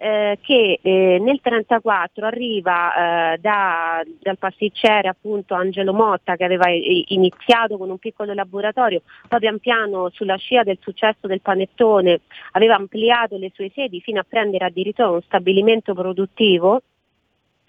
eh, 0.00 0.38
che 0.40 0.78
eh, 0.80 0.90
nel 0.90 1.40
1934 1.42 2.24
arriva 2.24 3.32
eh, 3.32 3.38
da- 3.38 4.02
dal 4.20 4.38
pasticcere 4.38 5.08
appunto 5.08 5.54
Angelo 5.54 5.92
Motta 5.92 6.36
che 6.36 6.44
aveva 6.44 6.68
iniziato 6.68 7.76
con 7.76 7.90
un 7.90 7.98
piccolo 7.98 8.32
laboratorio, 8.32 9.02
poi 9.26 9.40
pian 9.40 9.58
piano 9.58 10.08
sulla 10.10 10.36
scia 10.36 10.62
del 10.62 10.78
successo 10.80 11.26
del 11.26 11.40
panettone 11.40 12.20
aveva 12.52 12.76
ampliato 12.76 13.36
le 13.36 13.50
sue 13.52 13.72
sedi 13.74 14.00
fino 14.00 14.20
a 14.20 14.26
prendere 14.28 14.66
addirittura 14.66 15.08
uno 15.10 15.20
stabilimento 15.20 15.94
produttivo 15.94 16.80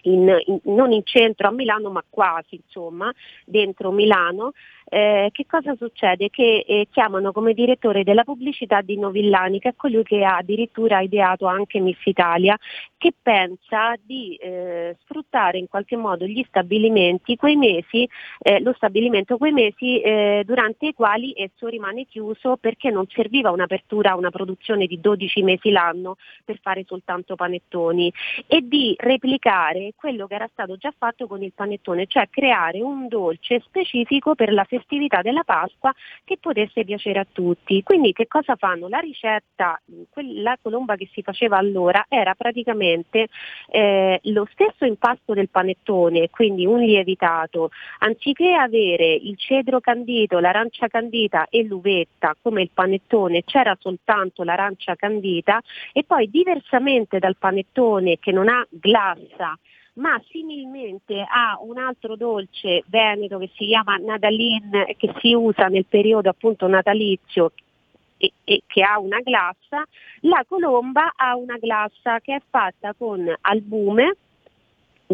in- 0.02 0.34
in- 0.46 0.60
non 0.64 0.92
in 0.92 1.04
centro 1.04 1.48
a 1.48 1.52
Milano 1.52 1.90
ma 1.90 2.04
quasi 2.08 2.54
insomma 2.54 3.12
dentro 3.44 3.90
Milano 3.90 4.52
eh, 4.92 5.28
che 5.30 5.46
cosa 5.46 5.76
succede? 5.76 6.30
Che 6.30 6.64
eh, 6.66 6.88
chiamano 6.90 7.30
come 7.30 7.54
direttore 7.54 8.02
della 8.02 8.24
pubblicità 8.24 8.80
Dino 8.80 9.10
Villani, 9.10 9.60
che 9.60 9.68
è 9.68 9.74
colui 9.76 10.02
che 10.02 10.24
ha 10.24 10.38
addirittura 10.38 10.98
ideato 11.00 11.46
anche 11.46 11.78
Miss 11.78 12.04
Italia, 12.04 12.58
che 12.98 13.14
pensa 13.22 13.94
di 14.02 14.34
eh, 14.34 14.96
sfruttare 15.02 15.58
in 15.58 15.68
qualche 15.68 15.96
modo 15.96 16.26
gli 16.26 16.44
stabilimenti, 16.48 17.36
quei 17.36 17.54
mesi, 17.54 18.06
eh, 18.40 18.60
lo 18.60 18.72
stabilimento, 18.72 19.38
quei 19.38 19.52
mesi 19.52 20.00
eh, 20.00 20.42
durante 20.44 20.88
i 20.88 20.92
quali 20.92 21.32
esso 21.36 21.68
rimane 21.68 22.06
chiuso 22.06 22.56
perché 22.56 22.90
non 22.90 23.06
serviva 23.08 23.52
un'apertura, 23.52 24.16
una 24.16 24.30
produzione 24.30 24.86
di 24.86 25.00
12 25.00 25.42
mesi 25.42 25.70
l'anno 25.70 26.16
per 26.44 26.58
fare 26.60 26.84
soltanto 26.84 27.36
panettoni 27.36 28.12
e 28.48 28.60
di 28.66 28.94
replicare 28.98 29.92
quello 29.94 30.26
che 30.26 30.34
era 30.34 30.48
stato 30.52 30.76
già 30.76 30.92
fatto 30.96 31.28
con 31.28 31.44
il 31.44 31.52
panettone, 31.54 32.06
cioè 32.08 32.28
creare 32.28 32.82
un 32.82 33.06
dolce 33.06 33.60
specifico 33.60 34.34
per 34.34 34.52
la 34.52 34.64
festività 34.64 34.78
della 35.22 35.42
Pasqua 35.44 35.92
che 36.24 36.38
potesse 36.38 36.84
piacere 36.84 37.18
a 37.20 37.26
tutti. 37.30 37.82
Quindi 37.82 38.12
che 38.12 38.26
cosa 38.26 38.56
fanno? 38.56 38.88
La 38.88 38.98
ricetta, 38.98 39.80
la 40.34 40.58
colomba 40.60 40.96
che 40.96 41.08
si 41.12 41.22
faceva 41.22 41.56
allora 41.56 42.06
era 42.08 42.34
praticamente 42.34 43.28
eh, 43.68 44.20
lo 44.24 44.46
stesso 44.52 44.84
impasto 44.84 45.34
del 45.34 45.48
panettone, 45.48 46.30
quindi 46.30 46.66
un 46.66 46.78
lievitato, 46.80 47.70
anziché 47.98 48.54
avere 48.54 49.12
il 49.14 49.36
cedro 49.36 49.80
candito, 49.80 50.38
l'arancia 50.38 50.88
candita 50.88 51.46
e 51.48 51.64
l'uvetta 51.64 52.34
come 52.40 52.62
il 52.62 52.70
panettone, 52.72 53.44
c'era 53.44 53.76
soltanto 53.78 54.42
l'arancia 54.42 54.94
candita 54.96 55.60
e 55.92 56.04
poi 56.04 56.28
diversamente 56.30 57.18
dal 57.18 57.36
panettone 57.36 58.18
che 58.18 58.32
non 58.32 58.48
ha 58.48 58.66
glassa 58.70 59.58
ma 59.94 60.20
similmente 60.28 61.20
a 61.20 61.58
un 61.60 61.78
altro 61.78 62.16
dolce 62.16 62.84
veneto 62.86 63.38
che 63.38 63.50
si 63.54 63.66
chiama 63.66 63.96
Nadalin 63.96 64.94
che 64.96 65.12
si 65.18 65.34
usa 65.34 65.66
nel 65.66 65.86
periodo 65.86 66.28
appunto 66.28 66.66
natalizio 66.68 67.52
e, 68.20 68.32
e 68.44 68.62
che 68.66 68.82
ha 68.82 69.00
una 69.00 69.20
glassa, 69.20 69.84
la 70.20 70.44
colomba 70.46 71.12
ha 71.16 71.36
una 71.36 71.56
glassa 71.56 72.20
che 72.20 72.36
è 72.36 72.42
fatta 72.48 72.94
con 72.96 73.32
albume, 73.40 74.16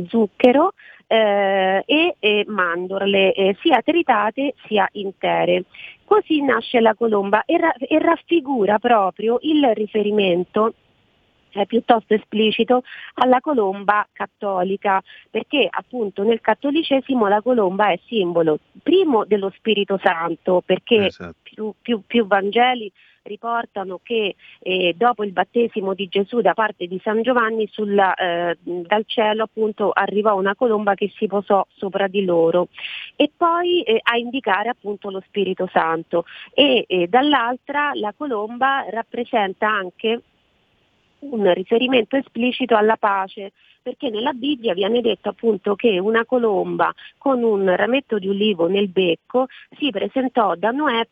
zucchero 0.09 0.73
eh, 1.07 1.83
e, 1.87 2.17
e 2.19 2.45
mandorle 2.49 3.33
eh, 3.33 3.57
sia 3.61 3.81
tritate 3.83 4.55
sia 4.67 4.89
intere. 4.93 5.65
Così 6.05 6.43
nasce 6.43 6.81
la 6.81 6.95
colomba 6.95 7.45
e, 7.45 7.57
ra- 7.59 7.75
e 7.75 7.99
raffigura 7.99 8.79
proprio 8.79 9.39
il 9.43 9.73
riferimento 9.75 10.75
è 11.63 11.67
piuttosto 11.67 12.15
esplicito 12.15 12.83
alla 13.15 13.41
colomba 13.41 14.07
cattolica, 14.13 15.03
perché 15.31 15.67
appunto 15.71 16.23
nel 16.23 16.41
cattolicesimo 16.41 17.27
la 17.29 17.43
colomba 17.43 17.91
è 17.91 17.99
simbolo 18.07 18.59
primo 18.83 19.25
dello 19.25 19.53
Spirito 19.57 19.99
Santo, 20.03 20.63
perché 20.65 21.11
più, 21.43 21.73
più- 21.81 22.03
più 22.07 22.27
Vangeli 22.27 22.93
riportano 23.27 24.01
che 24.03 24.35
eh, 24.61 24.95
dopo 24.97 25.25
il 25.25 25.33
battesimo 25.33 25.95
di 25.95 26.09
Gesù 26.09 26.41
da 26.41 26.55
parte 26.55 26.87
di 26.87 27.01
San 27.03 27.23
Giovanni 27.23 27.69
sulla, 27.71 28.15
eh, 28.15 28.57
dal 28.63 29.05
cielo 29.07 29.45
appunto 29.45 29.91
arrivò 29.91 30.37
una 30.37 30.55
colomba 30.55 30.95
che 30.95 31.13
si 31.17 31.27
posò 31.27 31.67
sopra 31.75 32.07
di 32.07 32.25
loro 32.25 32.69
e 33.17 33.31
poi 33.37 33.83
eh, 33.83 34.01
a 34.03 34.17
indicare 34.17 34.69
appunto 34.69 35.11
lo 35.11 35.23
Spirito 35.27 35.69
Santo. 35.73 36.25
E 36.55 36.85
eh, 36.87 37.07
dall'altra 37.09 37.91
la 37.95 38.15
colomba 38.17 38.87
rappresenta 38.89 39.69
anche 39.69 40.23
un 41.31 41.53
riferimento 41.53 42.17
esplicito 42.17 42.77
alla 42.77 42.97
pace, 42.97 43.53
perché 43.83 44.11
nella 44.11 44.33
Bibbia 44.33 44.75
viene 44.75 45.01
detto 45.01 45.29
appunto 45.29 45.75
che 45.77 45.99
una 45.99 46.25
colomba 46.25 46.93
con 47.19 47.43
un 47.43 47.75
rametto 47.77 48.19
di 48.19 48.27
ulivo 48.27 48.67
nel 48.67 48.89
becco 48.89 49.47
si 49.79 49.91
presentò 49.91 50.55
da 50.57 50.71
Noè 50.71 51.07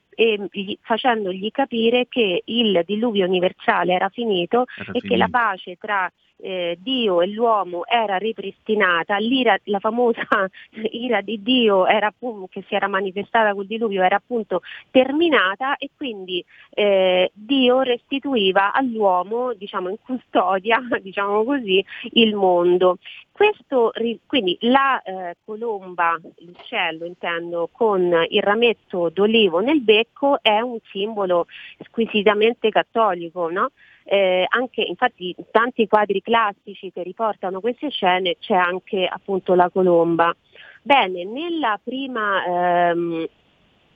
gli- 0.50 0.76
facendogli 0.80 1.50
capire 1.50 2.06
che 2.08 2.42
il 2.44 2.82
diluvio 2.84 3.26
universale 3.26 3.92
era 3.92 4.08
finito 4.08 4.64
Era 4.76 4.92
e 4.92 5.00
che 5.00 5.16
la 5.16 5.26
finito. 5.26 5.30
pace 5.30 5.76
tra 5.76 6.12
eh, 6.39 6.76
Dio 6.80 7.20
e 7.20 7.28
l'uomo 7.28 7.87
era 7.87 8.16
ripristinata, 8.16 9.16
l'ira, 9.18 9.57
la 9.64 9.78
famosa 9.78 10.26
ira 10.93 11.20
di 11.20 11.43
Dio 11.43 11.87
era, 11.87 12.12
che 12.51 12.64
si 12.66 12.74
era 12.74 12.89
manifestata 12.89 13.55
col 13.55 13.66
diluvio 13.66 14.03
era 14.03 14.16
appunto 14.16 14.62
terminata 14.91 15.76
e 15.76 15.91
quindi 15.97 16.45
eh, 16.70 17.30
Dio 17.32 17.80
restituiva 17.82 18.72
all'uomo 18.72 19.55
diciamo, 19.55 19.89
in 19.89 19.97
custodia 20.05 20.80
diciamo 21.01 21.45
così, 21.45 21.85
il 22.12 22.35
mondo. 22.35 22.99
Questo, 23.32 23.91
quindi 24.26 24.57
la 24.61 25.03
eh, 25.03 25.35
colomba, 25.45 26.16
l'uccello 26.39 27.05
intendo, 27.05 27.68
con 27.72 28.14
il 28.28 28.43
rametto 28.43 29.09
d'olivo 29.09 29.59
nel 29.59 29.80
becco 29.80 30.39
è 30.41 30.61
un 30.61 30.78
simbolo 30.93 31.47
squisitamente 31.80 32.68
cattolico, 32.68 33.51
no? 33.51 33.70
Eh, 34.05 34.44
anche 34.48 34.82
infatti 34.82 35.34
tanti 35.50 35.86
quadri 35.88 36.20
classici 36.20 36.92
che 36.92 37.02
riportano 37.02 37.61
queste 37.61 37.88
scene 37.88 38.36
c'è 38.38 38.55
anche 38.55 39.07
appunto 39.07 39.55
la 39.55 39.70
colomba. 39.70 40.34
Bene, 40.82 41.24
nella 41.24 41.80
prima, 41.82 42.44
ehm, 42.44 43.26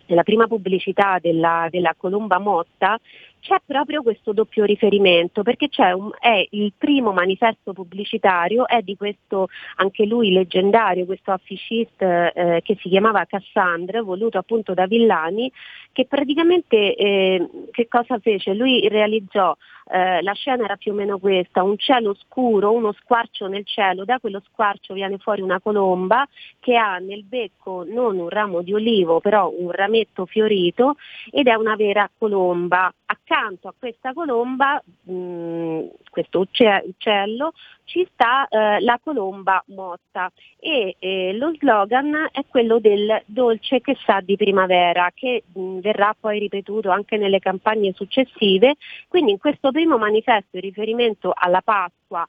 nella 0.06 0.22
prima 0.22 0.46
pubblicità 0.46 1.18
della, 1.20 1.68
della 1.70 1.94
colomba 1.96 2.38
motta 2.38 2.98
c'è 3.40 3.56
proprio 3.64 4.02
questo 4.02 4.32
doppio 4.32 4.64
riferimento 4.64 5.42
perché 5.42 5.68
un, 5.94 6.10
è 6.18 6.46
il 6.50 6.72
primo 6.76 7.12
manifesto 7.12 7.72
pubblicitario, 7.72 8.66
è 8.66 8.82
di 8.82 8.96
questo 8.96 9.48
anche 9.76 10.04
lui 10.06 10.32
leggendario, 10.32 11.04
questo 11.04 11.30
affichiste 11.30 12.32
eh, 12.34 12.60
che 12.62 12.76
si 12.80 12.88
chiamava 12.88 13.24
Cassandra, 13.26 14.02
voluto 14.02 14.38
appunto 14.38 14.74
da 14.74 14.86
Villani, 14.86 15.50
che 15.92 16.06
praticamente 16.06 16.94
eh, 16.94 17.48
che 17.70 17.86
cosa 17.86 18.18
fece? 18.18 18.54
Lui 18.54 18.86
realizzò 18.88 19.54
eh, 19.90 20.22
la 20.22 20.32
scena 20.32 20.64
era 20.64 20.76
più 20.76 20.92
o 20.92 20.94
meno 20.94 21.18
questa, 21.18 21.62
un 21.62 21.76
cielo 21.78 22.14
scuro, 22.14 22.72
uno 22.72 22.92
squarcio 22.92 23.46
nel 23.46 23.64
cielo, 23.64 24.04
da 24.04 24.18
quello 24.18 24.42
squarcio 24.44 24.94
viene 24.94 25.18
fuori 25.18 25.40
una 25.40 25.60
colomba 25.60 26.26
che 26.60 26.76
ha 26.76 26.98
nel 26.98 27.24
becco 27.24 27.84
non 27.86 28.18
un 28.18 28.28
ramo 28.28 28.62
di 28.62 28.74
olivo, 28.74 29.20
però 29.20 29.52
un 29.56 29.70
rametto 29.70 30.26
fiorito 30.26 30.96
ed 31.30 31.46
è 31.46 31.54
una 31.54 31.76
vera 31.76 32.10
colomba. 32.16 32.92
Accanto 33.06 33.68
a 33.68 33.74
questa 33.78 34.12
colomba, 34.12 34.82
mh, 35.04 35.12
mm, 35.12 35.86
questo 36.10 36.40
uccello, 36.40 37.52
ci 37.88 38.06
sta 38.12 38.46
eh, 38.48 38.80
la 38.80 39.00
colomba 39.02 39.62
motta 39.68 40.30
e 40.60 40.94
eh, 40.98 41.32
lo 41.32 41.52
slogan 41.58 42.28
è 42.30 42.44
quello 42.46 42.78
del 42.78 43.22
dolce 43.24 43.80
che 43.80 43.96
sa 44.04 44.20
di 44.20 44.36
primavera 44.36 45.10
che 45.14 45.44
mh, 45.50 45.60
mm, 45.60 45.78
verrà 45.80 46.14
poi 46.18 46.38
ripetuto 46.38 46.90
anche 46.90 47.16
nelle 47.16 47.38
campagne 47.38 47.92
successive, 47.94 48.76
quindi 49.08 49.32
in 49.32 49.38
questo 49.38 49.70
primo 49.70 49.96
manifesto 49.96 50.56
in 50.56 50.60
riferimento 50.60 51.32
alla 51.34 51.62
Pasqua 52.08 52.26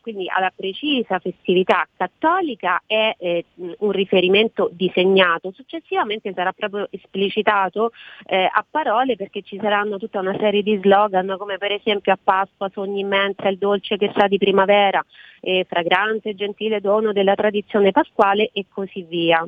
quindi 0.00 0.26
alla 0.28 0.52
precisa 0.54 1.18
festività 1.18 1.86
cattolica 1.96 2.80
è 2.86 3.14
eh, 3.18 3.44
un 3.56 3.90
riferimento 3.90 4.70
disegnato, 4.72 5.52
successivamente 5.52 6.32
sarà 6.32 6.52
proprio 6.52 6.86
esplicitato 6.90 7.90
eh, 8.24 8.48
a 8.50 8.64
parole 8.68 9.16
perché 9.16 9.42
ci 9.42 9.58
saranno 9.60 9.98
tutta 9.98 10.20
una 10.20 10.36
serie 10.38 10.62
di 10.62 10.78
slogan 10.80 11.34
come 11.38 11.58
per 11.58 11.72
esempio 11.72 12.12
a 12.12 12.18
Pasqua 12.22 12.70
sogni 12.72 13.00
immensa 13.00 13.48
il 13.48 13.58
dolce 13.58 13.98
che 13.98 14.12
sa 14.16 14.28
di 14.28 14.38
primavera, 14.38 15.04
eh, 15.40 15.66
fragrante 15.68 16.30
e 16.30 16.34
gentile 16.34 16.80
dono 16.80 17.12
della 17.12 17.34
tradizione 17.34 17.90
pasquale 17.90 18.50
e 18.52 18.64
così 18.72 19.02
via. 19.02 19.46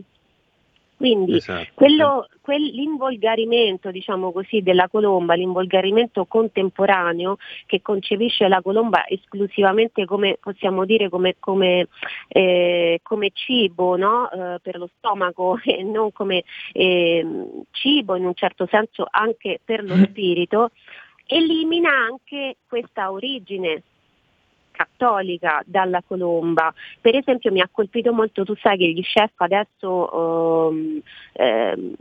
Quindi 0.98 1.36
esatto. 1.36 1.70
quello, 1.74 2.26
quel, 2.40 2.60
l'involgarimento 2.60 3.92
diciamo 3.92 4.32
così, 4.32 4.62
della 4.62 4.88
colomba, 4.88 5.34
l'involgarimento 5.34 6.24
contemporaneo 6.24 7.36
che 7.66 7.80
concepisce 7.80 8.48
la 8.48 8.60
colomba 8.60 9.06
esclusivamente 9.06 10.04
come 10.06 10.38
possiamo 10.40 10.84
dire 10.84 11.08
come, 11.08 11.36
come, 11.38 11.86
eh, 12.26 12.98
come 13.04 13.30
cibo 13.32 13.96
no? 13.96 14.28
eh, 14.28 14.58
per 14.60 14.76
lo 14.76 14.90
stomaco 14.96 15.60
e 15.64 15.84
non 15.84 16.10
come 16.10 16.42
eh, 16.72 17.24
cibo 17.70 18.16
in 18.16 18.24
un 18.24 18.34
certo 18.34 18.66
senso 18.68 19.06
anche 19.08 19.60
per 19.64 19.84
lo 19.84 19.94
spirito, 20.02 20.72
elimina 21.26 21.90
anche 21.90 22.56
questa 22.66 23.12
origine 23.12 23.82
cattolica 24.78 25.60
dalla 25.66 26.02
colomba. 26.06 26.72
Per 27.00 27.16
esempio 27.16 27.50
mi 27.50 27.60
ha 27.60 27.68
colpito 27.70 28.12
molto, 28.12 28.44
tu 28.44 28.54
sai 28.54 28.78
che 28.78 28.86
gli 28.86 29.02
chef 29.02 29.32
adesso 29.36 30.68
um, 30.70 31.00
eh, 31.32 31.94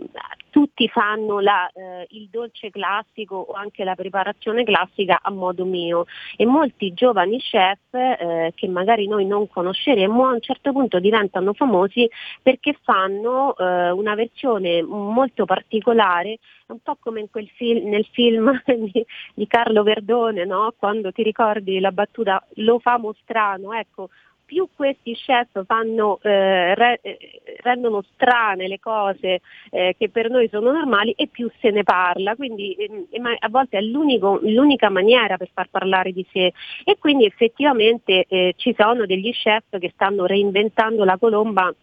tutti 0.49 0.87
fanno 0.87 1.39
la, 1.39 1.69
eh, 1.73 2.07
il 2.11 2.29
dolce 2.31 2.69
classico 2.69 3.35
o 3.35 3.53
anche 3.53 3.83
la 3.83 3.95
preparazione 3.95 4.63
classica 4.63 5.19
a 5.21 5.31
modo 5.31 5.65
mio 5.65 6.05
e 6.35 6.45
molti 6.45 6.93
giovani 6.93 7.39
chef 7.39 7.93
eh, 7.93 8.51
che 8.55 8.67
magari 8.67 9.07
noi 9.07 9.25
non 9.25 9.47
conosceremmo 9.47 10.25
a 10.25 10.31
un 10.31 10.41
certo 10.41 10.71
punto 10.71 10.99
diventano 10.99 11.53
famosi 11.53 12.09
perché 12.41 12.75
fanno 12.81 13.55
eh, 13.55 13.91
una 13.91 14.15
versione 14.15 14.81
molto 14.83 15.45
particolare 15.45 16.39
un 16.67 16.79
po' 16.81 16.97
come 16.99 17.27
film, 17.55 17.89
nel 17.89 18.05
film 18.11 18.61
di, 18.65 19.05
di 19.33 19.47
Carlo 19.47 19.83
Verdone, 19.83 20.45
no? 20.45 20.73
quando 20.77 21.11
ti 21.11 21.23
ricordi 21.23 21.79
la 21.79 21.91
battuta 21.91 22.45
lo 22.67 22.79
famo 22.79 23.13
strano, 23.21 23.73
ecco, 23.73 24.09
più 24.43 24.69
questi 24.73 25.13
chef 25.13 25.65
fanno, 25.65 26.19
eh, 26.21 26.73
re, 26.73 26.99
eh, 27.01 27.17
rendono 27.61 28.01
strane 28.13 28.67
le 28.67 28.79
cose 28.79 29.41
eh, 29.71 29.93
che 29.97 30.09
per 30.09 30.29
noi 30.29 30.47
sono 30.47 30.71
normali 30.71 31.11
e 31.17 31.27
più 31.27 31.49
se 31.59 31.69
ne 31.69 31.83
parla, 31.83 32.35
quindi 32.35 32.73
eh, 32.73 33.07
a 33.39 33.49
volte 33.49 33.77
è 33.77 33.81
l'unica 33.81 34.89
maniera 34.89 35.35
per 35.37 35.49
far 35.53 35.67
parlare 35.69 36.11
di 36.13 36.25
sé. 36.31 36.53
E 36.85 36.97
quindi 36.97 37.25
effettivamente 37.25 38.25
eh, 38.27 38.53
ci 38.55 38.73
sono 38.77 39.05
degli 39.05 39.31
chef 39.31 39.77
che 39.79 39.91
stanno 39.93 40.25
reinventando 40.25 41.03
la 41.03 41.17
colomba 41.17 41.73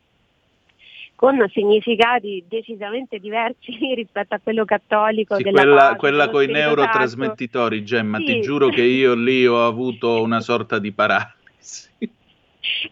con 1.15 1.45
significati 1.53 2.45
decisamente 2.49 3.19
diversi 3.19 3.73
rispetto 3.95 4.35
a 4.35 4.41
quello 4.43 4.65
cattolico. 4.65 5.37
Sì, 5.37 5.43
della 5.43 5.63
quella, 5.63 5.81
pace, 5.81 5.97
quella 5.97 6.29
con 6.29 6.43
i 6.43 6.47
neurotrasmettitori, 6.47 7.85
Gemma, 7.85 8.19
sì. 8.19 8.25
ti 8.25 8.41
giuro 8.41 8.69
che 8.69 8.83
io 8.83 9.15
lì 9.15 9.47
ho 9.47 9.67
avuto 9.67 10.23
una 10.23 10.41
sorta 10.41 10.79
di 10.79 10.93
paralisi. 10.93 11.93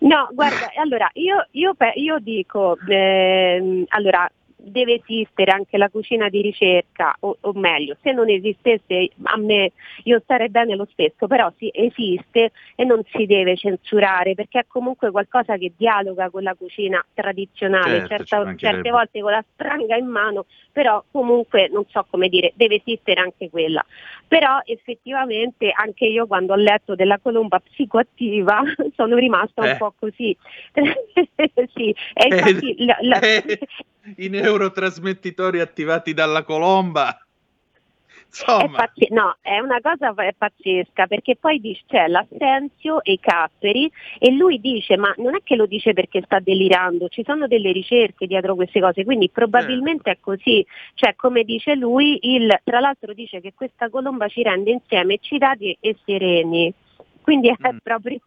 No, 0.00 0.28
guarda, 0.32 0.70
allora 0.76 1.08
io, 1.14 1.46
io, 1.52 1.74
io 1.94 2.18
dico, 2.18 2.76
eh, 2.86 3.84
allora 3.88 4.30
deve 4.64 5.00
esistere 5.02 5.50
anche 5.50 5.76
la 5.76 5.88
cucina 5.88 6.28
di 6.28 6.40
ricerca, 6.40 7.16
o, 7.20 7.36
o, 7.40 7.52
meglio, 7.54 7.96
se 8.02 8.12
non 8.12 8.28
esistesse 8.28 9.10
a 9.22 9.36
me 9.36 9.72
io 10.04 10.20
starei 10.20 10.48
bene 10.48 10.76
lo 10.76 10.86
stesso, 10.92 11.26
però 11.26 11.52
sì, 11.56 11.70
esiste 11.72 12.52
e 12.74 12.84
non 12.84 13.02
si 13.12 13.26
deve 13.26 13.56
censurare 13.56 14.34
perché 14.34 14.60
è 14.60 14.64
comunque 14.66 15.10
qualcosa 15.10 15.56
che 15.56 15.72
dialoga 15.76 16.30
con 16.30 16.42
la 16.42 16.54
cucina 16.54 17.04
tradizionale, 17.14 18.06
certo, 18.06 18.20
Certa, 18.22 18.54
certe 18.56 18.90
volte 18.90 19.20
con 19.20 19.32
la 19.32 19.44
spranga 19.52 19.96
in 19.96 20.06
mano, 20.06 20.46
però 20.70 21.02
comunque 21.10 21.68
non 21.68 21.84
so 21.88 22.06
come 22.08 22.28
dire, 22.28 22.52
deve 22.54 22.76
esistere 22.76 23.20
anche 23.20 23.50
quella. 23.50 23.84
Però 24.26 24.60
effettivamente 24.64 25.70
anche 25.74 26.06
io 26.06 26.26
quando 26.26 26.52
ho 26.52 26.56
letto 26.56 26.94
della 26.94 27.18
colomba 27.18 27.60
psicoattiva 27.60 28.62
sono 28.94 29.16
rimasta 29.16 29.64
eh. 29.64 29.70
un 29.72 29.76
po' 29.78 29.94
così. 29.98 30.36
sì, 31.74 31.94
e 32.14 32.26
infatti 32.26 32.74
eh, 32.74 32.84
la, 32.84 32.96
la... 33.00 33.20
Eh, 33.20 33.58
i 34.16 34.28
neurotrasmettitori 34.52 35.60
attivati 35.60 36.14
dalla 36.14 36.42
colomba. 36.42 37.16
È 38.34 38.70
pazz- 38.70 39.10
no, 39.10 39.36
è 39.42 39.58
una 39.58 39.78
cosa 39.82 40.14
pazzesca 40.14 41.06
perché 41.06 41.36
poi 41.36 41.60
dice 41.60 41.82
c'è 41.86 42.08
l'assenzio 42.08 43.02
e 43.02 43.12
i 43.12 43.20
capperi 43.20 43.92
e 44.18 44.32
lui 44.32 44.58
dice 44.58 44.96
ma 44.96 45.12
non 45.18 45.34
è 45.34 45.40
che 45.44 45.54
lo 45.54 45.66
dice 45.66 45.92
perché 45.92 46.22
sta 46.24 46.38
delirando, 46.38 47.08
ci 47.08 47.24
sono 47.26 47.46
delle 47.46 47.72
ricerche 47.72 48.26
dietro 48.26 48.54
queste 48.54 48.80
cose, 48.80 49.04
quindi 49.04 49.28
probabilmente 49.28 50.12
è 50.12 50.16
così, 50.18 50.64
cioè 50.94 51.14
come 51.14 51.44
dice 51.44 51.74
lui, 51.74 52.20
il, 52.22 52.58
tra 52.64 52.80
l'altro 52.80 53.12
dice 53.12 53.42
che 53.42 53.52
questa 53.54 53.90
colomba 53.90 54.28
ci 54.28 54.42
rende 54.42 54.70
insieme 54.70 55.14
eccitati 55.14 55.76
e 55.78 55.96
sereni 56.06 56.72
quindi 57.22 57.48
è 57.48 57.52
mm. 57.52 57.76
proprio 57.82 58.20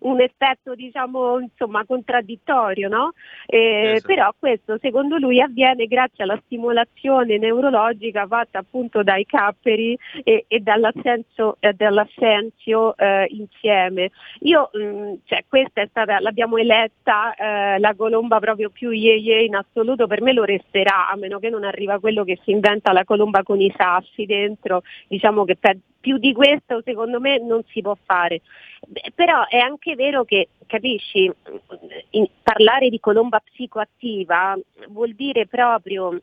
un 0.00 0.20
effetto 0.20 0.74
diciamo 0.74 1.38
insomma 1.40 1.84
contraddittorio 1.84 2.88
no? 2.88 3.12
Eh, 3.46 3.94
esatto. 3.94 4.06
però 4.06 4.34
questo 4.38 4.78
secondo 4.80 5.18
lui 5.18 5.40
avviene 5.40 5.86
grazie 5.86 6.24
alla 6.24 6.40
stimolazione 6.44 7.38
neurologica 7.38 8.26
fatta 8.26 8.58
appunto 8.58 9.02
dai 9.02 9.24
capperi 9.26 9.96
e, 10.24 10.44
e 10.48 10.60
dall'assenzio, 10.60 11.56
eh, 11.60 11.72
dall'assenzio 11.72 12.96
eh, 12.96 13.26
insieme 13.30 14.10
io 14.40 14.70
mh, 14.72 14.82
mm, 14.82 15.14
cioè, 15.24 15.44
questa 15.48 15.82
è 15.82 15.86
stata 15.88 16.20
l'abbiamo 16.20 16.56
eletta 16.56 17.34
eh, 17.34 17.78
la 17.78 17.94
colomba 17.94 18.38
proprio 18.38 18.70
più 18.70 18.90
ye 18.90 19.16
ye 19.16 19.44
in 19.44 19.54
assoluto 19.54 20.06
per 20.06 20.22
me 20.22 20.32
lo 20.32 20.44
resterà 20.44 21.10
a 21.10 21.16
meno 21.16 21.38
che 21.38 21.50
non 21.50 21.64
arriva 21.64 21.98
quello 21.98 22.24
che 22.24 22.38
si 22.44 22.50
inventa 22.50 22.92
la 22.92 23.04
colomba 23.04 23.42
con 23.42 23.60
i 23.60 23.72
sassi 23.76 24.24
dentro 24.24 24.82
diciamo 25.08 25.44
che 25.44 25.56
per, 25.56 25.76
più 26.02 26.18
di 26.18 26.34
questo 26.34 26.82
secondo 26.84 27.20
me 27.20 27.38
non 27.38 27.62
si 27.68 27.80
può 27.80 27.96
fare. 28.04 28.42
Beh, 28.86 29.12
però 29.14 29.46
è 29.46 29.58
anche 29.58 29.81
vero 29.96 30.24
che, 30.24 30.48
capisci, 30.66 31.30
in, 32.10 32.26
parlare 32.42 32.88
di 32.88 33.00
colomba 33.00 33.40
psicoattiva 33.40 34.56
vuol 34.88 35.12
dire 35.14 35.46
proprio 35.46 36.18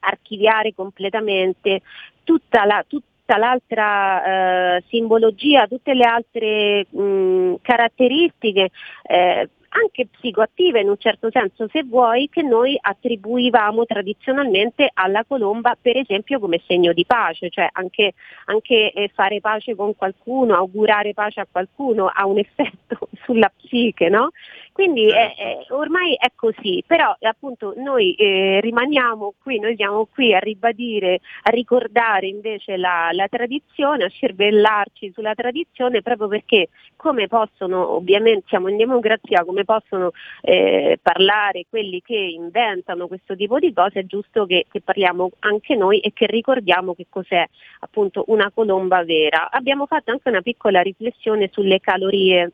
archiviare 0.00 0.74
completamente 0.74 1.82
tutta 2.24 2.64
la, 2.64 2.84
tut, 2.86 3.04
tutta 3.24 3.38
l'altra 3.38 4.76
eh, 4.76 4.84
simbologia, 4.88 5.66
tutte 5.66 5.94
le 5.94 6.04
altre 6.04 6.86
mh, 6.90 7.54
caratteristiche 7.62 8.70
eh, 9.02 9.48
anche 9.72 10.06
psicoattive 10.06 10.80
in 10.80 10.88
un 10.88 10.98
certo 10.98 11.30
senso 11.30 11.68
se 11.70 11.82
vuoi, 11.84 12.28
che 12.28 12.42
noi 12.42 12.76
attribuivamo 12.80 13.84
tradizionalmente 13.84 14.90
alla 14.92 15.24
colomba 15.24 15.76
per 15.80 15.96
esempio 15.96 16.38
come 16.38 16.60
segno 16.66 16.92
di 16.92 17.04
pace, 17.06 17.50
cioè 17.50 17.68
anche, 17.72 18.14
anche 18.46 18.92
eh, 18.92 19.10
fare 19.14 19.40
pace 19.40 19.74
con 19.74 19.94
qualcuno, 19.96 20.54
augurare 20.54 21.14
pace 21.14 21.40
a 21.40 21.46
qualcuno 21.50 22.10
ha 22.12 22.26
un 22.26 22.38
effetto 22.38 23.08
sulla 23.24 23.50
psiche, 23.54 24.08
no? 24.08 24.30
Quindi 24.72 25.10
è, 25.10 25.34
è, 25.34 25.66
ormai 25.68 26.14
è 26.14 26.32
così, 26.34 26.82
però 26.86 27.14
appunto 27.20 27.74
noi 27.76 28.14
eh, 28.14 28.58
rimaniamo 28.62 29.34
qui, 29.42 29.58
noi 29.58 29.76
siamo 29.76 30.08
qui 30.10 30.34
a 30.34 30.38
ribadire, 30.38 31.20
a 31.42 31.50
ricordare 31.50 32.26
invece 32.26 32.78
la, 32.78 33.10
la 33.12 33.28
tradizione, 33.28 34.04
a 34.04 34.08
cervellarci 34.08 35.12
sulla 35.12 35.34
tradizione 35.34 36.00
proprio 36.00 36.28
perché 36.28 36.68
come 36.96 37.28
possono, 37.28 37.90
ovviamente 37.90 38.46
siamo 38.48 38.68
in 38.68 38.78
democrazia, 38.78 39.44
come 39.44 39.64
possono 39.64 40.12
eh, 40.40 40.98
parlare 41.02 41.66
quelli 41.68 42.00
che 42.00 42.16
inventano 42.16 43.08
questo 43.08 43.36
tipo 43.36 43.58
di 43.58 43.74
cose, 43.74 44.00
è 44.00 44.06
giusto 44.06 44.46
che, 44.46 44.64
che 44.70 44.80
parliamo 44.80 45.30
anche 45.40 45.74
noi 45.74 46.00
e 46.00 46.12
che 46.14 46.26
ricordiamo 46.26 46.94
che 46.94 47.06
cos'è 47.10 47.44
appunto 47.80 48.24
una 48.28 48.50
colomba 48.54 49.04
vera. 49.04 49.50
Abbiamo 49.50 49.84
fatto 49.84 50.10
anche 50.12 50.30
una 50.30 50.40
piccola 50.40 50.80
riflessione 50.80 51.50
sulle 51.52 51.78
calorie. 51.78 52.52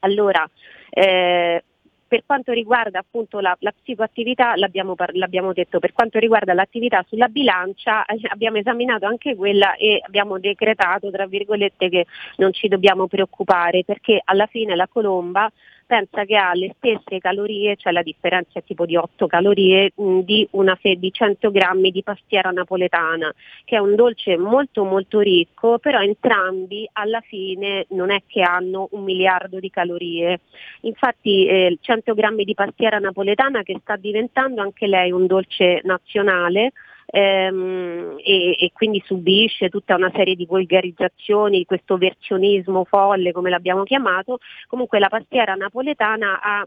Allora, 0.00 0.48
eh, 0.90 1.62
per 2.10 2.24
quanto 2.26 2.50
riguarda 2.50 2.98
appunto 2.98 3.38
la, 3.38 3.56
la 3.60 3.72
psicoattività, 3.72 4.56
l'abbiamo, 4.56 4.96
l'abbiamo, 5.12 5.52
detto, 5.52 5.78
per 5.78 5.92
quanto 5.92 6.18
riguarda 6.18 6.54
l'attività 6.54 7.04
sulla 7.06 7.28
bilancia 7.28 8.04
eh, 8.04 8.20
abbiamo 8.30 8.56
esaminato 8.56 9.06
anche 9.06 9.36
quella 9.36 9.76
e 9.76 10.02
abbiamo 10.04 10.40
decretato, 10.40 11.10
tra 11.12 11.26
virgolette, 11.26 11.88
che 11.88 12.06
non 12.38 12.52
ci 12.52 12.66
dobbiamo 12.66 13.06
preoccupare 13.06 13.84
perché 13.84 14.20
alla 14.24 14.46
fine 14.46 14.74
la 14.74 14.88
colomba 14.88 15.48
pensa 15.90 16.24
che 16.24 16.36
ha 16.36 16.54
le 16.54 16.72
stesse 16.76 17.18
calorie, 17.18 17.74
cioè 17.74 17.92
la 17.92 18.04
differenza 18.04 18.60
è 18.60 18.62
tipo 18.62 18.86
di 18.86 18.94
8 18.94 19.26
calorie 19.26 19.90
mh, 19.92 20.20
di 20.20 20.46
una 20.52 20.76
fe- 20.76 20.94
di 20.94 21.10
100 21.10 21.50
grammi 21.50 21.90
di 21.90 22.04
pastiera 22.04 22.50
napoletana, 22.50 23.34
che 23.64 23.74
è 23.74 23.80
un 23.80 23.96
dolce 23.96 24.36
molto 24.38 24.84
molto 24.84 25.18
ricco, 25.18 25.80
però 25.80 26.00
entrambi 26.00 26.88
alla 26.92 27.20
fine 27.22 27.86
non 27.88 28.12
è 28.12 28.22
che 28.28 28.40
hanno 28.42 28.86
un 28.92 29.02
miliardo 29.02 29.58
di 29.58 29.68
calorie. 29.68 30.42
Infatti 30.82 31.46
eh, 31.46 31.76
100 31.80 32.14
grammi 32.14 32.44
di 32.44 32.54
pastiera 32.54 33.00
napoletana 33.00 33.64
che 33.64 33.76
sta 33.80 33.96
diventando 33.96 34.62
anche 34.62 34.86
lei 34.86 35.10
un 35.10 35.26
dolce 35.26 35.80
nazionale, 35.82 36.70
ehm, 37.10 38.16
e, 38.18 38.56
e, 38.58 38.70
quindi 38.72 39.02
subisce 39.04 39.68
tutta 39.68 39.96
una 39.96 40.10
serie 40.14 40.34
di 40.34 40.46
volgarizzazioni, 40.46 41.64
questo 41.64 41.96
versionismo 41.96 42.84
folle 42.84 43.32
come 43.32 43.50
l'abbiamo 43.50 43.82
chiamato, 43.84 44.38
comunque 44.66 44.98
la 44.98 45.08
pastiera 45.08 45.54
napoletana 45.54 46.40
ha 46.40 46.66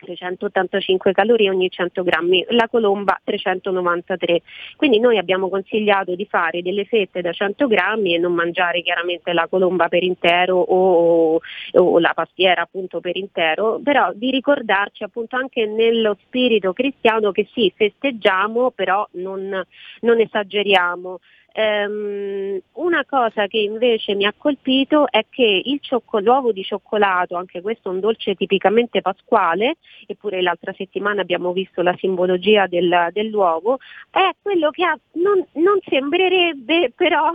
385 0.00 1.12
calorie 1.12 1.50
ogni 1.50 1.70
100 1.70 2.02
grammi, 2.02 2.44
la 2.50 2.68
colomba 2.68 3.20
393. 3.22 4.42
Quindi 4.76 4.98
noi 4.98 5.18
abbiamo 5.18 5.48
consigliato 5.48 6.14
di 6.14 6.26
fare 6.26 6.62
delle 6.62 6.84
fette 6.84 7.20
da 7.20 7.32
100 7.32 7.66
grammi 7.66 8.14
e 8.14 8.18
non 8.18 8.32
mangiare 8.32 8.82
chiaramente 8.82 9.32
la 9.32 9.46
colomba 9.48 9.88
per 9.88 10.02
intero 10.02 10.56
o, 10.56 11.40
o 11.72 11.98
la 11.98 12.12
pastiera 12.14 12.62
appunto 12.62 13.00
per 13.00 13.16
intero, 13.16 13.80
però 13.82 14.12
di 14.14 14.30
ricordarci 14.30 15.04
appunto 15.04 15.36
anche 15.36 15.66
nello 15.66 16.16
spirito 16.24 16.72
cristiano 16.72 17.30
che 17.32 17.48
sì, 17.52 17.72
festeggiamo, 17.76 18.70
però 18.70 19.06
non, 19.12 19.64
non 20.00 20.20
esageriamo. 20.20 21.18
Um, 21.52 22.60
una 22.74 23.04
cosa 23.04 23.48
che 23.48 23.58
invece 23.58 24.14
mi 24.14 24.24
ha 24.24 24.32
colpito 24.36 25.10
è 25.10 25.26
che 25.28 25.62
cioccol- 25.80 26.22
l'uovo 26.22 26.52
di 26.52 26.62
cioccolato, 26.62 27.34
anche 27.34 27.60
questo 27.60 27.88
è 27.88 27.92
un 27.92 27.98
dolce 28.00 28.34
tipicamente 28.34 29.00
pasquale, 29.00 29.76
eppure 30.06 30.42
l'altra 30.42 30.72
settimana 30.72 31.22
abbiamo 31.22 31.52
visto 31.52 31.82
la 31.82 31.94
simbologia 31.98 32.68
del, 32.68 33.08
dell'uovo, 33.12 33.78
è 34.10 34.30
quello 34.40 34.70
che 34.70 34.84
ha, 34.84 34.96
non, 35.12 35.44
non 35.54 35.78
sembrerebbe 35.88 36.92
però 36.94 37.32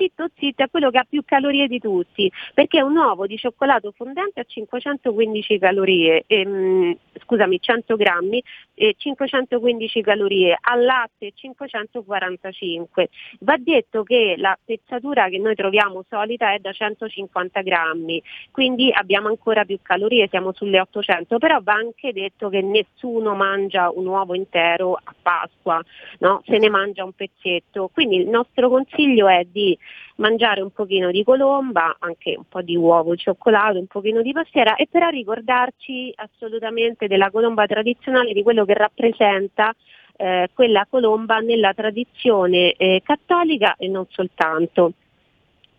zitto 0.00 0.28
zitto 0.38 0.62
è 0.62 0.70
quello 0.70 0.90
che 0.90 0.98
ha 0.98 1.06
più 1.08 1.22
calorie 1.24 1.68
di 1.68 1.78
tutti, 1.78 2.32
perché 2.54 2.80
un 2.80 2.96
uovo 2.96 3.26
di 3.26 3.36
cioccolato 3.36 3.92
fondente 3.92 4.40
ha 4.40 4.44
515 4.44 5.58
calorie, 5.58 6.24
ehm, 6.26 6.96
scusami, 7.22 7.60
100 7.60 7.96
grammi, 7.96 8.42
e 8.74 8.94
515 8.96 10.00
calorie, 10.00 10.56
al 10.58 10.84
latte 10.84 11.32
545. 11.34 13.10
Va 13.40 13.56
detto 13.58 14.02
che 14.02 14.36
la 14.38 14.58
pezzatura 14.64 15.28
che 15.28 15.38
noi 15.38 15.54
troviamo 15.54 16.04
solita 16.08 16.54
è 16.54 16.58
da 16.58 16.72
150 16.72 17.60
grammi, 17.60 18.22
quindi 18.50 18.90
abbiamo 18.90 19.28
ancora 19.28 19.64
più 19.64 19.78
calorie, 19.82 20.28
siamo 20.28 20.52
sulle 20.54 20.80
800, 20.80 21.36
però 21.38 21.60
va 21.62 21.74
anche 21.74 22.12
detto 22.12 22.48
che 22.48 22.62
nessuno 22.62 23.34
mangia 23.34 23.90
un 23.90 24.06
uovo 24.06 24.34
intero 24.34 24.94
a 24.94 25.14
Pasqua, 25.20 25.82
no? 26.20 26.42
se 26.46 26.56
ne 26.56 26.70
mangia 26.70 27.04
un 27.04 27.12
pezzetto, 27.12 27.90
quindi 27.92 28.16
il 28.16 28.28
nostro 28.28 28.70
consiglio 28.70 29.28
è 29.28 29.44
di 29.44 29.76
mangiare 30.16 30.60
un 30.60 30.70
pochino 30.70 31.10
di 31.10 31.24
colomba, 31.24 31.96
anche 31.98 32.34
un 32.36 32.44
po' 32.48 32.62
di 32.62 32.76
uovo, 32.76 33.16
cioccolato, 33.16 33.78
un 33.78 33.86
pochino 33.86 34.22
di 34.22 34.32
pastiera 34.32 34.76
e 34.76 34.86
però 34.90 35.08
ricordarci 35.08 36.12
assolutamente 36.16 37.06
della 37.06 37.30
colomba 37.30 37.66
tradizionale, 37.66 38.32
di 38.32 38.42
quello 38.42 38.64
che 38.64 38.74
rappresenta 38.74 39.74
eh, 40.16 40.50
quella 40.52 40.86
colomba 40.88 41.38
nella 41.38 41.72
tradizione 41.72 42.72
eh, 42.72 43.00
cattolica 43.04 43.76
e 43.76 43.88
non 43.88 44.06
soltanto. 44.10 44.92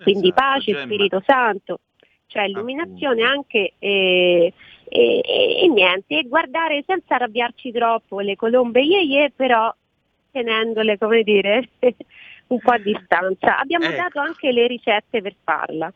Quindi 0.02 0.30
esatto, 0.30 0.42
pace, 0.42 0.72
Gemma. 0.72 0.86
Spirito 0.86 1.24
Santo, 1.26 1.80
cioè 2.26 2.44
illuminazione 2.44 3.22
Appunto. 3.22 3.38
anche 3.38 3.74
eh, 3.78 4.54
e, 4.94 5.22
e, 5.24 5.64
e, 5.64 5.68
niente, 5.70 6.18
e 6.18 6.24
guardare 6.24 6.84
senza 6.86 7.16
arrabbiarci 7.16 7.72
troppo 7.72 8.20
le 8.20 8.36
colombe 8.36 8.82
ye, 8.82 9.02
ye 9.04 9.32
però 9.34 9.74
tenendole, 10.32 10.98
come 10.98 11.24
dire, 11.24 11.70
un 12.54 12.60
po' 12.60 12.72
a 12.72 12.78
distanza. 12.78 13.58
Abbiamo 13.58 13.86
ecco. 13.86 13.96
dato 13.96 14.20
anche 14.20 14.52
le 14.52 14.68
ricette 14.68 15.22
per 15.22 15.36
farla. 15.44 15.92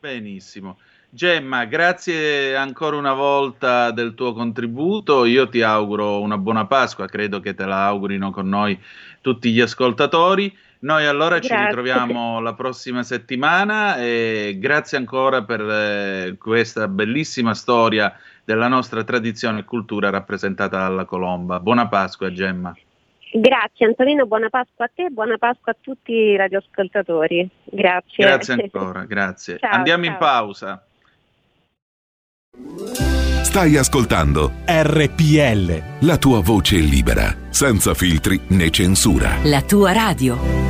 Benissimo. 0.00 0.78
Gemma, 1.12 1.64
grazie 1.64 2.54
ancora 2.54 2.96
una 2.96 3.14
volta 3.14 3.90
del 3.90 4.14
tuo 4.14 4.32
contributo. 4.32 5.24
Io 5.24 5.48
ti 5.48 5.60
auguro 5.60 6.20
una 6.20 6.38
buona 6.38 6.66
Pasqua, 6.66 7.06
credo 7.06 7.40
che 7.40 7.54
te 7.54 7.64
la 7.64 7.86
augurino 7.86 8.30
con 8.30 8.48
noi 8.48 8.78
tutti 9.20 9.50
gli 9.50 9.60
ascoltatori. 9.60 10.56
Noi 10.82 11.06
allora 11.06 11.38
grazie. 11.38 11.56
ci 11.56 11.64
ritroviamo 11.64 12.40
la 12.40 12.54
prossima 12.54 13.02
settimana 13.02 13.96
e 13.96 14.56
grazie 14.58 14.98
ancora 14.98 15.42
per 15.42 15.60
eh, 15.60 16.36
questa 16.38 16.88
bellissima 16.88 17.54
storia 17.54 18.16
della 18.44 18.68
nostra 18.68 19.02
tradizione 19.04 19.60
e 19.60 19.64
cultura 19.64 20.10
rappresentata 20.10 20.78
dalla 20.78 21.04
colomba. 21.04 21.60
Buona 21.60 21.88
Pasqua, 21.88 22.32
Gemma. 22.32 22.74
Grazie 23.32 23.86
Antonino, 23.86 24.26
buona 24.26 24.48
Pasqua 24.48 24.86
a 24.86 24.90
te 24.92 25.04
e 25.04 25.10
buona 25.10 25.38
Pasqua 25.38 25.72
a 25.72 25.76
tutti 25.80 26.12
i 26.12 26.36
radioascoltatori. 26.36 27.48
Grazie. 27.64 28.24
Grazie 28.24 28.54
ancora, 28.72 29.04
grazie. 29.04 29.58
Ciao, 29.58 29.72
Andiamo 29.72 30.04
ciao. 30.04 30.12
in 30.12 30.18
pausa. 30.18 30.84
Stai 33.42 33.76
ascoltando 33.76 34.52
RPL. 34.64 36.06
La 36.06 36.18
tua 36.18 36.40
voce 36.40 36.76
libera, 36.76 37.34
senza 37.50 37.94
filtri 37.94 38.40
né 38.48 38.70
censura. 38.70 39.38
La 39.44 39.62
tua 39.62 39.92
radio. 39.92 40.69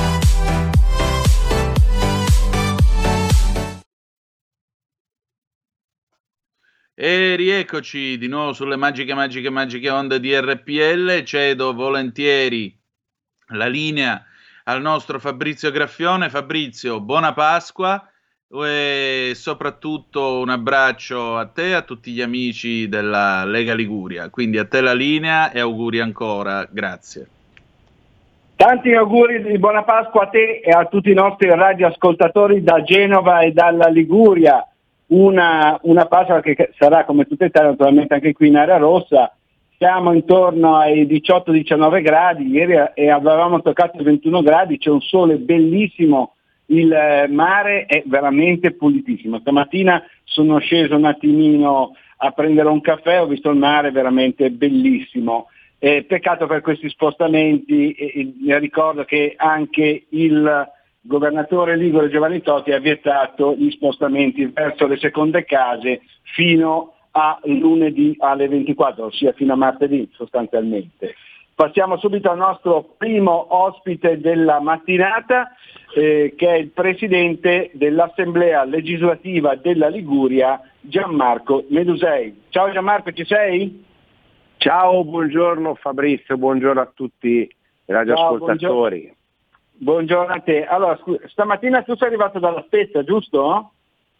E 6.93 7.35
rieccoci 7.35 8.17
di 8.17 8.27
nuovo 8.27 8.51
sulle 8.51 8.75
magiche, 8.75 9.13
magiche, 9.13 9.49
magiche 9.49 9.89
onde 9.89 10.19
di 10.19 10.37
RPL. 10.37 11.23
Cedo 11.23 11.73
volentieri 11.73 12.77
la 13.53 13.67
linea 13.67 14.23
al 14.65 14.81
nostro 14.81 15.17
Fabrizio 15.17 15.71
Graffione. 15.71 16.29
Fabrizio, 16.29 16.99
buona 16.99 17.33
Pasqua 17.33 18.05
e 18.49 19.31
soprattutto 19.35 20.39
un 20.39 20.49
abbraccio 20.49 21.37
a 21.37 21.45
te 21.45 21.69
e 21.69 21.73
a 21.73 21.81
tutti 21.81 22.11
gli 22.11 22.21
amici 22.21 22.89
della 22.89 23.45
Lega 23.45 23.73
Liguria. 23.73 24.29
Quindi 24.29 24.57
a 24.57 24.65
te 24.65 24.81
la 24.81 24.93
linea 24.93 25.51
e 25.51 25.61
auguri 25.61 26.01
ancora. 26.01 26.67
Grazie. 26.69 27.27
Tanti 28.57 28.93
auguri 28.93 29.41
di 29.41 29.57
buona 29.57 29.83
Pasqua 29.83 30.23
a 30.23 30.27
te 30.27 30.59
e 30.59 30.69
a 30.69 30.85
tutti 30.85 31.09
i 31.09 31.15
nostri 31.15 31.47
radioascoltatori 31.49 32.61
da 32.61 32.83
Genova 32.83 33.39
e 33.39 33.53
dalla 33.53 33.87
Liguria. 33.87 34.65
Una, 35.11 35.77
una 35.83 36.05
Pasqua 36.05 36.39
che 36.39 36.71
sarà 36.77 37.03
come 37.03 37.25
tutta 37.25 37.45
Italia, 37.45 37.71
naturalmente 37.71 38.13
anche 38.13 38.31
qui 38.31 38.47
in 38.47 38.55
area 38.55 38.77
rossa. 38.77 39.35
Siamo 39.77 40.13
intorno 40.13 40.77
ai 40.77 41.05
18-19 41.05 42.01
gradi, 42.01 42.47
ieri 42.47 42.75
e 42.93 43.09
avevamo 43.09 43.61
toccato 43.61 43.99
i 43.99 44.03
21 44.03 44.41
gradi, 44.41 44.77
c'è 44.77 44.89
un 44.89 45.01
sole 45.01 45.37
bellissimo, 45.37 46.35
il 46.67 46.93
eh, 46.93 47.27
mare 47.27 47.85
è 47.87 48.03
veramente 48.05 48.71
pulitissimo. 48.71 49.39
Stamattina 49.39 50.01
sono 50.23 50.59
sceso 50.59 50.95
un 50.95 51.05
attimino 51.05 51.93
a 52.17 52.31
prendere 52.31 52.69
un 52.69 52.79
caffè, 52.79 53.19
ho 53.21 53.27
visto 53.27 53.49
il 53.49 53.57
mare 53.57 53.91
veramente 53.91 54.49
bellissimo. 54.49 55.47
Eh, 55.79 56.03
peccato 56.03 56.45
per 56.45 56.61
questi 56.61 56.87
spostamenti, 56.87 57.91
eh, 57.91 58.33
eh, 58.47 58.59
ricordo 58.59 59.03
che 59.03 59.33
anche 59.35 60.05
il 60.09 60.71
governatore 61.01 61.75
Ligure 61.75 62.09
Giovanni 62.09 62.41
Totti 62.41 62.71
ha 62.71 62.79
vietato 62.79 63.55
gli 63.55 63.71
spostamenti 63.71 64.45
verso 64.45 64.87
le 64.87 64.97
seconde 64.97 65.43
case 65.43 66.01
fino 66.33 66.93
a 67.11 67.39
lunedì 67.43 68.15
alle 68.19 68.47
24, 68.47 69.05
ossia 69.05 69.33
fino 69.33 69.53
a 69.53 69.57
martedì 69.57 70.07
sostanzialmente. 70.13 71.15
Passiamo 71.53 71.97
subito 71.97 72.29
al 72.29 72.37
nostro 72.37 72.95
primo 72.97 73.45
ospite 73.49 74.19
della 74.19 74.59
mattinata, 74.61 75.51
eh, 75.93 76.33
che 76.35 76.47
è 76.47 76.55
il 76.55 76.69
presidente 76.69 77.69
dell'Assemblea 77.73 78.63
legislativa 78.63 79.55
della 79.55 79.89
Liguria, 79.89 80.59
Gianmarco 80.79 81.65
Medusei. 81.69 82.43
Ciao 82.49 82.71
Gianmarco, 82.71 83.11
ci 83.11 83.25
sei? 83.25 83.83
Ciao, 84.57 85.03
buongiorno 85.03 85.75
Fabrizio, 85.75 86.37
buongiorno 86.37 86.81
a 86.81 86.91
tutti 86.93 87.27
i 87.27 87.49
radioascoltatori. 87.85 88.99
Buongiorno. 88.99 89.19
Buongiorno. 89.81 90.33
a 90.33 90.39
te. 90.39 90.65
Allora, 90.65 90.95
scu- 90.97 91.25
stamattina 91.27 91.81
tu 91.83 91.95
sei 91.95 92.07
arrivato 92.07 92.39
dalla 92.39 92.63
Spezia, 92.65 93.03
giusto? 93.03 93.73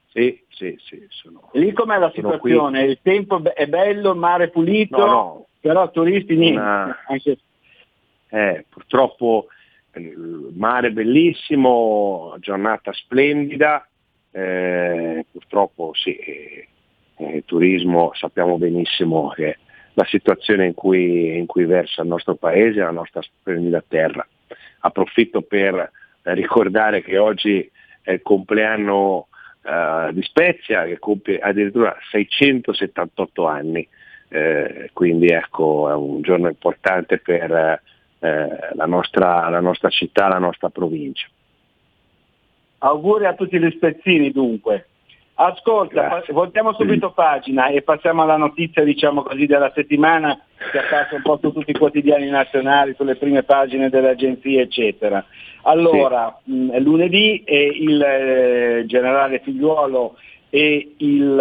Sì, 0.07 0.43
sì, 0.49 0.75
sì. 0.79 1.05
Sono, 1.09 1.49
lì 1.53 1.71
com'è 1.71 1.97
la 1.97 2.11
situazione? 2.13 2.81
Qui. 2.81 2.89
Il 2.89 2.99
tempo 3.01 3.41
è 3.53 3.67
bello, 3.67 4.11
il 4.11 4.17
mare 4.17 4.49
pulito, 4.49 4.97
no, 4.97 5.05
no. 5.05 5.45
però 5.59 5.89
turisti 5.89 6.35
niente. 6.35 6.59
Una... 6.59 6.97
Eh, 8.33 8.65
purtroppo 8.69 9.47
il 9.95 10.51
mare 10.55 10.91
bellissimo, 10.91 12.35
giornata 12.39 12.91
splendida, 12.93 13.85
eh, 14.31 15.25
purtroppo 15.31 15.91
sì, 15.93 16.15
eh, 16.15 16.67
il 17.17 17.43
turismo 17.45 18.11
sappiamo 18.13 18.57
benissimo 18.57 19.29
che 19.29 19.57
la 19.93 20.05
situazione 20.05 20.65
in 20.65 20.73
cui, 20.73 21.37
in 21.37 21.45
cui 21.45 21.65
versa 21.65 22.01
il 22.01 22.07
nostro 22.07 22.35
paese, 22.35 22.79
la 22.79 22.91
nostra 22.91 23.21
splendida 23.21 23.83
terra. 23.85 24.25
Approfitto 24.81 25.41
per 25.41 25.91
ricordare 26.23 27.01
che 27.01 27.17
oggi 27.17 27.69
è 28.01 28.11
il 28.11 28.21
compleanno 28.21 29.27
uh, 29.61 30.11
di 30.11 30.21
Spezia 30.23 30.85
che 30.85 30.99
compie 30.99 31.39
addirittura 31.39 31.95
678 32.11 33.47
anni, 33.47 33.87
eh, 34.29 34.89
quindi 34.93 35.27
ecco 35.27 35.89
è 35.89 35.93
un 35.93 36.21
giorno 36.21 36.47
importante 36.47 37.17
per 37.17 37.81
eh, 38.19 38.59
la, 38.73 38.85
nostra, 38.85 39.49
la 39.49 39.59
nostra 39.59 39.89
città, 39.89 40.27
la 40.27 40.37
nostra 40.37 40.69
provincia. 40.69 41.27
Auguri 42.79 43.25
a 43.25 43.33
tutti 43.33 43.59
gli 43.59 43.69
spezzini 43.71 44.31
dunque. 44.31 44.87
Ascolta, 45.43 46.21
voltiamo 46.29 46.71
subito 46.73 47.13
pagina 47.13 47.69
e 47.69 47.81
passiamo 47.81 48.21
alla 48.21 48.37
notizia 48.37 48.83
diciamo 48.83 49.23
così, 49.23 49.47
della 49.47 49.71
settimana 49.73 50.39
che 50.71 50.77
appassa 50.77 51.15
un 51.15 51.23
po' 51.23 51.39
su 51.41 51.51
tutti 51.51 51.71
i 51.71 51.77
quotidiani 51.77 52.29
nazionali, 52.29 52.93
sulle 52.95 53.15
prime 53.15 53.41
pagine 53.41 53.89
delle 53.89 54.09
agenzie 54.09 54.61
eccetera. 54.61 55.25
Allora, 55.63 56.39
sì. 56.45 56.51
mh, 56.51 56.79
lunedì 56.83 57.41
eh, 57.43 57.71
il 57.73 58.03
eh, 58.03 58.83
generale 58.85 59.39
Figliuolo 59.39 60.15
e 60.51 60.93
il, 60.97 61.39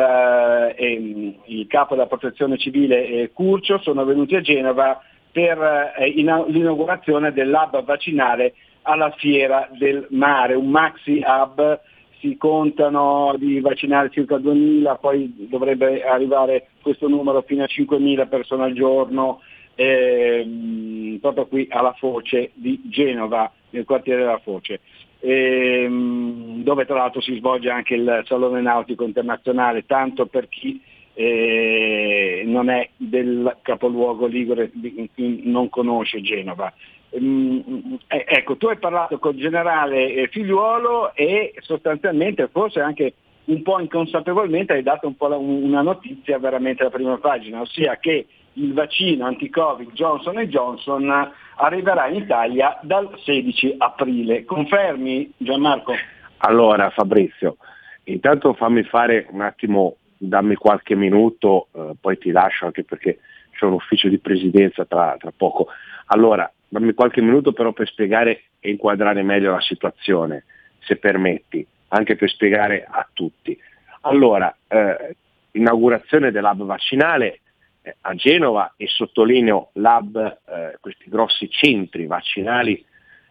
eh, 0.78 1.34
il, 1.44 1.66
capo 1.66 1.94
della 1.94 2.06
protezione 2.06 2.56
civile 2.56 3.06
eh, 3.06 3.30
Curcio 3.34 3.80
sono 3.82 4.06
venuti 4.06 4.34
a 4.34 4.40
Genova 4.40 4.98
per 5.30 5.92
eh, 5.98 6.06
in, 6.06 6.44
l'inaugurazione 6.48 7.34
dell'hub 7.34 7.84
vaccinale 7.84 8.54
alla 8.80 9.10
Fiera 9.18 9.68
del 9.72 10.06
Mare, 10.08 10.54
un 10.54 10.70
maxi 10.70 11.22
hub 11.22 11.80
si 12.20 12.36
contano 12.36 13.34
di 13.38 13.60
vaccinare 13.60 14.10
circa 14.10 14.36
2.000, 14.36 14.98
poi 15.00 15.46
dovrebbe 15.48 16.04
arrivare 16.04 16.68
questo 16.82 17.08
numero 17.08 17.42
fino 17.42 17.64
a 17.64 17.68
5.000 17.68 18.28
persone 18.28 18.64
al 18.64 18.74
giorno, 18.74 19.40
ehm, 19.74 21.18
proprio 21.20 21.46
qui 21.46 21.66
alla 21.70 21.94
Foce 21.98 22.50
di 22.54 22.80
Genova, 22.84 23.50
nel 23.70 23.84
quartiere 23.84 24.20
della 24.20 24.40
Foce, 24.42 24.80
ehm, 25.20 26.62
dove 26.62 26.84
tra 26.84 26.96
l'altro 26.96 27.20
si 27.20 27.36
svolge 27.36 27.70
anche 27.70 27.94
il 27.94 28.22
Salone 28.26 28.60
Nautico 28.60 29.04
Internazionale, 29.04 29.86
tanto 29.86 30.26
per 30.26 30.48
chi 30.48 30.80
eh, 31.14 32.42
non 32.46 32.68
è 32.68 32.88
del 32.96 33.56
capoluogo 33.62 34.26
Ligure, 34.26 34.70
non 35.16 35.68
conosce 35.68 36.20
Genova. 36.20 36.72
Mm, 37.18 37.94
eh, 38.06 38.24
ecco, 38.28 38.56
tu 38.56 38.68
hai 38.68 38.78
parlato 38.78 39.18
col 39.18 39.34
generale 39.34 40.12
eh, 40.12 40.28
Figliuolo 40.28 41.12
e 41.14 41.54
sostanzialmente, 41.58 42.48
forse 42.52 42.80
anche 42.80 43.14
un 43.44 43.62
po' 43.62 43.80
inconsapevolmente, 43.80 44.74
hai 44.74 44.82
dato 44.82 45.08
un 45.08 45.16
po' 45.16 45.26
la, 45.26 45.36
una 45.36 45.82
notizia 45.82 46.38
veramente 46.38 46.82
alla 46.82 46.90
prima 46.90 47.18
pagina, 47.18 47.60
ossia 47.60 47.96
che 47.96 48.26
il 48.54 48.72
vaccino 48.72 49.26
anti-Covid 49.26 49.92
Johnson 49.92 50.38
Johnson 50.44 51.32
arriverà 51.56 52.08
in 52.08 52.16
Italia 52.16 52.78
dal 52.82 53.10
16 53.24 53.74
aprile. 53.78 54.44
Confermi 54.44 55.32
Gianmarco? 55.36 55.92
Allora 56.38 56.90
Fabrizio, 56.90 57.56
intanto 58.04 58.54
fammi 58.54 58.82
fare 58.84 59.26
un 59.30 59.40
attimo, 59.40 59.96
dammi 60.16 60.54
qualche 60.54 60.94
minuto, 60.94 61.68
eh, 61.72 61.92
poi 62.00 62.18
ti 62.18 62.30
lascio 62.30 62.66
anche 62.66 62.84
perché 62.84 63.18
c'è 63.52 63.66
un 63.66 63.72
ufficio 63.72 64.08
di 64.08 64.18
presidenza 64.18 64.84
tra, 64.84 65.16
tra 65.18 65.32
poco. 65.36 65.66
Allora, 66.06 66.50
dammi 66.70 66.94
qualche 66.94 67.20
minuto 67.20 67.52
però 67.52 67.72
per 67.72 67.88
spiegare 67.88 68.44
e 68.60 68.70
inquadrare 68.70 69.22
meglio 69.22 69.50
la 69.52 69.60
situazione, 69.60 70.44
se 70.78 70.96
permetti, 70.96 71.66
anche 71.88 72.16
per 72.16 72.30
spiegare 72.30 72.86
a 72.88 73.06
tutti. 73.12 73.58
Allora, 74.02 74.54
eh, 74.68 75.16
inaugurazione 75.52 76.30
dell'hub 76.30 76.64
vaccinale 76.64 77.40
eh, 77.82 77.96
a 78.02 78.14
Genova 78.14 78.74
e 78.76 78.86
sottolineo 78.86 79.70
l'hub, 79.74 80.16
eh, 80.16 80.78
questi 80.80 81.04
grossi 81.08 81.50
centri 81.50 82.06
vaccinali 82.06 82.82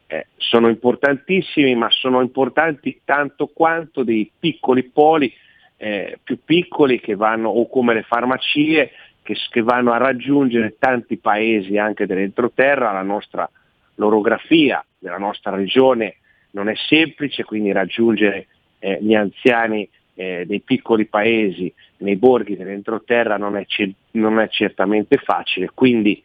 eh, 0.08 0.28
sono 0.38 0.68
importantissimi, 0.68 1.76
ma 1.76 1.90
sono 1.92 2.22
importanti 2.22 3.02
tanto 3.06 3.48
quanto 3.48 4.04
dei 4.04 4.30
piccoli 4.38 4.84
poli 4.84 5.34
eh, 5.78 6.20
più 6.22 6.40
piccoli 6.44 7.00
che 7.00 7.16
vanno, 7.16 7.50
o 7.50 7.70
come 7.70 7.94
le 7.94 8.04
farmacie, 8.04 8.92
che, 9.30 9.36
che 9.52 9.62
vanno 9.62 9.92
a 9.92 9.98
raggiungere 9.98 10.78
tanti 10.80 11.18
paesi 11.18 11.78
anche 11.78 12.08
dell'entroterra, 12.08 12.92
la 12.92 13.04
nostra 13.04 13.48
l'orografia 13.96 14.84
della 14.98 15.18
nostra 15.18 15.56
regione 15.56 16.16
non 16.52 16.68
è 16.68 16.74
semplice, 16.88 17.44
quindi 17.44 17.72
raggiungere 17.72 18.48
eh, 18.80 18.98
gli 19.02 19.14
anziani 19.14 19.88
eh, 20.16 20.46
dei 20.48 20.62
piccoli 20.62 21.06
paesi 21.06 21.72
nei 21.98 22.16
borghi 22.16 22.56
dell'entroterra 22.56 23.38
non 23.38 23.56
è, 23.56 23.66
non 24.12 24.40
è 24.40 24.48
certamente 24.48 25.18
facile, 25.18 25.70
quindi 25.76 26.24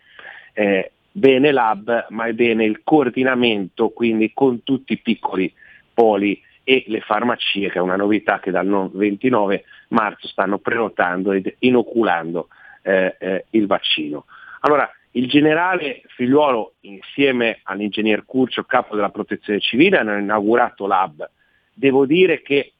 eh, 0.55 0.93
bene 1.11 1.53
l'hub, 1.53 2.07
ma 2.11 2.25
è 2.25 2.33
bene 2.33 2.65
il 2.65 2.81
coordinamento 2.85 3.91
quindi 3.91 4.31
con 4.33 4.63
tutti 4.63 4.95
i 4.95 5.01
piccoli 5.01 5.53
poli 5.93 6.41
e 6.63 6.85
le 6.87 7.01
farmacie, 7.01 7.69
che 7.69 7.79
è 7.79 7.83
una 7.83 7.97
novità 7.97 8.39
che 8.41 8.51
dal 8.51 8.91
29 8.93 9.65
marzo 9.89 10.29
stanno 10.29 10.59
prenotando 10.59 11.33
ed 11.33 11.57
inoculando 11.59 12.49
eh, 12.85 13.17
eh, 13.19 13.45
il 13.51 13.67
vaccino. 13.67 14.27
Allora, 14.61 14.89
il 15.13 15.29
generale 15.29 16.03
Figliuolo 16.07 16.75
insieme 16.81 17.61
all'ingegner 17.65 18.25
Curcio, 18.25 18.65
capo 18.65 18.95
della 18.95 19.11
protezione 19.11 19.61
civile, 19.61 19.99
hanno 19.99 20.19
inaugurato 20.19 20.87
l'hub. 20.87 21.29
Devo 21.73 22.05
dire 22.05 22.43
che 22.43 22.73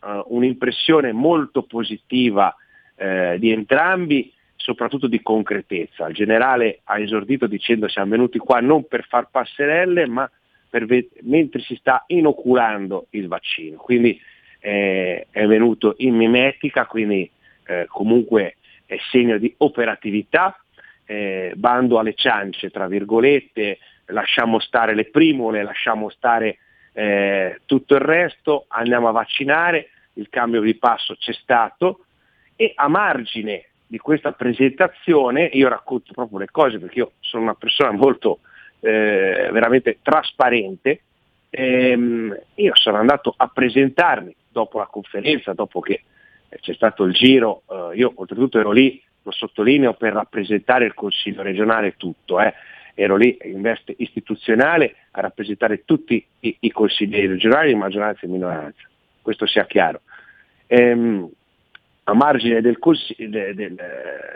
uh, 0.00 0.24
un'impressione 0.26 1.12
molto 1.12 1.62
positiva 1.62 2.54
eh, 2.96 3.36
di 3.38 3.50
entrambi, 3.50 4.30
soprattutto 4.56 5.06
di 5.06 5.22
concretezza. 5.22 6.06
Il 6.06 6.14
generale 6.14 6.80
ha 6.84 6.98
esordito 6.98 7.46
dicendo 7.46 7.88
siamo 7.88 8.10
venuti 8.10 8.38
qua 8.38 8.60
non 8.60 8.86
per 8.86 9.06
far 9.06 9.28
passerelle, 9.30 10.06
ma 10.06 10.30
ve- 10.70 11.08
mentre 11.22 11.60
si 11.60 11.76
sta 11.76 12.04
inoculando 12.08 13.06
il 13.10 13.26
vaccino. 13.26 13.78
Quindi 13.78 14.20
eh, 14.60 15.26
è 15.30 15.46
venuto 15.46 15.94
in 15.98 16.14
mimetica, 16.14 16.84
quindi 16.84 17.28
eh, 17.64 17.86
comunque 17.88 18.56
è 18.90 18.98
segno 19.10 19.38
di 19.38 19.54
operatività, 19.58 20.58
eh, 21.04 21.52
bando 21.54 22.00
alle 22.00 22.14
ciance, 22.14 22.70
tra 22.70 22.88
virgolette, 22.88 23.78
lasciamo 24.06 24.58
stare 24.58 24.94
le 24.94 25.04
primole, 25.04 25.62
lasciamo 25.62 26.08
stare 26.08 26.58
eh, 26.92 27.60
tutto 27.66 27.94
il 27.94 28.00
resto, 28.00 28.64
andiamo 28.66 29.08
a 29.08 29.12
vaccinare, 29.12 29.90
il 30.14 30.28
cambio 30.28 30.60
di 30.60 30.74
passo 30.74 31.14
c'è 31.14 31.32
stato 31.32 32.04
e 32.56 32.72
a 32.74 32.88
margine 32.88 33.66
di 33.86 33.98
questa 33.98 34.32
presentazione 34.32 35.44
io 35.52 35.68
racconto 35.68 36.12
proprio 36.12 36.40
le 36.40 36.50
cose 36.50 36.78
perché 36.80 36.98
io 36.98 37.12
sono 37.20 37.44
una 37.44 37.54
persona 37.54 37.92
molto 37.92 38.40
eh, 38.80 39.48
veramente 39.52 39.98
trasparente, 40.02 41.02
ehm, 41.48 42.36
io 42.54 42.72
sono 42.74 42.96
andato 42.96 43.32
a 43.36 43.46
presentarmi 43.46 44.34
dopo 44.48 44.78
la 44.78 44.86
conferenza, 44.86 45.52
dopo 45.52 45.78
che 45.78 46.02
c'è 46.58 46.74
stato 46.74 47.04
il 47.04 47.12
giro, 47.12 47.62
eh, 47.70 47.96
io 47.96 48.12
oltretutto 48.14 48.58
ero 48.58 48.72
lì, 48.72 49.00
lo 49.22 49.30
sottolineo, 49.30 49.94
per 49.94 50.12
rappresentare 50.12 50.86
il 50.86 50.94
Consiglio 50.94 51.42
regionale 51.42 51.94
tutto, 51.96 52.40
eh. 52.40 52.52
ero 52.94 53.16
lì 53.16 53.38
in 53.44 53.60
veste 53.60 53.94
istituzionale 53.98 54.96
a 55.12 55.20
rappresentare 55.20 55.84
tutti 55.84 56.24
i, 56.40 56.56
i 56.60 56.70
consiglieri 56.70 57.26
regionali 57.26 57.68
di 57.68 57.78
maggioranza 57.78 58.20
e 58.22 58.28
minoranza, 58.28 58.88
questo 59.22 59.46
sia 59.46 59.66
chiaro. 59.66 60.00
Ehm, 60.66 61.30
a 62.04 62.14
margine 62.14 62.60
del 62.60 62.78
de, 63.16 63.54
de, 63.54 63.74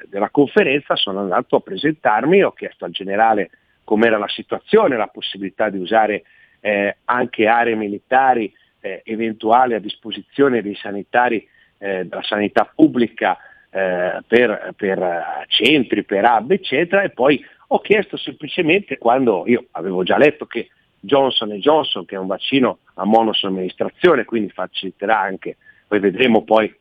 della 0.06 0.30
conferenza 0.30 0.94
sono 0.94 1.20
andato 1.20 1.56
a 1.56 1.60
presentarmi, 1.60 2.42
ho 2.42 2.52
chiesto 2.52 2.84
al 2.84 2.92
generale 2.92 3.50
com'era 3.82 4.16
la 4.16 4.28
situazione, 4.28 4.96
la 4.96 5.08
possibilità 5.08 5.70
di 5.70 5.78
usare 5.78 6.22
eh, 6.60 6.96
anche 7.04 7.46
aree 7.46 7.74
militari 7.74 8.52
eh, 8.80 9.02
eventuali 9.04 9.74
a 9.74 9.80
disposizione 9.80 10.62
dei 10.62 10.74
sanitari 10.76 11.46
eh, 11.78 12.04
della 12.06 12.22
sanità 12.22 12.70
pubblica 12.72 13.36
eh, 13.70 14.22
per, 14.26 14.72
per, 14.76 15.44
centri, 15.48 16.04
per 16.04 16.24
hub, 16.24 16.50
eccetera, 16.52 17.02
e 17.02 17.10
poi 17.10 17.44
ho 17.68 17.80
chiesto 17.80 18.16
semplicemente 18.16 18.98
quando 18.98 19.44
io 19.46 19.66
avevo 19.72 20.02
già 20.02 20.16
letto 20.16 20.46
che 20.46 20.68
Johnson 21.00 21.50
Johnson, 21.58 22.04
che 22.04 22.14
è 22.14 22.18
un 22.18 22.26
vaccino 22.26 22.78
a 22.94 23.04
monosomministrazione, 23.04 24.24
quindi 24.24 24.50
faciliterà 24.50 25.20
anche, 25.20 25.56
poi 25.86 25.98
vedremo 25.98 26.44
poi, 26.44 26.74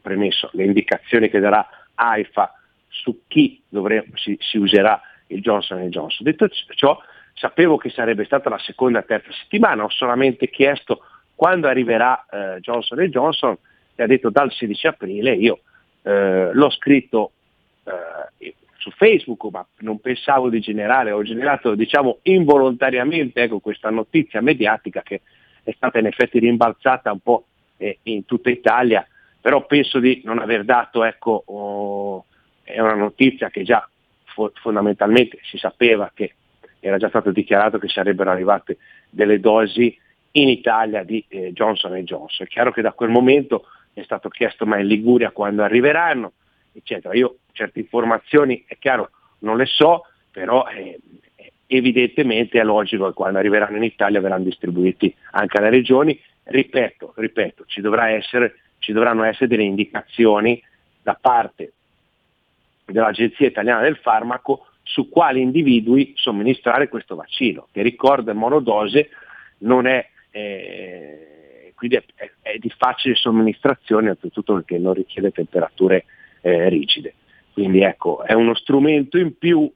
premesso, 0.00 0.50
le 0.52 0.64
indicazioni 0.64 1.28
che 1.28 1.40
darà 1.40 1.66
AIFA 1.94 2.52
su 2.88 3.22
chi 3.26 3.60
dovrebbe, 3.68 4.12
si, 4.14 4.36
si, 4.40 4.58
userà 4.58 5.00
il 5.28 5.40
Johnson 5.40 5.88
Johnson. 5.88 6.24
Detto 6.24 6.48
ciò, 6.74 6.96
sapevo 7.34 7.76
che 7.76 7.90
sarebbe 7.90 8.24
stata 8.24 8.48
la 8.48 8.58
seconda 8.58 9.00
e 9.00 9.04
terza 9.04 9.32
settimana, 9.32 9.84
ho 9.84 9.90
solamente 9.90 10.48
chiesto 10.48 11.00
quando 11.34 11.66
arriverà 11.66 12.26
eh, 12.30 12.60
Johnson 12.60 13.00
Johnson 13.06 13.58
e 13.94 14.02
ha 14.02 14.06
detto 14.06 14.30
dal 14.30 14.52
16 14.52 14.86
aprile, 14.86 15.34
io 15.34 15.60
eh, 16.02 16.50
l'ho 16.52 16.70
scritto 16.70 17.32
eh, 17.84 18.54
su 18.76 18.90
Facebook, 18.90 19.50
ma 19.50 19.66
non 19.78 20.00
pensavo 20.00 20.50
di 20.50 20.60
generare, 20.60 21.10
ho 21.10 21.22
generato 21.22 21.74
diciamo 21.74 22.18
involontariamente 22.22 23.42
ecco, 23.42 23.60
questa 23.60 23.90
notizia 23.90 24.40
mediatica 24.40 25.02
che 25.02 25.22
è 25.62 25.72
stata 25.72 25.98
in 25.98 26.06
effetti 26.06 26.38
rimbalzata 26.38 27.10
un 27.10 27.20
po' 27.20 27.46
eh, 27.78 27.98
in 28.04 28.26
tutta 28.26 28.50
Italia, 28.50 29.06
però 29.40 29.64
penso 29.64 29.98
di 29.98 30.20
non 30.24 30.38
aver 30.38 30.64
dato, 30.64 31.04
ecco, 31.04 31.42
oh, 31.46 32.24
è 32.62 32.78
una 32.80 32.94
notizia 32.94 33.48
che 33.48 33.62
già 33.62 33.88
fo- 34.24 34.52
fondamentalmente 34.54 35.38
si 35.42 35.56
sapeva 35.56 36.10
che 36.12 36.34
era 36.80 36.98
già 36.98 37.08
stato 37.08 37.30
dichiarato 37.30 37.78
che 37.78 37.88
sarebbero 37.88 38.30
arrivate 38.30 38.76
delle 39.08 39.40
dosi 39.40 39.96
in 40.32 40.48
Italia 40.48 41.02
di 41.02 41.24
eh, 41.28 41.52
Johnson 41.52 41.94
Johnson. 42.00 42.46
È 42.46 42.48
chiaro 42.48 42.72
che 42.72 42.82
da 42.82 42.92
quel 42.92 43.08
momento 43.08 43.64
è 44.00 44.02
stato 44.02 44.28
chiesto 44.28 44.66
ma 44.66 44.78
in 44.78 44.86
Liguria 44.86 45.30
quando 45.30 45.62
arriveranno, 45.62 46.32
eccetera. 46.72 47.14
Io 47.14 47.38
certe 47.52 47.78
informazioni, 47.78 48.64
è 48.66 48.76
chiaro, 48.78 49.10
non 49.40 49.56
le 49.56 49.66
so, 49.66 50.06
però 50.30 50.66
eh, 50.68 50.98
evidentemente 51.66 52.60
è 52.60 52.64
logico 52.64 53.06
che 53.06 53.14
quando 53.14 53.38
arriveranno 53.38 53.76
in 53.76 53.84
Italia 53.84 54.20
verranno 54.20 54.44
distribuiti 54.44 55.14
anche 55.32 55.58
alle 55.58 55.70
regioni. 55.70 56.20
Ripeto, 56.42 57.14
ripeto, 57.16 57.64
ci, 57.66 57.80
essere, 57.80 58.58
ci 58.78 58.92
dovranno 58.92 59.24
essere 59.24 59.46
delle 59.46 59.62
indicazioni 59.62 60.62
da 61.02 61.16
parte 61.18 61.72
dell'Agenzia 62.84 63.46
Italiana 63.46 63.80
del 63.80 63.96
Farmaco 63.96 64.66
su 64.82 65.08
quali 65.08 65.40
individui 65.40 66.12
somministrare 66.16 66.88
questo 66.88 67.14
vaccino, 67.14 67.68
che 67.72 67.80
ricordo 67.80 68.30
è 68.30 68.34
monodose, 68.34 69.08
non 69.58 69.86
è 69.86 70.06
eh, 70.30 71.43
quindi 71.74 71.96
è, 71.96 72.04
è, 72.40 72.58
di 72.58 72.70
facile 72.76 73.14
somministrazione, 73.14 74.10
oltretutto 74.10 74.54
perché 74.54 74.78
non 74.78 74.94
richiede 74.94 75.30
temperature 75.30 76.04
eh, 76.40 76.68
rigide. 76.68 77.14
Quindi 77.52 77.82
ecco, 77.82 78.24
è 78.24 78.32
uno 78.32 78.54
strumento 78.54 79.18
in 79.18 79.36
più 79.38 79.70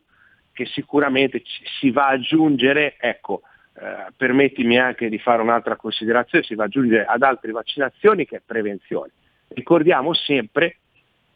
che 0.52 0.66
sicuramente 0.66 1.42
ci, 1.42 1.62
si 1.78 1.90
va 1.90 2.08
ad 2.08 2.20
aggiungere, 2.20 2.96
ecco, 2.98 3.42
eh, 3.74 4.12
permettimi 4.16 4.78
anche 4.78 5.08
di 5.08 5.18
fare 5.18 5.40
un'altra 5.40 5.76
considerazione, 5.76 6.44
si 6.44 6.56
va 6.56 6.64
ad 6.64 6.70
aggiungere 6.70 7.04
ad 7.04 7.22
altre 7.22 7.52
vaccinazioni 7.52 8.26
che 8.26 8.36
è 8.36 8.42
prevenzione. 8.44 9.12
Ricordiamo 9.48 10.12
sempre 10.14 10.78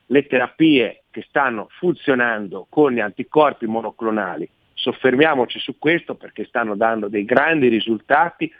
le 0.07 0.27
terapie 0.27 1.05
che 1.11 1.25
stanno 1.29 1.69
funzionando 1.71 2.67
con 2.69 2.93
gli 2.93 3.01
anticorpi 3.01 3.67
monoclonali. 3.67 4.49
Soffermiamoci 4.75 5.61
su 5.61 5.79
questo 5.79 6.17
perché 6.17 6.45
stanno 6.45 6.75
dando 6.75 7.09
dei 7.09 7.25
grandi 7.25 7.69
risultati 7.69 8.53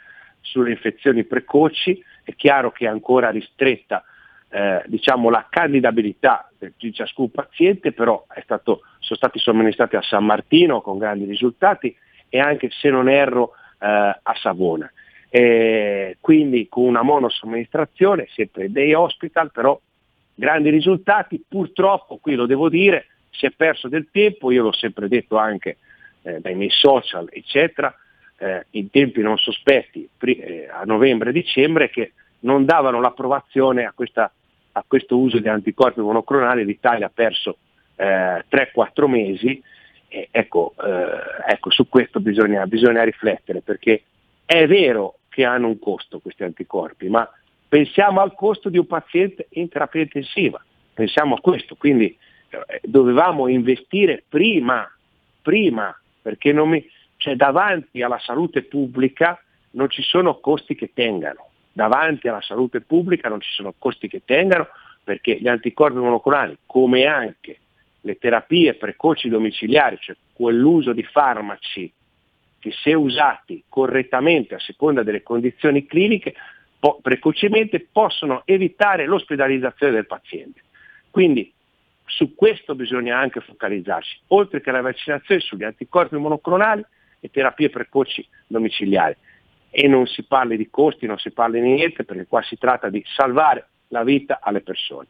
sulle 0.43 0.73
infezioni 0.73 1.25
precoci, 1.25 2.03
è 2.23 2.35
chiaro 2.35 2.71
che 2.71 2.85
è 2.85 2.89
ancora 2.89 3.31
ristretta 3.31 4.05
eh, 4.51 4.83
diciamo, 4.87 5.31
la 5.31 5.47
candidabilità 5.49 6.51
di 6.77 6.93
ciascun 6.93 7.31
paziente, 7.31 7.93
però 7.93 8.27
stato, 8.43 8.83
sono 8.99 9.17
stati 9.17 9.39
somministrati 9.39 9.97
a 9.97 10.03
San 10.03 10.27
Martino 10.27 10.83
con 10.83 10.99
grandi 10.99 11.25
risultati 11.25 11.97
e 12.29 12.39
anche 12.39 12.69
se 12.71 12.91
non 12.91 13.09
erro 13.09 13.53
eh, 13.81 13.87
a 13.87 14.35
Savona. 14.41 14.91
E 15.31 16.19
quindi 16.21 16.69
con 16.69 16.85
una 16.85 17.01
monosomministrazione, 17.01 18.29
sempre 18.35 18.71
dei 18.71 18.93
hospital, 18.93 19.51
però 19.51 19.81
grandi 20.35 20.69
risultati, 20.69 21.43
purtroppo 21.49 22.19
qui 22.19 22.35
lo 22.35 22.45
devo 22.45 22.69
dire, 22.69 23.07
si 23.31 23.47
è 23.47 23.51
perso 23.51 23.89
del 23.89 24.09
tempo, 24.13 24.51
io 24.51 24.65
l'ho 24.65 24.75
sempre 24.75 25.09
detto 25.09 25.39
anche 25.39 25.79
eh, 26.23 26.41
dai 26.41 26.55
miei 26.55 26.71
social, 26.71 27.27
eccetera, 27.31 27.95
eh, 28.43 28.67
in 28.71 28.91
tempi 28.91 29.21
non 29.21 29.39
sospetti 29.39 30.09
eh, 30.19 30.69
a 30.69 30.83
novembre-dicembre 30.85 31.91
che 31.91 32.13
non 32.41 32.65
davano 32.65 33.01
l'approvazione 33.01 33.85
a, 33.85 33.93
questa, 33.95 34.31
a, 34.73 34.85
questo 34.87 35.17
uso 35.17 35.39
di 35.39 35.49
anticorpi 35.49 36.01
monoclonali, 36.01 36.65
l'Italia 36.65 37.07
ha 37.07 37.11
perso 37.13 37.59
eh, 37.95 38.45
3-4 38.51 39.07
mesi, 39.07 39.63
e 40.09 40.29
ecco, 40.33 40.75
eh, 40.85 41.53
ecco, 41.53 41.71
su 41.71 41.89
questo 41.89 42.19
bisogna, 42.19 42.67
bisogna 42.67 43.05
riflettere 43.05 43.61
perché 43.61 44.03
è 44.45 44.67
vero 44.67 45.19
che 45.29 45.45
hanno 45.45 45.69
un 45.69 45.79
costo 45.79 46.19
questi 46.19 46.43
anticorpi, 46.43 47.09
ma 47.09 47.29
pensiamo 47.69 48.21
al 48.21 48.35
costo 48.35 48.69
di 48.69 48.77
un 48.77 48.87
paziente 48.87 49.47
in 49.51 49.69
terapia 49.69 50.03
intensiva, 50.03 50.63
pensiamo 50.93 51.37
a 51.37 51.41
questo, 51.41 51.77
quindi 51.77 52.15
eh, 52.49 52.81
dovevamo 52.83 53.47
investire 53.47 54.25
prima, 54.29 54.85
prima, 55.41 55.97
perché 56.21 56.53
non 56.53 56.69
mi, 56.69 56.85
cioè 57.23 57.37
davanti 57.37 58.03
alla 58.03 58.19
salute 58.19 58.63
pubblica 58.63 59.41
non 59.73 59.89
ci 59.89 60.03
sono 60.03 60.41
costi 60.41 60.75
che 60.75 60.91
tengano, 60.93 61.51
davanti 61.73 62.27
alla 62.27 62.41
salute 62.41 62.81
pubblica 62.81 63.29
non 63.29 63.41
ci 63.41 63.53
sono 63.53 63.73
costi 63.79 64.09
che 64.09 64.23
tengano 64.25 64.67
perché 65.05 65.39
gli 65.41 65.47
anticorpi 65.47 65.99
monoclonali, 65.99 66.59
come 66.67 67.07
anche 67.07 67.59
le 68.01 68.19
terapie 68.19 68.75
precoci 68.75 69.29
domiciliari, 69.29 69.99
cioè 70.01 70.17
quell'uso 70.33 70.93
di 70.93 71.05
farmaci 71.05 71.93
che 72.59 72.73
se 72.73 72.93
usati 72.93 73.63
correttamente 73.69 74.57
a 74.57 74.61
seconda 74.61 75.05
delle 75.05 75.23
condizioni 75.23 75.87
cliniche, 75.87 76.35
po- 76.81 76.99
precocemente 77.01 77.87
possono 77.93 78.43
evitare 78.47 79.07
l'ospedalizzazione 79.07 79.93
del 79.93 80.07
paziente. 80.07 80.61
Quindi 81.09 81.53
su 82.05 82.35
questo 82.35 82.75
bisogna 82.75 83.17
anche 83.17 83.41
focalizzarsi, 83.41 84.19
oltre 84.29 84.61
che 84.61 84.71
alla 84.71 84.81
vaccinazione 84.81 85.41
sugli 85.41 85.63
anticorpi 85.63 86.17
monoclonali, 86.17 86.85
e 87.23 87.31
terapie 87.31 87.71
precoci 87.71 88.27
domiciliari. 88.49 89.15
E 89.71 89.87
non 89.87 90.07
si 90.07 90.25
parli 90.25 90.57
di 90.57 90.69
costi, 90.69 91.07
non 91.07 91.19
si 91.19 91.31
parli 91.31 91.61
di 91.61 91.71
niente, 91.71 92.05
perché 92.05 92.27
qua 92.27 92.43
si 92.43 92.59
tratta 92.59 92.91
di 92.91 93.03
salvare 93.07 93.69
la 93.89 94.03
vita 94.03 94.41
alle 94.43 94.61
persone. 94.61 95.07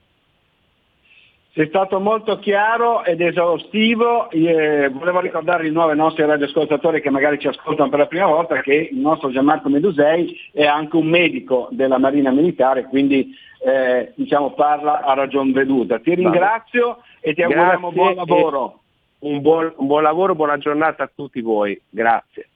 Sei 1.54 1.66
stato 1.68 2.00
molto 2.00 2.38
chiaro 2.38 3.04
ed 3.04 3.20
esaustivo. 3.20 4.30
Eh, 4.30 4.88
volevo 4.88 5.20
ricordare 5.20 5.64
di 5.64 5.70
nuovo 5.70 5.90
ai 5.90 5.96
nostri 5.96 6.24
radioascoltatori 6.24 7.00
che 7.00 7.10
magari 7.10 7.38
ci 7.38 7.48
ascoltano 7.48 7.90
per 7.90 7.98
la 7.98 8.06
prima 8.06 8.26
volta 8.26 8.60
che 8.60 8.88
il 8.90 8.98
nostro 8.98 9.30
Gianmarco 9.30 9.68
Medusei 9.68 10.34
è 10.52 10.64
anche 10.64 10.96
un 10.96 11.06
medico 11.06 11.68
della 11.70 11.98
Marina 11.98 12.30
Militare, 12.30 12.84
quindi 12.84 13.34
eh, 13.64 14.12
diciamo, 14.14 14.52
parla 14.52 15.02
a 15.02 15.14
ragion 15.14 15.52
veduta. 15.52 15.98
Ti 15.98 16.14
ringrazio 16.14 17.02
e 17.20 17.34
ti 17.34 17.42
auguriamo 17.42 17.92
buon 17.92 18.14
lavoro 18.14 18.82
un 19.22 19.40
buon, 19.40 19.72
un 19.76 19.86
buon 19.86 20.02
lavoro, 20.02 20.34
buona 20.34 20.58
giornata 20.58 21.04
a 21.04 21.10
tutti 21.14 21.40
voi. 21.40 21.80
Grazie. 21.88 22.48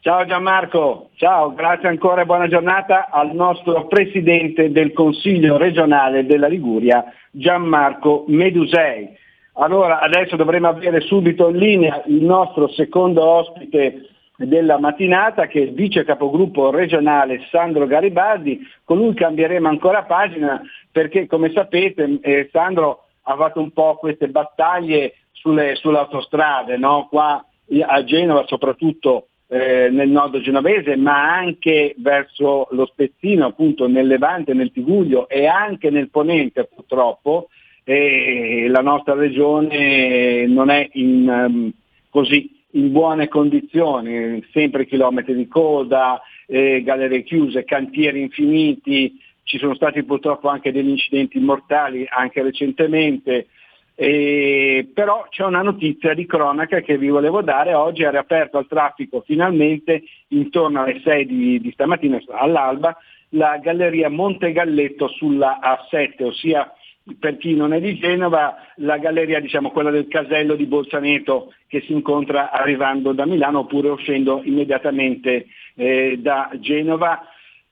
Ciao 0.00 0.24
Gianmarco, 0.24 1.10
ciao, 1.16 1.52
grazie 1.52 1.88
ancora 1.88 2.22
e 2.22 2.24
buona 2.24 2.46
giornata 2.46 3.08
al 3.10 3.34
nostro 3.34 3.86
Presidente 3.88 4.70
del 4.70 4.92
Consiglio 4.92 5.56
regionale 5.56 6.24
della 6.24 6.46
Liguria, 6.46 7.04
Gianmarco 7.30 8.24
Medusei. 8.28 9.08
Allora, 9.54 9.98
adesso 9.98 10.36
dovremo 10.36 10.68
avere 10.68 11.00
subito 11.00 11.48
in 11.48 11.56
linea 11.56 12.02
il 12.06 12.22
nostro 12.22 12.68
secondo 12.68 13.24
ospite 13.24 14.08
della 14.36 14.78
mattinata 14.78 15.48
che 15.48 15.58
è 15.58 15.62
il 15.64 15.72
vice 15.72 16.04
capogruppo 16.04 16.70
regionale 16.70 17.44
Sandro 17.50 17.86
Garibaldi, 17.86 18.60
con 18.84 18.98
lui 18.98 19.14
cambieremo 19.14 19.66
ancora 19.66 20.04
pagina 20.04 20.62
perché 20.92 21.26
come 21.26 21.50
sapete 21.52 22.18
eh, 22.22 22.48
Sandro 22.52 23.07
ha 23.30 23.36
fatto 23.36 23.60
un 23.60 23.70
po' 23.72 23.96
queste 23.96 24.28
battaglie 24.28 25.14
sulle, 25.32 25.74
sulle 25.74 25.98
autostrade, 25.98 26.78
no? 26.78 27.06
qua 27.10 27.44
a 27.86 28.04
Genova 28.04 28.46
soprattutto 28.46 29.28
eh, 29.48 29.90
nel 29.90 30.08
nord 30.08 30.40
genovese, 30.40 30.96
ma 30.96 31.34
anche 31.34 31.94
verso 31.98 32.68
lo 32.70 32.86
Spezzino, 32.86 33.46
appunto 33.46 33.86
nel 33.86 34.06
Levante, 34.06 34.54
nel 34.54 34.72
Tiguglio 34.72 35.28
e 35.28 35.46
anche 35.46 35.90
nel 35.90 36.08
Ponente 36.08 36.64
purtroppo, 36.64 37.48
e 37.84 38.66
la 38.68 38.80
nostra 38.80 39.14
regione 39.14 40.46
non 40.46 40.70
è 40.70 40.88
in, 40.92 41.28
um, 41.28 41.72
così 42.08 42.50
in 42.72 42.92
buone 42.92 43.28
condizioni, 43.28 44.42
sempre 44.52 44.86
chilometri 44.86 45.34
di 45.34 45.48
coda, 45.48 46.20
eh, 46.46 46.82
gallerie 46.82 47.22
chiuse, 47.22 47.64
cantieri 47.64 48.20
infiniti, 48.20 49.18
ci 49.48 49.58
sono 49.58 49.74
stati 49.74 50.02
purtroppo 50.02 50.48
anche 50.48 50.70
degli 50.70 50.90
incidenti 50.90 51.40
mortali 51.40 52.06
anche 52.06 52.42
recentemente, 52.42 53.46
eh, 53.94 54.90
però 54.92 55.26
c'è 55.30 55.42
una 55.44 55.62
notizia 55.62 56.12
di 56.12 56.26
cronaca 56.26 56.80
che 56.82 56.98
vi 56.98 57.08
volevo 57.08 57.40
dare, 57.40 57.72
oggi 57.72 58.02
è 58.02 58.10
riaperto 58.10 58.58
al 58.58 58.66
traffico 58.68 59.22
finalmente 59.24 60.02
intorno 60.28 60.82
alle 60.82 61.00
6 61.02 61.26
di, 61.26 61.60
di 61.60 61.70
stamattina 61.72 62.20
all'alba 62.30 62.96
la 63.30 63.56
galleria 63.56 64.10
Monte 64.10 64.52
Galletto 64.52 65.08
sulla 65.08 65.58
A7, 65.62 66.24
ossia 66.24 66.70
per 67.18 67.38
chi 67.38 67.54
non 67.54 67.72
è 67.72 67.80
di 67.80 67.98
Genova, 67.98 68.56
la 68.76 68.98
galleria, 68.98 69.40
diciamo 69.40 69.70
quella 69.70 69.90
del 69.90 70.08
casello 70.08 70.54
di 70.54 70.66
Bolzaneto 70.66 71.54
che 71.66 71.80
si 71.80 71.92
incontra 71.92 72.50
arrivando 72.50 73.12
da 73.12 73.24
Milano 73.24 73.60
oppure 73.60 73.88
uscendo 73.88 74.42
immediatamente 74.44 75.46
eh, 75.74 76.18
da 76.18 76.50
Genova. 76.60 77.22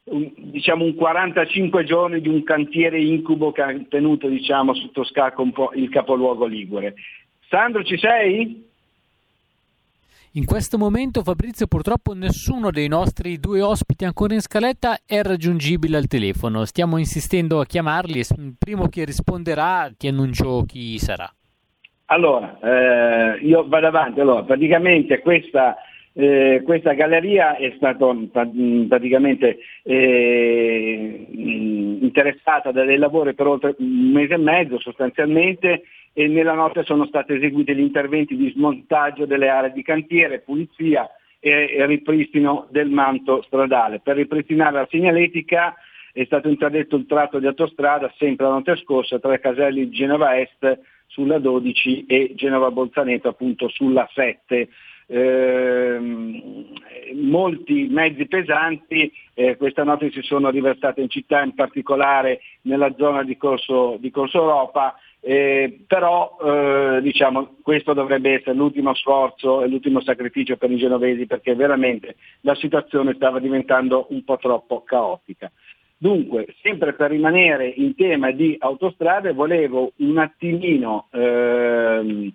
Un, 0.09 0.33
diciamo 0.37 0.85
un 0.85 0.95
45 0.95 1.85
giorni 1.85 2.21
di 2.21 2.29
un 2.29 2.43
cantiere 2.45 3.01
incubo 3.01 3.51
che 3.51 3.63
ha 3.63 3.75
tenuto 3.89 4.29
diciamo, 4.29 4.75
sotto 4.75 5.05
scacco 5.05 5.43
un 5.43 5.53
po' 5.53 5.73
il 5.75 5.89
capoluogo 5.89 6.47
Ligure. 6.47 6.95
Sandro 7.49 7.83
ci 7.83 7.99
sei? 7.99 8.65
In 10.37 10.45
questo 10.45 10.77
momento 10.77 11.23
Fabrizio 11.23 11.67
purtroppo 11.67 12.13
nessuno 12.13 12.71
dei 12.71 12.89
nostri 12.89 13.41
due 13.41 13.63
ospiti 13.63 14.05
ancora 14.05 14.35
in 14.35 14.43
scaletta 14.43 14.99
è 15.07 15.23
raggiungibile 15.23 15.97
al 15.97 16.09
telefono. 16.09 16.67
Stiamo 16.67 16.99
insistendo 16.99 17.59
a 17.59 17.65
chiamarli 17.65 18.19
e 18.19 18.27
il 18.37 18.55
primo 18.59 18.89
che 18.89 19.07
risponderà 19.07 19.91
ti 19.97 20.09
annuncio 20.09 20.65
chi 20.67 20.99
sarà. 20.99 21.33
Allora, 22.07 22.59
eh, 22.61 23.39
io 23.47 23.67
vado 23.67 23.87
avanti. 23.87 24.21
Allora, 24.21 24.43
praticamente 24.43 25.21
questa, 25.21 25.75
eh, 26.19 26.63
questa 26.65 26.95
galleria 26.95 27.57
è 27.57 27.75
stata 27.77 28.07
praticamente 28.89 29.59
eh, 29.83 31.27
interessata 31.29 32.73
da 32.73 32.85
dei 32.85 32.97
lavori 32.97 33.35
per 33.35 33.47
oltre 33.47 33.75
un 33.79 34.13
mese 34.13 34.33
e 34.33 34.39
mezzo 34.39 34.79
sostanzialmente 34.79 35.83
e 36.15 36.27
nella 36.27 36.55
notte 36.55 36.85
sono 36.85 37.05
stati 37.05 37.35
eseguiti 37.35 37.75
gli 37.75 37.81
interventi 37.81 38.35
di 38.35 38.51
smontaggio 38.51 39.27
delle 39.27 39.51
aree 39.51 39.73
di 39.73 39.83
cantiere, 39.83 40.41
pulizia 40.41 41.07
e 41.39 41.85
ripristino 41.85 42.67
del 42.71 42.89
manto 42.89 43.43
stradale. 43.43 44.01
Per 44.01 44.17
ripristinare 44.17 44.73
la 44.73 44.89
segnaletica 44.91 45.75
è 46.15 46.25
stato 46.25 46.49
interdetto 46.49 46.97
il 46.97 47.05
tratto 47.05 47.39
di 47.39 47.47
autostrada 47.47 48.11
sempre 48.17 48.47
la 48.47 48.53
notte 48.53 48.77
scorsa 48.77 49.19
tra 49.19 49.35
i 49.35 49.41
caselli 49.41 49.91
Genova 49.91 50.41
Est 50.41 50.81
sulla 51.09 51.39
12 51.39 52.07
e 52.07 52.33
Genova 52.35 52.71
Bolzaneto 52.71 53.29
appunto 53.29 53.69
sulla 53.69 54.09
7. 54.15 54.69
Eh, 55.09 55.99
molti 57.15 57.87
mezzi 57.89 58.27
pesanti 58.27 59.13
eh, 59.35 59.57
questa 59.57 59.85
notte 59.85 60.11
si 60.11 60.21
sono 60.23 60.51
riversati 60.51 61.01
in 61.01 61.09
città, 61.09 61.43
in 61.43 61.55
particolare 61.55 62.41
nella 62.63 62.93
zona 62.97 63.23
di 63.23 63.37
Corso, 63.37 63.97
di 64.01 64.11
Corso 64.11 64.39
Europa 64.39 64.97
eh, 65.29 65.81
però 65.89 66.37
eh, 66.41 67.01
diciamo, 67.03 67.57
questo 67.61 67.95
dovrebbe 67.95 68.35
essere 68.35 68.55
l'ultimo 68.55 68.95
sforzo 68.95 69.61
e 69.61 69.67
l'ultimo 69.67 70.01
sacrificio 70.01 70.57
per 70.57 70.71
i 70.71 70.77
genovesi 70.77 71.27
perché 71.27 71.57
veramente 71.57 72.15
la 72.43 72.55
situazione 72.55 73.15
stava 73.15 73.41
diventando 73.41 74.07
un 74.11 74.23
po' 74.23 74.37
troppo 74.37 74.85
caotica. 74.85 75.51
Dunque, 75.99 76.55
sempre 76.63 76.93
per 76.93 77.11
rimanere 77.11 77.67
in 77.67 77.97
tema 77.97 78.31
di 78.31 78.55
autostrade, 78.57 79.33
volevo 79.33 79.95
un 79.97 80.19
attimino 80.19 81.09
ehm, 81.11 82.33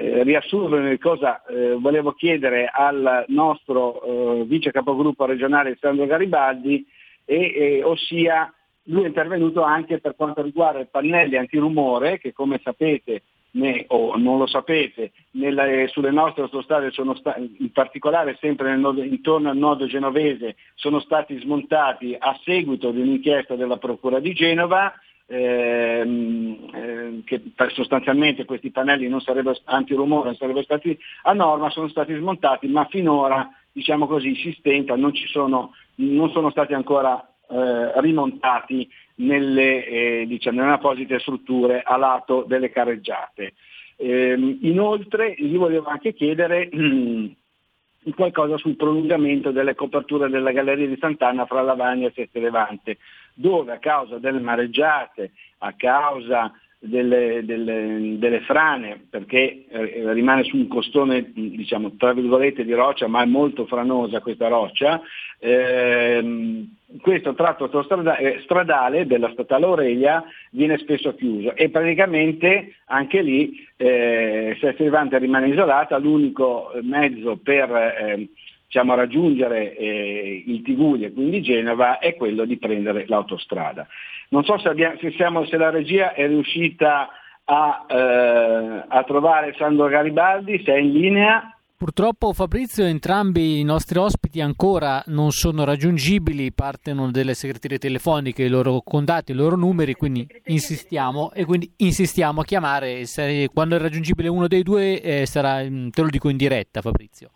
eh, 0.00 0.22
riassumere 0.22 0.96
cosa 0.98 1.44
eh, 1.44 1.74
volevo 1.74 2.12
chiedere 2.12 2.70
al 2.72 3.24
nostro 3.28 4.02
eh, 4.02 4.44
vice 4.44 4.70
capogruppo 4.70 5.24
regionale 5.24 5.76
Sandro 5.80 6.06
Garibaldi, 6.06 6.86
e, 7.24 7.82
ossia 7.82 8.50
lui 8.84 9.02
è 9.02 9.06
intervenuto 9.08 9.62
anche 9.62 9.98
per 9.98 10.14
quanto 10.14 10.40
riguarda 10.40 10.78
i 10.78 10.86
pannelli 10.88 11.36
antirumore 11.36 12.18
che 12.18 12.32
come 12.32 12.60
sapete 12.62 13.22
ne, 13.50 13.86
o 13.88 14.16
non 14.16 14.38
lo 14.38 14.46
sapete, 14.46 15.10
nella, 15.32 15.64
sulle 15.88 16.12
nostre 16.12 16.42
autostrade 16.42 16.92
sono 16.92 17.14
stati, 17.14 17.56
in 17.58 17.72
particolare 17.72 18.36
sempre 18.40 18.76
nodo, 18.76 19.02
intorno 19.02 19.50
al 19.50 19.56
nodo 19.56 19.86
genovese, 19.86 20.54
sono 20.74 21.00
stati 21.00 21.36
smontati 21.40 22.14
a 22.16 22.38
seguito 22.44 22.92
di 22.92 23.00
un'inchiesta 23.00 23.56
della 23.56 23.78
Procura 23.78 24.20
di 24.20 24.32
Genova, 24.32 24.92
ehm, 25.28 26.70
eh, 26.72 27.22
che 27.24 27.42
sostanzialmente 27.74 28.44
questi 28.44 28.70
pannelli 28.70 29.08
non 29.08 29.20
sarebbero, 29.20 29.56
antirumore 29.64 30.26
non 30.26 30.36
sarebbero 30.36 30.64
stati 30.64 30.98
a 31.22 31.32
norma, 31.32 31.70
sono 31.70 31.88
stati 31.88 32.14
smontati, 32.14 32.66
ma 32.68 32.86
finora 32.86 33.50
diciamo 33.70 34.06
così, 34.06 34.34
si 34.34 34.52
stenta, 34.58 34.96
non, 34.96 35.12
sono, 35.14 35.72
non 35.96 36.30
sono 36.30 36.50
stati 36.50 36.72
ancora 36.72 37.24
eh, 37.48 38.00
rimontati 38.00 38.88
nelle, 39.16 39.86
eh, 39.86 40.24
diciamo, 40.26 40.60
nelle 40.60 40.72
apposite 40.72 41.18
strutture 41.20 41.82
a 41.82 41.96
lato 41.96 42.44
delle 42.46 42.70
carreggiate. 42.70 43.54
Eh, 43.96 44.58
inoltre 44.62 45.34
gli 45.36 45.56
volevo 45.56 45.86
anche 45.86 46.12
chiedere 46.12 46.68
qualcosa 48.14 48.56
sul 48.56 48.76
prolungamento 48.76 49.50
delle 49.50 49.74
coperture 49.74 50.28
della 50.28 50.52
Galleria 50.52 50.86
di 50.86 50.96
Sant'Anna 50.98 51.46
fra 51.46 51.62
Lavagna 51.62 52.08
e 52.08 52.12
Sette 52.14 52.40
Levante, 52.40 52.98
dove 53.38 53.72
a 53.72 53.78
causa 53.78 54.18
delle 54.18 54.40
mareggiate, 54.40 55.30
a 55.58 55.72
causa 55.76 56.52
delle, 56.80 57.44
delle, 57.44 58.16
delle 58.18 58.40
frane, 58.40 59.00
perché 59.08 59.64
eh, 59.68 60.12
rimane 60.12 60.44
su 60.44 60.56
un 60.56 60.68
costone, 60.68 61.30
diciamo, 61.32 61.96
tra 61.96 62.12
virgolette 62.12 62.64
di 62.64 62.72
roccia, 62.72 63.06
ma 63.06 63.22
è 63.22 63.26
molto 63.26 63.66
franosa 63.66 64.20
questa 64.20 64.48
roccia, 64.48 65.00
ehm, 65.38 66.74
questo 67.00 67.34
tratto 67.34 67.64
autostradale 67.64 68.40
stradale 68.42 69.06
della 69.06 69.30
statale 69.32 69.66
Aurelia 69.66 70.24
viene 70.50 70.78
spesso 70.78 71.14
chiuso 71.14 71.54
e 71.54 71.68
praticamente 71.68 72.76
anche 72.86 73.20
lì 73.22 73.66
eh, 73.76 74.56
Sesta 74.58 74.82
Levante 74.82 75.18
rimane 75.18 75.48
isolata, 75.48 75.98
l'unico 75.98 76.72
mezzo 76.82 77.36
per 77.36 77.70
eh, 77.70 78.28
diciamo, 78.68 78.94
raggiungere 78.94 79.74
eh, 79.76 80.44
il 80.46 80.60
Tiguglia 80.62 81.06
e 81.06 81.12
quindi 81.12 81.40
Genova 81.40 81.98
è 81.98 82.14
quello 82.14 82.44
di 82.44 82.58
prendere 82.58 83.06
l'autostrada. 83.08 83.86
Non 84.28 84.44
so 84.44 84.58
se, 84.58 84.68
abbiamo, 84.68 84.98
se, 85.00 85.10
siamo, 85.12 85.46
se 85.46 85.56
la 85.56 85.70
regia 85.70 86.12
è 86.12 86.26
riuscita 86.26 87.08
a, 87.44 87.86
eh, 87.88 88.84
a 88.86 89.02
trovare 89.04 89.54
Sandro 89.56 89.88
Garibaldi, 89.88 90.62
se 90.64 90.74
è 90.74 90.78
in 90.78 90.92
linea. 90.92 91.52
Purtroppo 91.78 92.32
Fabrizio, 92.34 92.84
entrambi 92.84 93.60
i 93.60 93.62
nostri 93.62 93.98
ospiti 93.98 94.40
ancora 94.40 95.02
non 95.06 95.30
sono 95.30 95.64
raggiungibili, 95.64 96.52
partono 96.52 97.10
delle 97.10 97.34
segreterie 97.34 97.78
telefoniche, 97.78 98.42
i 98.42 98.48
loro 98.48 98.82
contatti, 98.84 99.30
i 99.30 99.34
loro 99.34 99.56
numeri, 99.56 99.94
quindi 99.94 100.26
insistiamo 100.46 101.32
e 101.32 101.44
quindi 101.44 101.72
insistiamo 101.76 102.40
a 102.40 102.44
chiamare. 102.44 103.06
Se, 103.06 103.48
quando 103.54 103.76
è 103.76 103.78
raggiungibile 103.78 104.28
uno 104.28 104.48
dei 104.48 104.64
due 104.64 105.00
eh, 105.00 105.24
sarà, 105.24 105.60
te 105.60 106.02
lo 106.02 106.08
dico 106.10 106.28
in 106.28 106.36
diretta 106.36 106.82
Fabrizio. 106.82 107.30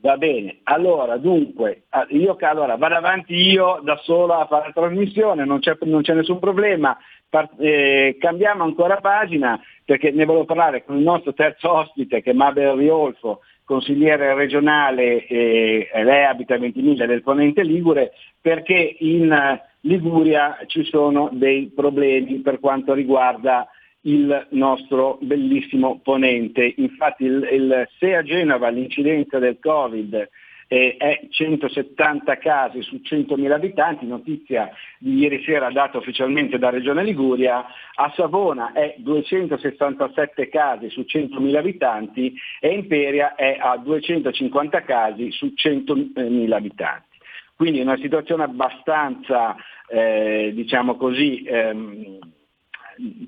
Va 0.00 0.16
bene, 0.16 0.60
allora 0.62 1.16
dunque, 1.16 1.82
io 2.10 2.36
allora, 2.38 2.76
vado 2.76 2.94
avanti 2.94 3.34
io 3.34 3.80
da 3.82 3.96
solo 4.04 4.34
a 4.34 4.46
fare 4.46 4.66
la 4.66 4.72
trasmissione, 4.72 5.44
non 5.44 5.58
c'è, 5.58 5.76
non 5.80 6.02
c'è 6.02 6.14
nessun 6.14 6.38
problema, 6.38 6.96
Par- 7.28 7.50
eh, 7.58 8.16
cambiamo 8.20 8.62
ancora 8.62 8.98
pagina 8.98 9.60
perché 9.84 10.12
ne 10.12 10.24
volevo 10.24 10.44
parlare 10.44 10.84
con 10.84 10.96
il 10.96 11.02
nostro 11.02 11.34
terzo 11.34 11.72
ospite 11.72 12.22
che 12.22 12.30
è 12.30 12.34
Mabel 12.34 12.76
Riolfo, 12.76 13.40
consigliere 13.64 14.34
regionale, 14.34 15.26
eh, 15.26 15.88
lei 15.92 16.24
abita 16.24 16.54
a 16.54 16.58
Ventimiglia 16.58 17.04
del 17.04 17.22
Ponente 17.22 17.64
Ligure, 17.64 18.12
perché 18.40 18.96
in 19.00 19.60
Liguria 19.80 20.58
ci 20.66 20.84
sono 20.84 21.28
dei 21.32 21.72
problemi 21.74 22.38
per 22.38 22.60
quanto 22.60 22.94
riguarda 22.94 23.68
il 24.02 24.46
nostro 24.50 25.18
bellissimo 25.20 26.00
ponente. 26.02 26.74
Infatti 26.76 27.24
il, 27.24 27.48
il, 27.50 27.88
se 27.98 28.14
a 28.14 28.22
Genova 28.22 28.68
l'incidenza 28.68 29.38
del 29.38 29.58
Covid 29.60 30.28
eh, 30.68 30.96
è 30.98 31.26
170 31.30 32.36
casi 32.36 32.82
su 32.82 33.00
100.000 33.02 33.50
abitanti, 33.50 34.06
notizia 34.06 34.70
di 34.98 35.16
ieri 35.16 35.42
sera 35.42 35.70
data 35.70 35.98
ufficialmente 35.98 36.58
da 36.58 36.68
Regione 36.68 37.02
Liguria, 37.02 37.64
a 37.94 38.12
Savona 38.14 38.72
è 38.72 38.94
267 38.98 40.48
casi 40.48 40.90
su 40.90 41.00
100.000 41.00 41.56
abitanti 41.56 42.34
e 42.60 42.68
Imperia 42.68 43.34
è 43.34 43.56
a 43.58 43.78
250 43.78 44.82
casi 44.82 45.30
su 45.32 45.52
100.000 45.56 46.52
abitanti. 46.52 47.06
Quindi 47.56 47.80
una 47.80 47.96
situazione 47.96 48.44
abbastanza, 48.44 49.56
eh, 49.88 50.52
diciamo 50.54 50.94
così, 50.94 51.42
ehm, 51.42 52.18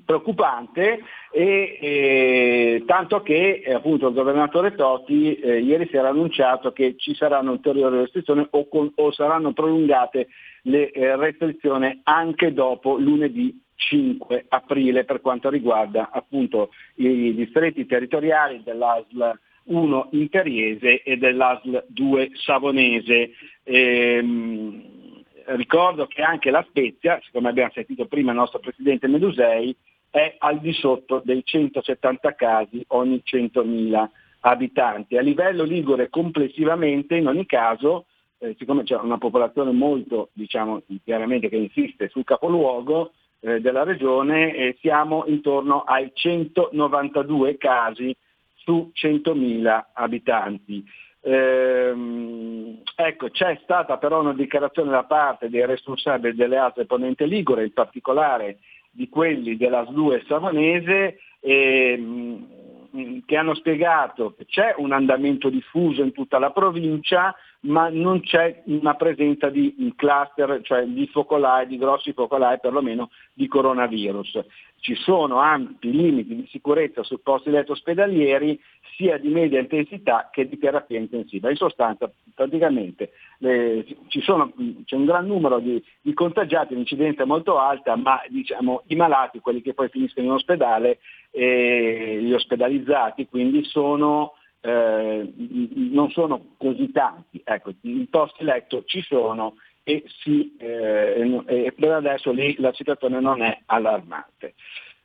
preoccupante 0.05 0.99
e, 1.31 1.77
e, 1.81 2.83
tanto 2.85 3.21
che 3.21 3.61
eh, 3.63 3.73
appunto 3.73 4.07
il 4.07 4.13
governatore 4.13 4.75
Totti 4.75 5.35
eh, 5.35 5.59
ieri 5.59 5.87
sera 5.91 6.07
ha 6.07 6.11
annunciato 6.11 6.71
che 6.71 6.95
ci 6.97 7.15
saranno 7.15 7.51
ulteriori 7.51 7.97
restrizioni 7.97 8.45
o, 8.49 8.67
con, 8.67 8.91
o 8.95 9.11
saranno 9.11 9.53
prolungate 9.53 10.27
le 10.63 10.91
eh, 10.91 11.15
restrizioni 11.15 12.01
anche 12.03 12.53
dopo 12.53 12.97
lunedì 12.97 13.59
5 13.75 14.45
aprile 14.49 15.05
per 15.05 15.21
quanto 15.21 15.49
riguarda 15.49 16.09
appunto 16.11 16.69
i 16.95 17.33
distretti 17.33 17.85
territoriali 17.85 18.61
dell'ASL 18.63 19.39
1 19.63 20.09
Imperiese 20.11 21.01
e 21.03 21.17
dell'ASL 21.17 21.85
2 21.87 22.31
Savonese. 22.33 23.31
Ehm, 23.63 25.00
ricordo 25.47 26.07
che 26.07 26.21
anche 26.21 26.49
la 26.51 26.65
Spezia, 26.67 27.19
siccome 27.23 27.49
abbiamo 27.49 27.71
sentito 27.73 28.05
prima 28.05 28.31
il 28.31 28.37
nostro 28.37 28.59
Presidente 28.59 29.07
Medusei, 29.07 29.75
è 30.09 30.35
al 30.39 30.59
di 30.59 30.73
sotto 30.73 31.21
dei 31.23 31.41
170 31.43 32.35
casi 32.35 32.83
ogni 32.89 33.21
100.000 33.25 34.09
abitanti. 34.41 35.17
A 35.17 35.21
livello 35.21 35.63
ligure 35.63 36.09
complessivamente, 36.09 37.15
in 37.15 37.27
ogni 37.27 37.45
caso, 37.45 38.05
eh, 38.39 38.55
siccome 38.57 38.83
c'è 38.83 38.95
una 38.97 39.17
popolazione 39.17 39.71
molto, 39.71 40.29
diciamo, 40.33 40.81
chiaramente 41.03 41.47
che 41.47 41.57
insiste 41.57 42.09
sul 42.09 42.23
capoluogo 42.23 43.11
eh, 43.39 43.61
della 43.61 43.83
regione, 43.83 44.53
eh, 44.55 44.77
siamo 44.81 45.25
intorno 45.27 45.81
ai 45.81 46.11
192 46.13 47.57
casi 47.57 48.15
su 48.55 48.91
100.000 48.93 49.85
abitanti. 49.93 50.83
Ehm, 51.23 52.81
ecco, 52.95 53.29
c'è 53.29 53.59
stata 53.63 53.97
però 53.97 54.21
una 54.21 54.33
dichiarazione 54.33 54.89
da 54.89 55.03
parte 55.03 55.49
dei 55.49 55.65
responsabili 55.65 56.35
delle 56.35 56.57
altre 56.57 56.85
ponente 56.85 57.25
Ligure, 57.25 57.63
in 57.63 57.73
particolare 57.73 58.57
di 58.89 59.07
quelli 59.07 59.55
della 59.55 59.85
SLU 59.85 60.13
e 60.13 60.23
Savonese, 60.27 61.19
ehm, 61.39 63.23
che 63.25 63.37
hanno 63.37 63.53
spiegato 63.53 64.33
che 64.35 64.45
c'è 64.45 64.73
un 64.77 64.91
andamento 64.91 65.49
diffuso 65.49 66.01
in 66.01 66.11
tutta 66.11 66.39
la 66.39 66.51
provincia, 66.51 67.33
ma 67.61 67.89
non 67.89 68.21
c'è 68.21 68.63
una 68.65 68.95
presenza 68.95 69.49
di 69.49 69.93
cluster, 69.95 70.61
cioè 70.63 70.85
di 70.85 71.07
focolai, 71.07 71.67
di 71.67 71.77
grossi 71.77 72.13
focolai 72.13 72.59
perlomeno 72.59 73.09
di 73.33 73.47
coronavirus 73.47 74.39
ci 74.81 74.95
sono 74.95 75.37
ampi 75.37 75.91
limiti 75.91 76.35
di 76.35 76.47
sicurezza 76.47 77.03
su 77.03 77.21
posti 77.21 77.51
letto 77.51 77.71
ospedalieri 77.73 78.59
sia 78.95 79.17
di 79.17 79.29
media 79.29 79.59
intensità 79.59 80.29
che 80.31 80.49
di 80.49 80.57
terapia 80.57 80.97
intensiva. 80.97 81.49
In 81.49 81.55
sostanza 81.55 82.11
praticamente 82.33 83.11
le, 83.37 83.85
sono, 84.21 84.51
c'è 84.83 84.95
un 84.95 85.05
gran 85.05 85.27
numero 85.27 85.59
di, 85.59 85.81
di 86.01 86.13
contagiati, 86.13 86.73
è 86.73 87.23
molto 87.25 87.59
alta, 87.59 87.95
ma 87.95 88.21
diciamo, 88.27 88.83
i 88.87 88.95
malati, 88.95 89.39
quelli 89.39 89.61
che 89.61 89.75
poi 89.75 89.89
finiscono 89.89 90.25
in 90.25 90.33
ospedale, 90.33 90.97
eh, 91.29 92.19
gli 92.19 92.33
ospedalizzati, 92.33 93.27
quindi 93.27 93.63
sono, 93.63 94.33
eh, 94.61 95.33
non 95.35 96.09
sono 96.11 96.53
così 96.57 96.91
tanti. 96.91 97.41
Ecco, 97.43 97.73
I 97.81 98.07
posti 98.09 98.43
letto 98.43 98.83
ci 98.85 99.01
sono 99.01 99.55
e, 99.83 100.03
si, 100.21 100.55
eh, 100.57 101.43
e 101.45 101.73
per 101.73 101.91
adesso 101.91 102.31
lì 102.31 102.55
la 102.59 102.73
situazione 102.73 103.19
non 103.19 103.41
è 103.41 103.61
allarmante. 103.65 104.53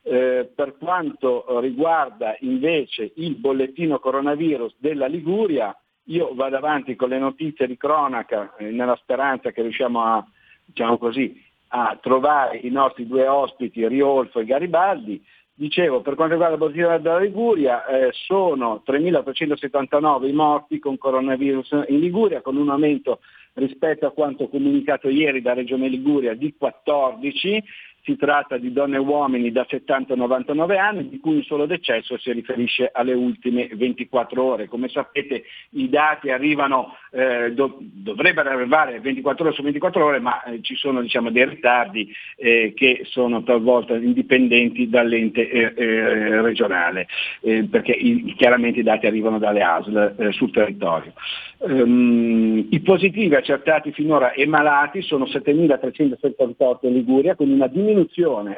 Eh, 0.02 0.48
per 0.54 0.76
quanto 0.78 1.58
riguarda 1.58 2.36
invece 2.40 3.10
il 3.16 3.34
bollettino 3.34 3.98
coronavirus 3.98 4.76
della 4.78 5.06
Liguria, 5.06 5.76
io 6.04 6.32
vado 6.34 6.56
avanti 6.56 6.94
con 6.94 7.08
le 7.08 7.18
notizie 7.18 7.66
di 7.66 7.76
cronaca 7.76 8.54
eh, 8.56 8.70
nella 8.70 8.96
speranza 8.96 9.50
che 9.50 9.62
riusciamo 9.62 10.00
a, 10.00 10.24
diciamo 10.64 10.98
così, 10.98 11.42
a 11.68 11.98
trovare 12.00 12.58
i 12.58 12.70
nostri 12.70 13.06
due 13.06 13.26
ospiti, 13.26 13.86
Riolfo 13.88 14.38
e 14.38 14.44
Garibaldi. 14.44 15.20
Dicevo, 15.58 16.02
per 16.02 16.16
quanto 16.16 16.34
riguarda 16.34 16.54
il 16.54 16.60
bollettino 16.60 16.98
della 16.98 17.18
Liguria, 17.18 17.86
eh, 17.86 18.10
sono 18.12 18.82
3.379 18.86 20.26
i 20.26 20.32
morti 20.32 20.78
con 20.78 20.98
coronavirus 20.98 21.84
in 21.88 21.98
Liguria, 21.98 22.42
con 22.42 22.58
un 22.58 22.68
aumento 22.68 23.20
rispetto 23.54 24.04
a 24.04 24.12
quanto 24.12 24.48
comunicato 24.48 25.08
ieri 25.08 25.40
da 25.40 25.54
Regione 25.54 25.88
Liguria 25.88 26.34
di 26.34 26.54
14, 26.54 27.64
si 28.06 28.16
tratta 28.16 28.56
di 28.56 28.72
donne 28.72 28.96
e 28.96 29.00
uomini 29.00 29.50
da 29.50 29.66
70 29.68 30.12
a 30.12 30.16
99 30.16 30.78
anni, 30.78 31.08
di 31.08 31.18
cui 31.18 31.34
un 31.34 31.42
solo 31.42 31.66
decesso 31.66 32.16
si 32.18 32.30
riferisce 32.30 32.88
alle 32.92 33.12
ultime 33.12 33.68
24 33.72 34.42
ore. 34.42 34.68
Come 34.68 34.88
sapete 34.88 35.42
i 35.70 35.88
dati 35.88 36.30
arrivano, 36.30 36.94
eh, 37.10 37.52
do, 37.52 37.78
dovrebbero 37.80 38.50
arrivare 38.50 39.00
24 39.00 39.46
ore 39.46 39.54
su 39.54 39.62
24 39.62 40.04
ore, 40.04 40.20
ma 40.20 40.40
eh, 40.44 40.62
ci 40.62 40.76
sono 40.76 41.02
diciamo, 41.02 41.30
dei 41.30 41.46
ritardi 41.46 42.14
eh, 42.36 42.72
che 42.76 43.00
sono 43.06 43.42
talvolta 43.42 43.96
indipendenti 43.96 44.88
dall'ente 44.88 45.50
eh, 45.50 45.72
eh, 45.74 46.40
regionale, 46.42 47.08
eh, 47.40 47.64
perché 47.64 47.90
i, 47.90 48.34
chiaramente 48.36 48.80
i 48.80 48.84
dati 48.84 49.06
arrivano 49.06 49.40
dalle 49.40 49.62
ASL 49.62 50.32
sul 50.32 50.52
territorio. 50.52 51.12
Um, 51.58 52.66
I 52.68 52.80
positivi 52.80 53.34
accertati 53.34 53.90
finora 53.90 54.32
e 54.32 54.46
malati 54.46 55.00
sono 55.00 55.24
7.378 55.24 56.86
in 56.86 56.92
Liguria, 56.92 57.34
quindi 57.34 57.54
una 57.54 57.66
diminuzione 57.66 57.95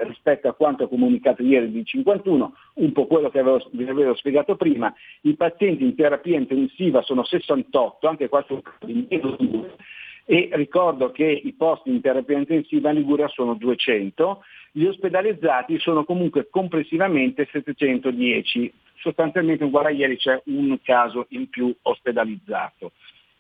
rispetto 0.03 0.49
a 0.49 0.55
quanto 0.55 0.89
comunicato 0.89 1.43
ieri 1.43 1.71
di 1.71 1.85
51, 1.85 2.55
un 2.75 2.93
po' 2.93 3.07
quello 3.07 3.31
che 3.31 3.39
avevo, 3.39 3.63
vi 3.73 3.89
avevo 3.89 4.15
spiegato 4.15 4.57
prima. 4.57 4.93
I 5.23 5.35
pazienti 5.35 5.85
in 5.85 5.95
terapia 5.95 6.37
intensiva 6.37 7.03
sono 7.03 7.25
68, 7.25 8.09
anche 8.09 8.29
qua 8.29 8.45
sono 8.47 8.63
in 8.87 9.07
meno 9.09 9.37
e 10.31 10.51
ricordo 10.53 11.11
che 11.11 11.25
i 11.25 11.55
posti 11.55 11.89
in 11.89 12.03
terapia 12.03 12.37
intensiva 12.37 12.91
in 12.91 12.99
Liguria 12.99 13.29
sono 13.29 13.55
200, 13.55 14.45
gli 14.73 14.85
ospedalizzati 14.85 15.79
sono 15.79 16.05
comunque 16.05 16.49
complessivamente 16.51 17.49
710, 17.51 18.71
sostanzialmente 18.97 19.65
uguale 19.65 19.89
a 19.89 19.93
ieri 19.93 20.19
c'è 20.19 20.39
un 20.47 20.79
caso 20.83 21.25
in 21.31 21.49
più 21.49 21.75
ospedalizzato. 21.81 22.93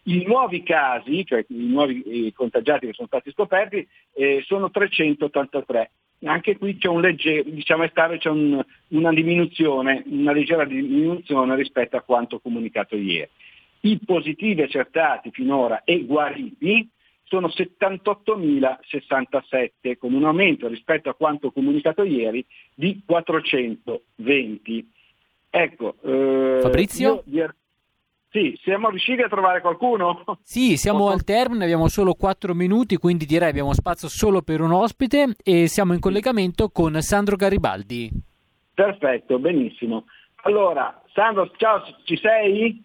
I 0.08 0.24
nuovi 0.24 0.62
casi, 0.62 1.26
cioè 1.26 1.44
i 1.48 1.66
nuovi 1.66 2.32
contagiati 2.34 2.86
che 2.86 2.94
sono 2.94 3.08
stati 3.08 3.30
scoperti, 3.30 3.86
eh, 4.14 4.42
sono 4.46 4.70
383. 4.70 5.90
Anche 6.24 6.56
qui 6.56 6.78
c'è, 6.78 6.88
un 6.88 7.02
legge, 7.02 7.44
diciamo 7.44 7.84
estate, 7.84 8.16
c'è 8.16 8.30
un, 8.30 8.64
una 8.88 9.12
diminuzione, 9.12 10.02
una 10.06 10.32
leggera 10.32 10.64
diminuzione 10.64 11.54
rispetto 11.56 11.98
a 11.98 12.00
quanto 12.00 12.40
comunicato 12.40 12.96
ieri. 12.96 13.28
I 13.80 14.00
positivi 14.04 14.62
accertati 14.62 15.30
finora 15.30 15.84
e 15.84 16.06
guariti 16.06 16.88
sono 17.24 17.48
78.067, 17.48 19.98
con 19.98 20.14
un 20.14 20.24
aumento 20.24 20.68
rispetto 20.68 21.10
a 21.10 21.14
quanto 21.14 21.52
comunicato 21.52 22.02
ieri 22.02 22.42
di 22.74 23.02
420. 23.04 24.90
Ecco, 25.50 25.96
eh, 26.02 26.60
Fabrizio? 26.62 27.24
Io, 27.26 27.54
sì, 28.30 28.58
siamo 28.62 28.90
riusciti 28.90 29.22
a 29.22 29.28
trovare 29.28 29.62
qualcuno? 29.62 30.22
Sì, 30.42 30.76
siamo 30.76 31.08
al 31.08 31.24
termine, 31.24 31.64
abbiamo 31.64 31.88
solo 31.88 32.12
4 32.12 32.54
minuti, 32.54 32.96
quindi 32.96 33.24
direi 33.24 33.48
abbiamo 33.48 33.72
spazio 33.72 34.08
solo 34.08 34.42
per 34.42 34.60
un 34.60 34.72
ospite 34.72 35.34
e 35.42 35.66
siamo 35.66 35.94
in 35.94 36.00
collegamento 36.00 36.68
con 36.68 37.00
Sandro 37.00 37.36
Garibaldi. 37.36 38.10
Perfetto, 38.74 39.38
benissimo. 39.38 40.04
Allora, 40.42 41.02
Sandro, 41.14 41.50
ciao, 41.56 41.82
ci 42.04 42.18
sei? 42.18 42.84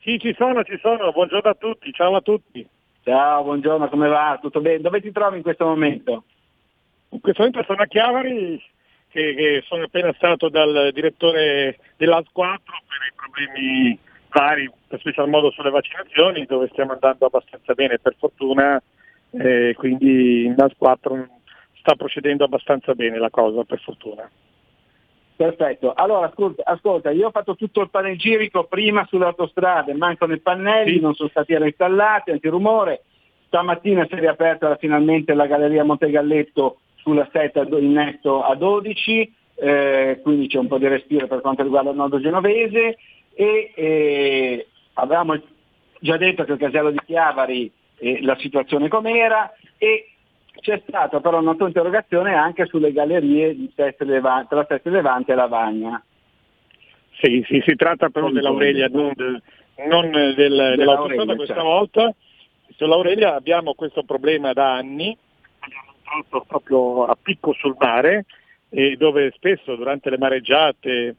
Sì, 0.00 0.18
ci 0.18 0.34
sono, 0.36 0.64
ci 0.64 0.78
sono. 0.80 1.12
Buongiorno 1.12 1.50
a 1.50 1.54
tutti, 1.54 1.92
ciao 1.92 2.16
a 2.16 2.20
tutti. 2.22 2.66
Ciao, 3.02 3.42
buongiorno, 3.42 3.88
come 3.88 4.08
va? 4.08 4.38
Tutto 4.40 4.62
bene? 4.62 4.80
Dove 4.80 5.02
ti 5.02 5.12
trovi 5.12 5.36
in 5.36 5.42
questo 5.42 5.66
momento? 5.66 6.24
In 7.10 7.20
questo 7.20 7.42
momento 7.42 7.64
sono 7.66 7.82
a 7.82 7.86
Chiavari, 7.86 8.62
che, 9.08 9.34
che 9.34 9.62
sono 9.66 9.84
appena 9.84 10.12
stato 10.14 10.48
dal 10.48 10.90
direttore 10.94 11.78
dell'AS 11.96 12.24
4 12.32 12.62
per 12.64 12.98
i 13.06 13.14
problemi 13.14 13.98
vari, 14.34 14.68
per 14.88 14.98
special 14.98 15.28
modo 15.28 15.52
sulle 15.52 15.70
vaccinazioni, 15.70 16.44
dove 16.44 16.68
stiamo 16.72 16.92
andando 16.92 17.26
abbastanza 17.26 17.72
bene 17.72 17.98
per 17.98 18.16
fortuna, 18.18 18.82
eh, 19.30 19.74
quindi 19.78 20.44
in 20.44 20.54
AS 20.58 20.72
4 20.76 21.28
sta 21.78 21.94
procedendo 21.94 22.44
abbastanza 22.44 22.94
bene 22.94 23.18
la 23.18 23.30
cosa, 23.30 23.62
per 23.62 23.80
fortuna. 23.80 24.28
Perfetto, 25.36 25.92
allora 25.94 26.26
ascolta, 26.26 26.62
ascolta, 26.64 27.10
io 27.10 27.28
ho 27.28 27.30
fatto 27.30 27.56
tutto 27.56 27.80
il 27.80 27.90
panegirico 27.90 28.64
prima 28.64 29.04
sulle 29.08 29.24
autostrade, 29.24 29.94
mancano 29.94 30.32
i 30.32 30.40
pannelli, 30.40 30.94
sì. 30.94 31.00
non 31.00 31.14
sono 31.14 31.28
stati 31.28 31.56
reinstallati, 31.56 32.30
antirumore, 32.30 33.04
stamattina 33.46 34.06
si 34.06 34.14
è 34.14 34.18
riaperta 34.18 34.76
finalmente 34.76 35.34
la 35.34 35.46
galleria 35.46 35.84
Montegalletto 35.84 36.78
sulla 36.96 37.28
setta 37.32 37.62
innesto 37.62 38.42
a 38.42 38.54
12, 38.54 39.34
eh, 39.56 40.20
quindi 40.22 40.48
c'è 40.48 40.58
un 40.58 40.68
po' 40.68 40.78
di 40.78 40.88
respiro 40.88 41.26
per 41.26 41.40
quanto 41.40 41.62
riguarda 41.62 41.90
il 41.90 41.96
nodo 41.96 42.20
genovese 42.20 42.96
e 43.34 43.72
eh, 43.74 44.66
avevamo 44.94 45.40
già 46.00 46.16
detto 46.16 46.44
che 46.44 46.52
il 46.52 46.58
casello 46.58 46.90
di 46.90 47.00
Chiavari 47.04 47.70
eh, 47.98 48.22
la 48.22 48.36
situazione 48.38 48.88
com'era 48.88 49.52
e 49.78 50.10
c'è 50.60 50.82
stata 50.86 51.20
però 51.20 51.40
una 51.40 51.54
tua 51.54 51.66
interrogazione 51.66 52.34
anche 52.34 52.66
sulle 52.66 52.92
gallerie 52.92 53.54
di 53.54 53.70
Sette 53.74 54.04
Levante, 54.04 54.54
tra 54.54 54.64
Sette 54.68 54.90
Levante 54.90 55.32
e 55.32 55.34
Lavagna. 55.34 56.02
Sì, 57.20 57.44
sì, 57.46 57.62
si 57.64 57.74
tratta 57.76 58.08
però 58.08 58.30
dell'Aurelia, 58.30 58.88
non, 58.88 59.12
del, 59.14 59.42
non 59.88 60.10
del, 60.10 60.34
dell'autostrada 60.76 61.34
questa 61.34 61.54
certo. 61.54 61.68
volta. 61.68 62.14
Sull'Aurelia 62.76 63.34
abbiamo 63.34 63.74
questo 63.74 64.02
problema 64.02 64.52
da 64.52 64.74
anni, 64.74 65.16
abbiamo 65.60 66.44
proprio 66.46 67.04
a 67.04 67.16
picco 67.20 67.52
sul 67.52 67.76
mare, 67.78 68.24
e 68.70 68.96
dove 68.96 69.32
spesso 69.36 69.76
durante 69.76 70.10
le 70.10 70.18
mareggiate 70.18 71.16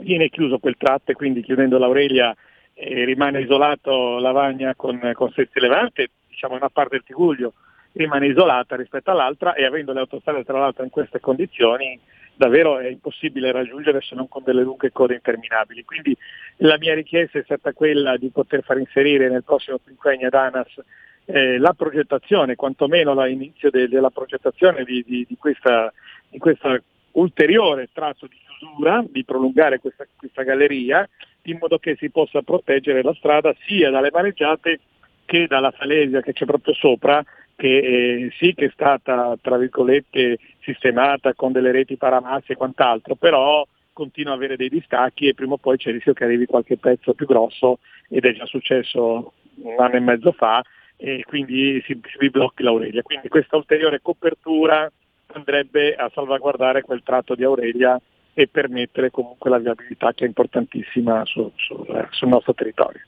viene 0.00 0.28
chiuso 0.28 0.58
quel 0.58 0.76
tratto 0.76 1.10
e 1.10 1.14
quindi 1.14 1.42
chiudendo 1.42 1.78
l'Aurelia 1.78 2.34
eh, 2.74 3.04
rimane 3.04 3.40
isolato 3.40 4.18
Lavagna 4.18 4.74
con, 4.74 4.98
con 5.14 5.30
Sesti 5.32 5.60
Levante, 5.60 6.10
diciamo 6.28 6.54
una 6.54 6.68
parte 6.68 6.96
del 6.96 7.04
Tiguglio 7.04 7.54
rimane 7.92 8.26
isolata 8.28 8.76
rispetto 8.76 9.10
all'altra 9.10 9.54
e 9.54 9.64
avendo 9.64 9.92
le 9.92 10.00
autostrade 10.00 10.44
tra 10.44 10.58
l'altro 10.58 10.84
in 10.84 10.90
queste 10.90 11.18
condizioni 11.18 11.98
davvero 12.36 12.78
è 12.78 12.88
impossibile 12.88 13.52
raggiungere 13.52 14.00
se 14.00 14.14
non 14.14 14.28
con 14.28 14.42
delle 14.42 14.62
lunghe 14.62 14.92
code 14.92 15.14
interminabili. 15.14 15.84
Quindi 15.84 16.16
la 16.58 16.78
mia 16.78 16.94
richiesta 16.94 17.38
è 17.38 17.42
stata 17.42 17.72
quella 17.72 18.16
di 18.16 18.30
poter 18.30 18.62
far 18.62 18.78
inserire 18.78 19.28
nel 19.28 19.44
prossimo 19.44 19.78
quinquennio 19.78 20.28
ad 20.28 20.34
ANAS 20.34 20.80
eh, 21.26 21.58
la 21.58 21.74
progettazione, 21.74 22.56
quantomeno 22.56 23.12
l'inizio 23.22 23.70
de- 23.70 23.88
della 23.88 24.10
progettazione 24.10 24.84
di, 24.84 25.04
di, 25.06 25.26
di, 25.28 25.36
questa, 25.36 25.92
di, 26.28 26.38
questa, 26.38 26.80
ulteriore 27.12 27.88
tratto 27.92 28.26
di 28.26 28.36
chiusura, 28.60 29.02
di 29.08 29.24
prolungare 29.24 29.78
questa, 29.78 30.06
questa 30.16 30.42
galleria, 30.42 31.08
in 31.42 31.58
modo 31.58 31.78
che 31.78 31.96
si 31.96 32.10
possa 32.10 32.42
proteggere 32.42 33.02
la 33.02 33.14
strada 33.14 33.54
sia 33.66 33.90
dalle 33.90 34.10
mareggiate 34.12 34.80
che 35.24 35.46
dalla 35.46 35.70
falesia 35.70 36.20
che 36.20 36.32
c'è 36.32 36.44
proprio 36.44 36.74
sopra 36.74 37.24
che 37.56 37.76
eh, 37.78 38.30
sì 38.38 38.54
che 38.54 38.66
è 38.66 38.70
stata 38.72 39.36
tra 39.40 39.56
virgolette 39.56 40.38
sistemata 40.60 41.34
con 41.34 41.52
delle 41.52 41.72
reti 41.72 41.96
paramassi 41.96 42.52
e 42.52 42.56
quant'altro, 42.56 43.14
però 43.14 43.66
continua 43.92 44.32
ad 44.32 44.38
avere 44.38 44.56
dei 44.56 44.68
distacchi 44.68 45.28
e 45.28 45.34
prima 45.34 45.54
o 45.54 45.58
poi 45.58 45.76
c'è 45.76 45.88
il 45.88 45.96
rischio 45.96 46.14
che 46.14 46.24
arrivi 46.24 46.46
qualche 46.46 46.78
pezzo 46.78 47.14
più 47.14 47.26
grosso 47.26 47.78
ed 48.08 48.24
è 48.24 48.32
già 48.32 48.46
successo 48.46 49.32
un 49.62 49.74
anno 49.78 49.94
e 49.94 50.00
mezzo 50.00 50.32
fa 50.32 50.62
e 50.96 51.22
quindi 51.26 51.82
si, 51.86 51.98
si 52.18 52.30
blocchi 52.30 52.62
l'Aurelia. 52.62 53.02
Quindi 53.02 53.28
questa 53.28 53.56
ulteriore 53.56 54.00
copertura 54.00 54.90
andrebbe 55.32 55.94
a 55.94 56.10
salvaguardare 56.12 56.82
quel 56.82 57.02
tratto 57.02 57.34
di 57.34 57.44
Aurelia 57.44 58.00
e 58.34 58.48
permettere 58.48 59.10
comunque 59.10 59.50
la 59.50 59.58
viabilità 59.58 60.12
che 60.12 60.24
è 60.24 60.28
importantissima 60.28 61.24
su, 61.24 61.50
su, 61.56 61.86
sul 62.10 62.28
nostro 62.28 62.54
territorio. 62.54 63.02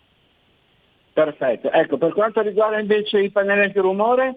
Perfetto. 1.13 1.71
Ecco, 1.71 1.99
per 1.99 2.13
quanto 2.13 2.41
riguarda 2.41 2.79
invece 2.79 3.21
i 3.21 3.31
pannelli 3.31 3.65
antirumore? 3.65 4.35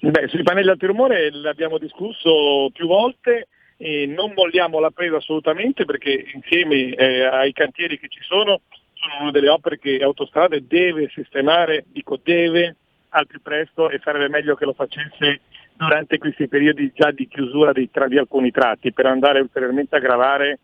Beh, 0.00 0.26
sui 0.28 0.42
pannelli 0.42 0.70
antirumore 0.70 1.30
l'abbiamo 1.30 1.78
discusso 1.78 2.70
più 2.72 2.86
volte 2.86 3.48
e 3.76 4.06
non 4.06 4.32
molliamo 4.34 4.80
la 4.80 4.90
presa 4.90 5.16
assolutamente 5.16 5.84
perché 5.84 6.26
insieme 6.34 6.94
eh, 6.94 7.24
ai 7.24 7.52
cantieri 7.52 7.98
che 7.98 8.08
ci 8.08 8.20
sono 8.22 8.60
sono 9.02 9.22
una 9.22 9.30
delle 9.32 9.48
opere 9.48 9.78
che 9.78 9.98
Autostrade 9.98 10.66
deve 10.66 11.10
sistemare, 11.12 11.84
dico 11.88 12.18
deve, 12.22 12.76
al 13.10 13.26
più 13.26 13.42
presto 13.42 13.90
e 13.90 14.00
sarebbe 14.02 14.28
meglio 14.28 14.54
che 14.54 14.64
lo 14.64 14.72
facesse 14.72 15.40
durante 15.74 16.18
questi 16.18 16.48
periodi 16.48 16.92
già 16.94 17.10
di 17.10 17.26
chiusura 17.28 17.72
di, 17.72 17.90
tra, 17.90 18.08
di 18.08 18.18
alcuni 18.18 18.50
tratti 18.50 18.92
per 18.92 19.06
andare 19.06 19.40
ulteriormente 19.40 19.96
a 19.96 20.00
gravare 20.00 20.58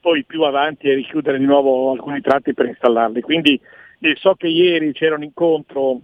poi 0.00 0.24
più 0.24 0.42
avanti 0.42 0.88
e 0.88 0.94
richiudere 0.94 1.38
di 1.38 1.44
nuovo 1.44 1.90
alcuni 1.90 2.20
tratti 2.20 2.54
per 2.54 2.66
installarli. 2.66 3.20
Quindi 3.20 3.60
e 4.00 4.14
so 4.16 4.34
che 4.34 4.46
ieri 4.46 4.92
c'era 4.92 5.16
un 5.16 5.24
incontro, 5.24 6.00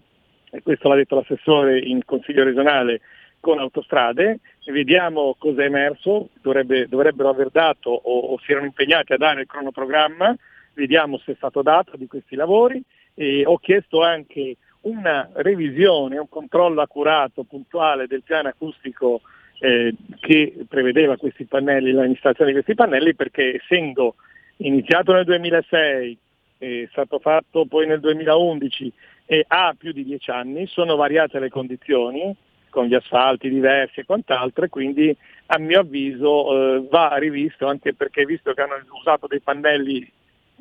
e 0.50 0.62
questo 0.62 0.88
l'ha 0.88 0.96
detto 0.96 1.14
l'assessore 1.14 1.78
in 1.78 2.04
Consiglio 2.04 2.42
regionale, 2.42 3.00
con 3.38 3.58
Autostrade, 3.58 4.40
vediamo 4.66 5.36
cosa 5.38 5.62
è 5.62 5.66
emerso, 5.66 6.30
Dovrebbe, 6.40 6.88
dovrebbero 6.88 7.28
aver 7.28 7.50
dato 7.50 7.90
o, 7.90 8.18
o, 8.18 8.38
si 8.38 8.52
erano 8.52 8.66
impegnati 8.66 9.12
a 9.12 9.18
dare 9.18 9.42
il 9.42 9.46
cronoprogramma, 9.46 10.34
vediamo 10.72 11.18
se 11.18 11.32
è 11.32 11.34
stato 11.36 11.62
dato 11.62 11.96
di 11.96 12.06
questi 12.06 12.36
lavori. 12.36 12.82
E 13.16 13.44
ho 13.46 13.58
chiesto 13.58 14.02
anche 14.02 14.56
una 14.84 15.28
revisione, 15.34 16.18
un 16.18 16.28
controllo 16.28 16.80
accurato, 16.80 17.44
puntuale 17.44 18.06
del 18.06 18.22
piano 18.22 18.48
acustico 18.48 19.20
eh, 19.58 19.94
che 20.20 20.64
prevedeva 20.68 21.16
questi 21.16 21.44
pannelli, 21.44 21.92
l'installazione 21.92 22.50
di 22.50 22.56
questi 22.56 22.74
pannelli 22.74 23.14
perché 23.14 23.60
essendo 23.62 24.16
iniziato 24.58 25.12
nel 25.12 25.24
2006 25.24 26.18
è 26.58 26.88
stato 26.90 27.18
fatto 27.18 27.66
poi 27.66 27.86
nel 27.86 28.00
2011 28.00 28.92
e 29.26 29.44
ha 29.46 29.74
più 29.76 29.92
di 29.92 30.04
dieci 30.04 30.30
anni, 30.30 30.66
sono 30.66 30.96
variate 30.96 31.38
le 31.38 31.48
condizioni 31.48 32.34
con 32.68 32.86
gli 32.86 32.94
asfalti 32.94 33.48
diversi 33.48 34.00
e 34.00 34.04
quant'altro 34.04 34.64
e 34.64 34.68
quindi 34.68 35.16
a 35.46 35.58
mio 35.58 35.80
avviso 35.80 36.76
eh, 36.76 36.86
va 36.90 37.14
rivisto 37.16 37.66
anche 37.66 37.94
perché 37.94 38.24
visto 38.24 38.52
che 38.52 38.60
hanno 38.60 38.74
usato 39.00 39.26
dei 39.26 39.40
pannelli 39.40 40.10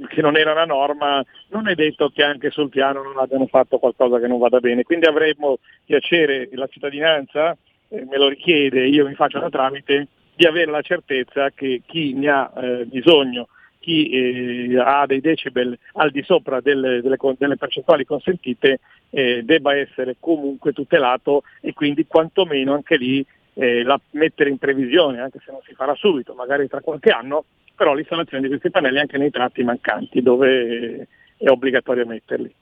che 0.07 0.21
non 0.21 0.37
erano 0.37 0.59
a 0.59 0.65
norma, 0.65 1.23
non 1.49 1.67
è 1.67 1.75
detto 1.75 2.09
che 2.09 2.23
anche 2.23 2.49
sul 2.49 2.69
piano 2.69 3.03
non 3.03 3.17
abbiano 3.17 3.47
fatto 3.47 3.77
qualcosa 3.77 4.19
che 4.19 4.27
non 4.27 4.39
vada 4.39 4.59
bene. 4.59 4.83
Quindi 4.83 5.05
avremmo 5.05 5.59
piacere, 5.85 6.49
la 6.53 6.67
cittadinanza 6.67 7.55
eh, 7.89 8.05
me 8.05 8.17
lo 8.17 8.27
richiede, 8.27 8.87
io 8.87 9.07
mi 9.07 9.13
faccio 9.13 9.39
da 9.39 9.49
tramite, 9.49 10.07
di 10.35 10.45
avere 10.45 10.71
la 10.71 10.81
certezza 10.81 11.51
che 11.51 11.81
chi 11.85 12.13
ne 12.13 12.29
ha 12.29 12.51
eh, 12.55 12.85
bisogno 12.85 13.47
chi 13.83 14.09
eh, 14.09 14.79
ha 14.79 15.05
dei 15.05 15.19
decibel 15.19 15.77
al 15.95 16.09
di 16.09 16.23
sopra 16.23 16.61
delle, 16.61 17.01
delle, 17.01 17.17
delle 17.37 17.57
percentuali 17.57 18.05
consentite 18.05 18.79
eh, 19.09 19.43
debba 19.43 19.75
essere 19.75 20.15
comunque 20.21 20.71
tutelato 20.71 21.43
e 21.59 21.73
quindi 21.73 22.07
quantomeno 22.07 22.73
anche 22.73 22.95
lì 22.95 23.23
eh, 23.55 23.83
la, 23.83 23.99
mettere 24.11 24.49
in 24.49 24.57
previsione, 24.57 25.19
anche 25.19 25.39
se 25.43 25.51
non 25.51 25.59
si 25.65 25.73
farà 25.73 25.93
subito, 25.95 26.33
magari 26.33 26.67
tra 26.69 26.79
qualche 26.79 27.11
anno, 27.11 27.43
però 27.75 27.93
l'installazione 27.93 28.43
di 28.43 28.49
questi 28.49 28.69
pannelli 28.69 28.99
anche 28.99 29.17
nei 29.17 29.31
tratti 29.31 29.63
mancanti 29.63 30.21
dove 30.21 31.07
è 31.37 31.49
obbligatorio 31.49 32.05
metterli. 32.05 32.53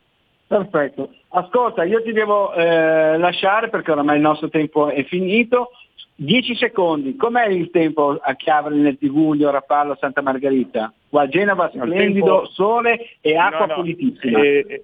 Perfetto. 0.47 1.13
Ascolta, 1.29 1.83
io 1.83 2.01
ti 2.01 2.11
devo 2.11 2.53
eh, 2.53 3.17
lasciare 3.17 3.69
perché 3.69 3.91
oramai 3.91 4.17
il 4.17 4.21
nostro 4.21 4.49
tempo 4.49 4.89
è 4.89 5.03
finito. 5.05 5.71
10 6.15 6.55
secondi, 6.55 7.15
com'è 7.15 7.47
il 7.47 7.71
tempo 7.71 8.19
a 8.21 8.35
Chiavari 8.35 8.77
nel 8.77 8.97
Tiguglio, 8.97 9.49
Rapallo, 9.49 9.97
Santa 9.99 10.21
Margherita? 10.21 10.93
Qua 11.09 11.23
a 11.23 11.27
Genova 11.27 11.71
splendido, 11.73 12.25
tempo... 12.25 12.45
sole 12.51 13.15
e 13.21 13.35
acqua 13.38 13.65
no, 13.65 13.65
no, 13.67 13.73
pulitissima. 13.75 14.39
Eh, 14.39 14.65
eh, 14.67 14.83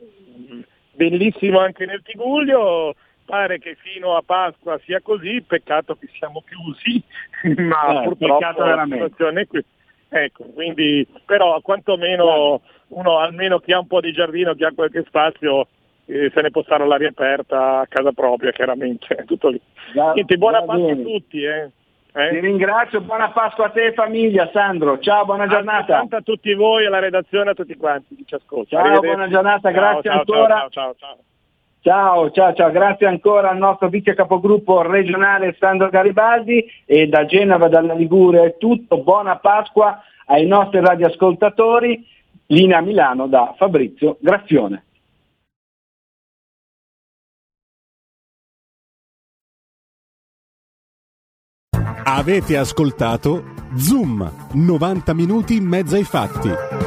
bellissimo 0.94 1.60
anche 1.60 1.86
nel 1.86 2.02
Tiguglio, 2.02 2.96
pare 3.26 3.60
che 3.60 3.76
fino 3.76 4.16
a 4.16 4.24
Pasqua 4.26 4.80
sia 4.86 5.02
così, 5.02 5.44
peccato 5.46 5.96
che 5.96 6.08
siamo 6.18 6.44
chiusi, 6.48 7.04
ma 7.62 8.02
eh, 8.02 8.04
purtroppo 8.06 8.64
la 8.64 8.88
situazione 8.90 9.42
è 9.42 9.48
qui. 9.48 9.64
Ecco, 10.10 10.46
quindi 10.54 11.06
però 11.26 11.60
quantomeno 11.62 12.62
uno 12.90 13.18
almeno 13.18 13.60
chi 13.60 13.74
ha 13.74 13.80
un 13.80 13.88
po' 13.88 14.00
di 14.00 14.14
giardino, 14.14 14.54
chi 14.54 14.64
ha 14.64 14.72
qualche 14.74 15.04
spazio, 15.06 15.68
eh, 16.06 16.32
se 16.34 16.42
ne 16.42 16.50
può 16.50 16.64
stare 16.64 16.84
all'aria 16.84 17.10
aperta 17.10 17.80
a 17.80 17.88
casa 17.88 18.12
propria, 18.12 18.52
chiaramente. 18.52 19.16
Tutto 19.28 19.50
lì. 19.50 19.62
Da, 19.94 20.14
Niente, 20.14 20.38
buona 20.38 20.64
Pasqua 20.64 20.92
a 20.92 20.96
tutti. 20.96 21.44
Eh. 21.44 21.70
Eh? 22.14 22.30
Ti 22.30 22.40
ringrazio, 22.40 23.02
buona 23.02 23.30
Pasqua 23.32 23.66
a 23.66 23.70
te 23.70 23.94
famiglia 23.94 24.50
Sandro, 24.52 24.98
ciao, 25.00 25.26
buona 25.26 25.46
giornata. 25.46 26.06
A 26.10 26.22
tutti 26.22 26.54
voi, 26.54 26.86
alla 26.86 27.00
redazione, 27.00 27.52
a 27.52 27.54
tutti 27.54 27.76
quanti 27.76 28.16
ci 28.26 28.34
ascoltano. 28.34 28.88
Ciao, 28.88 29.00
buona 29.02 29.28
giornata, 29.28 29.72
ciao, 29.72 29.80
grazie 29.80 30.10
ciao, 30.10 30.20
ancora. 30.20 30.56
Ciao, 30.56 30.70
ciao, 30.70 30.96
ciao. 30.98 31.18
Ciao, 31.80 32.32
ciao, 32.32 32.54
ciao, 32.54 32.72
grazie 32.72 33.08
ancora 33.08 33.50
al 33.50 33.58
nostro 33.58 33.88
vice 33.88 34.14
capogruppo 34.14 34.82
regionale 34.82 35.56
Sandro 35.58 35.90
Garibaldi 35.90 36.66
e 36.86 37.08
da 37.08 37.26
Genova, 37.26 37.70
dalla 37.70 37.94
Liguria 37.94 38.44
è 38.44 38.58
tutto, 38.58 39.02
buona 39.02 39.38
Pasqua 39.38 40.02
ai 40.26 40.46
nostri 40.46 40.82
radioascoltatori, 40.82 42.06
linea 42.48 42.82
Milano 42.82 43.28
da 43.28 43.54
Fabrizio 43.58 44.18
Grazione. 44.20 44.84
Avete 52.10 52.58
ascoltato 52.58 53.44
Zoom, 53.76 54.30
90 54.54 55.14
minuti 55.14 55.56
in 55.56 55.66
mezzo 55.66 55.96
ai 55.96 56.04
fatti. 56.04 56.87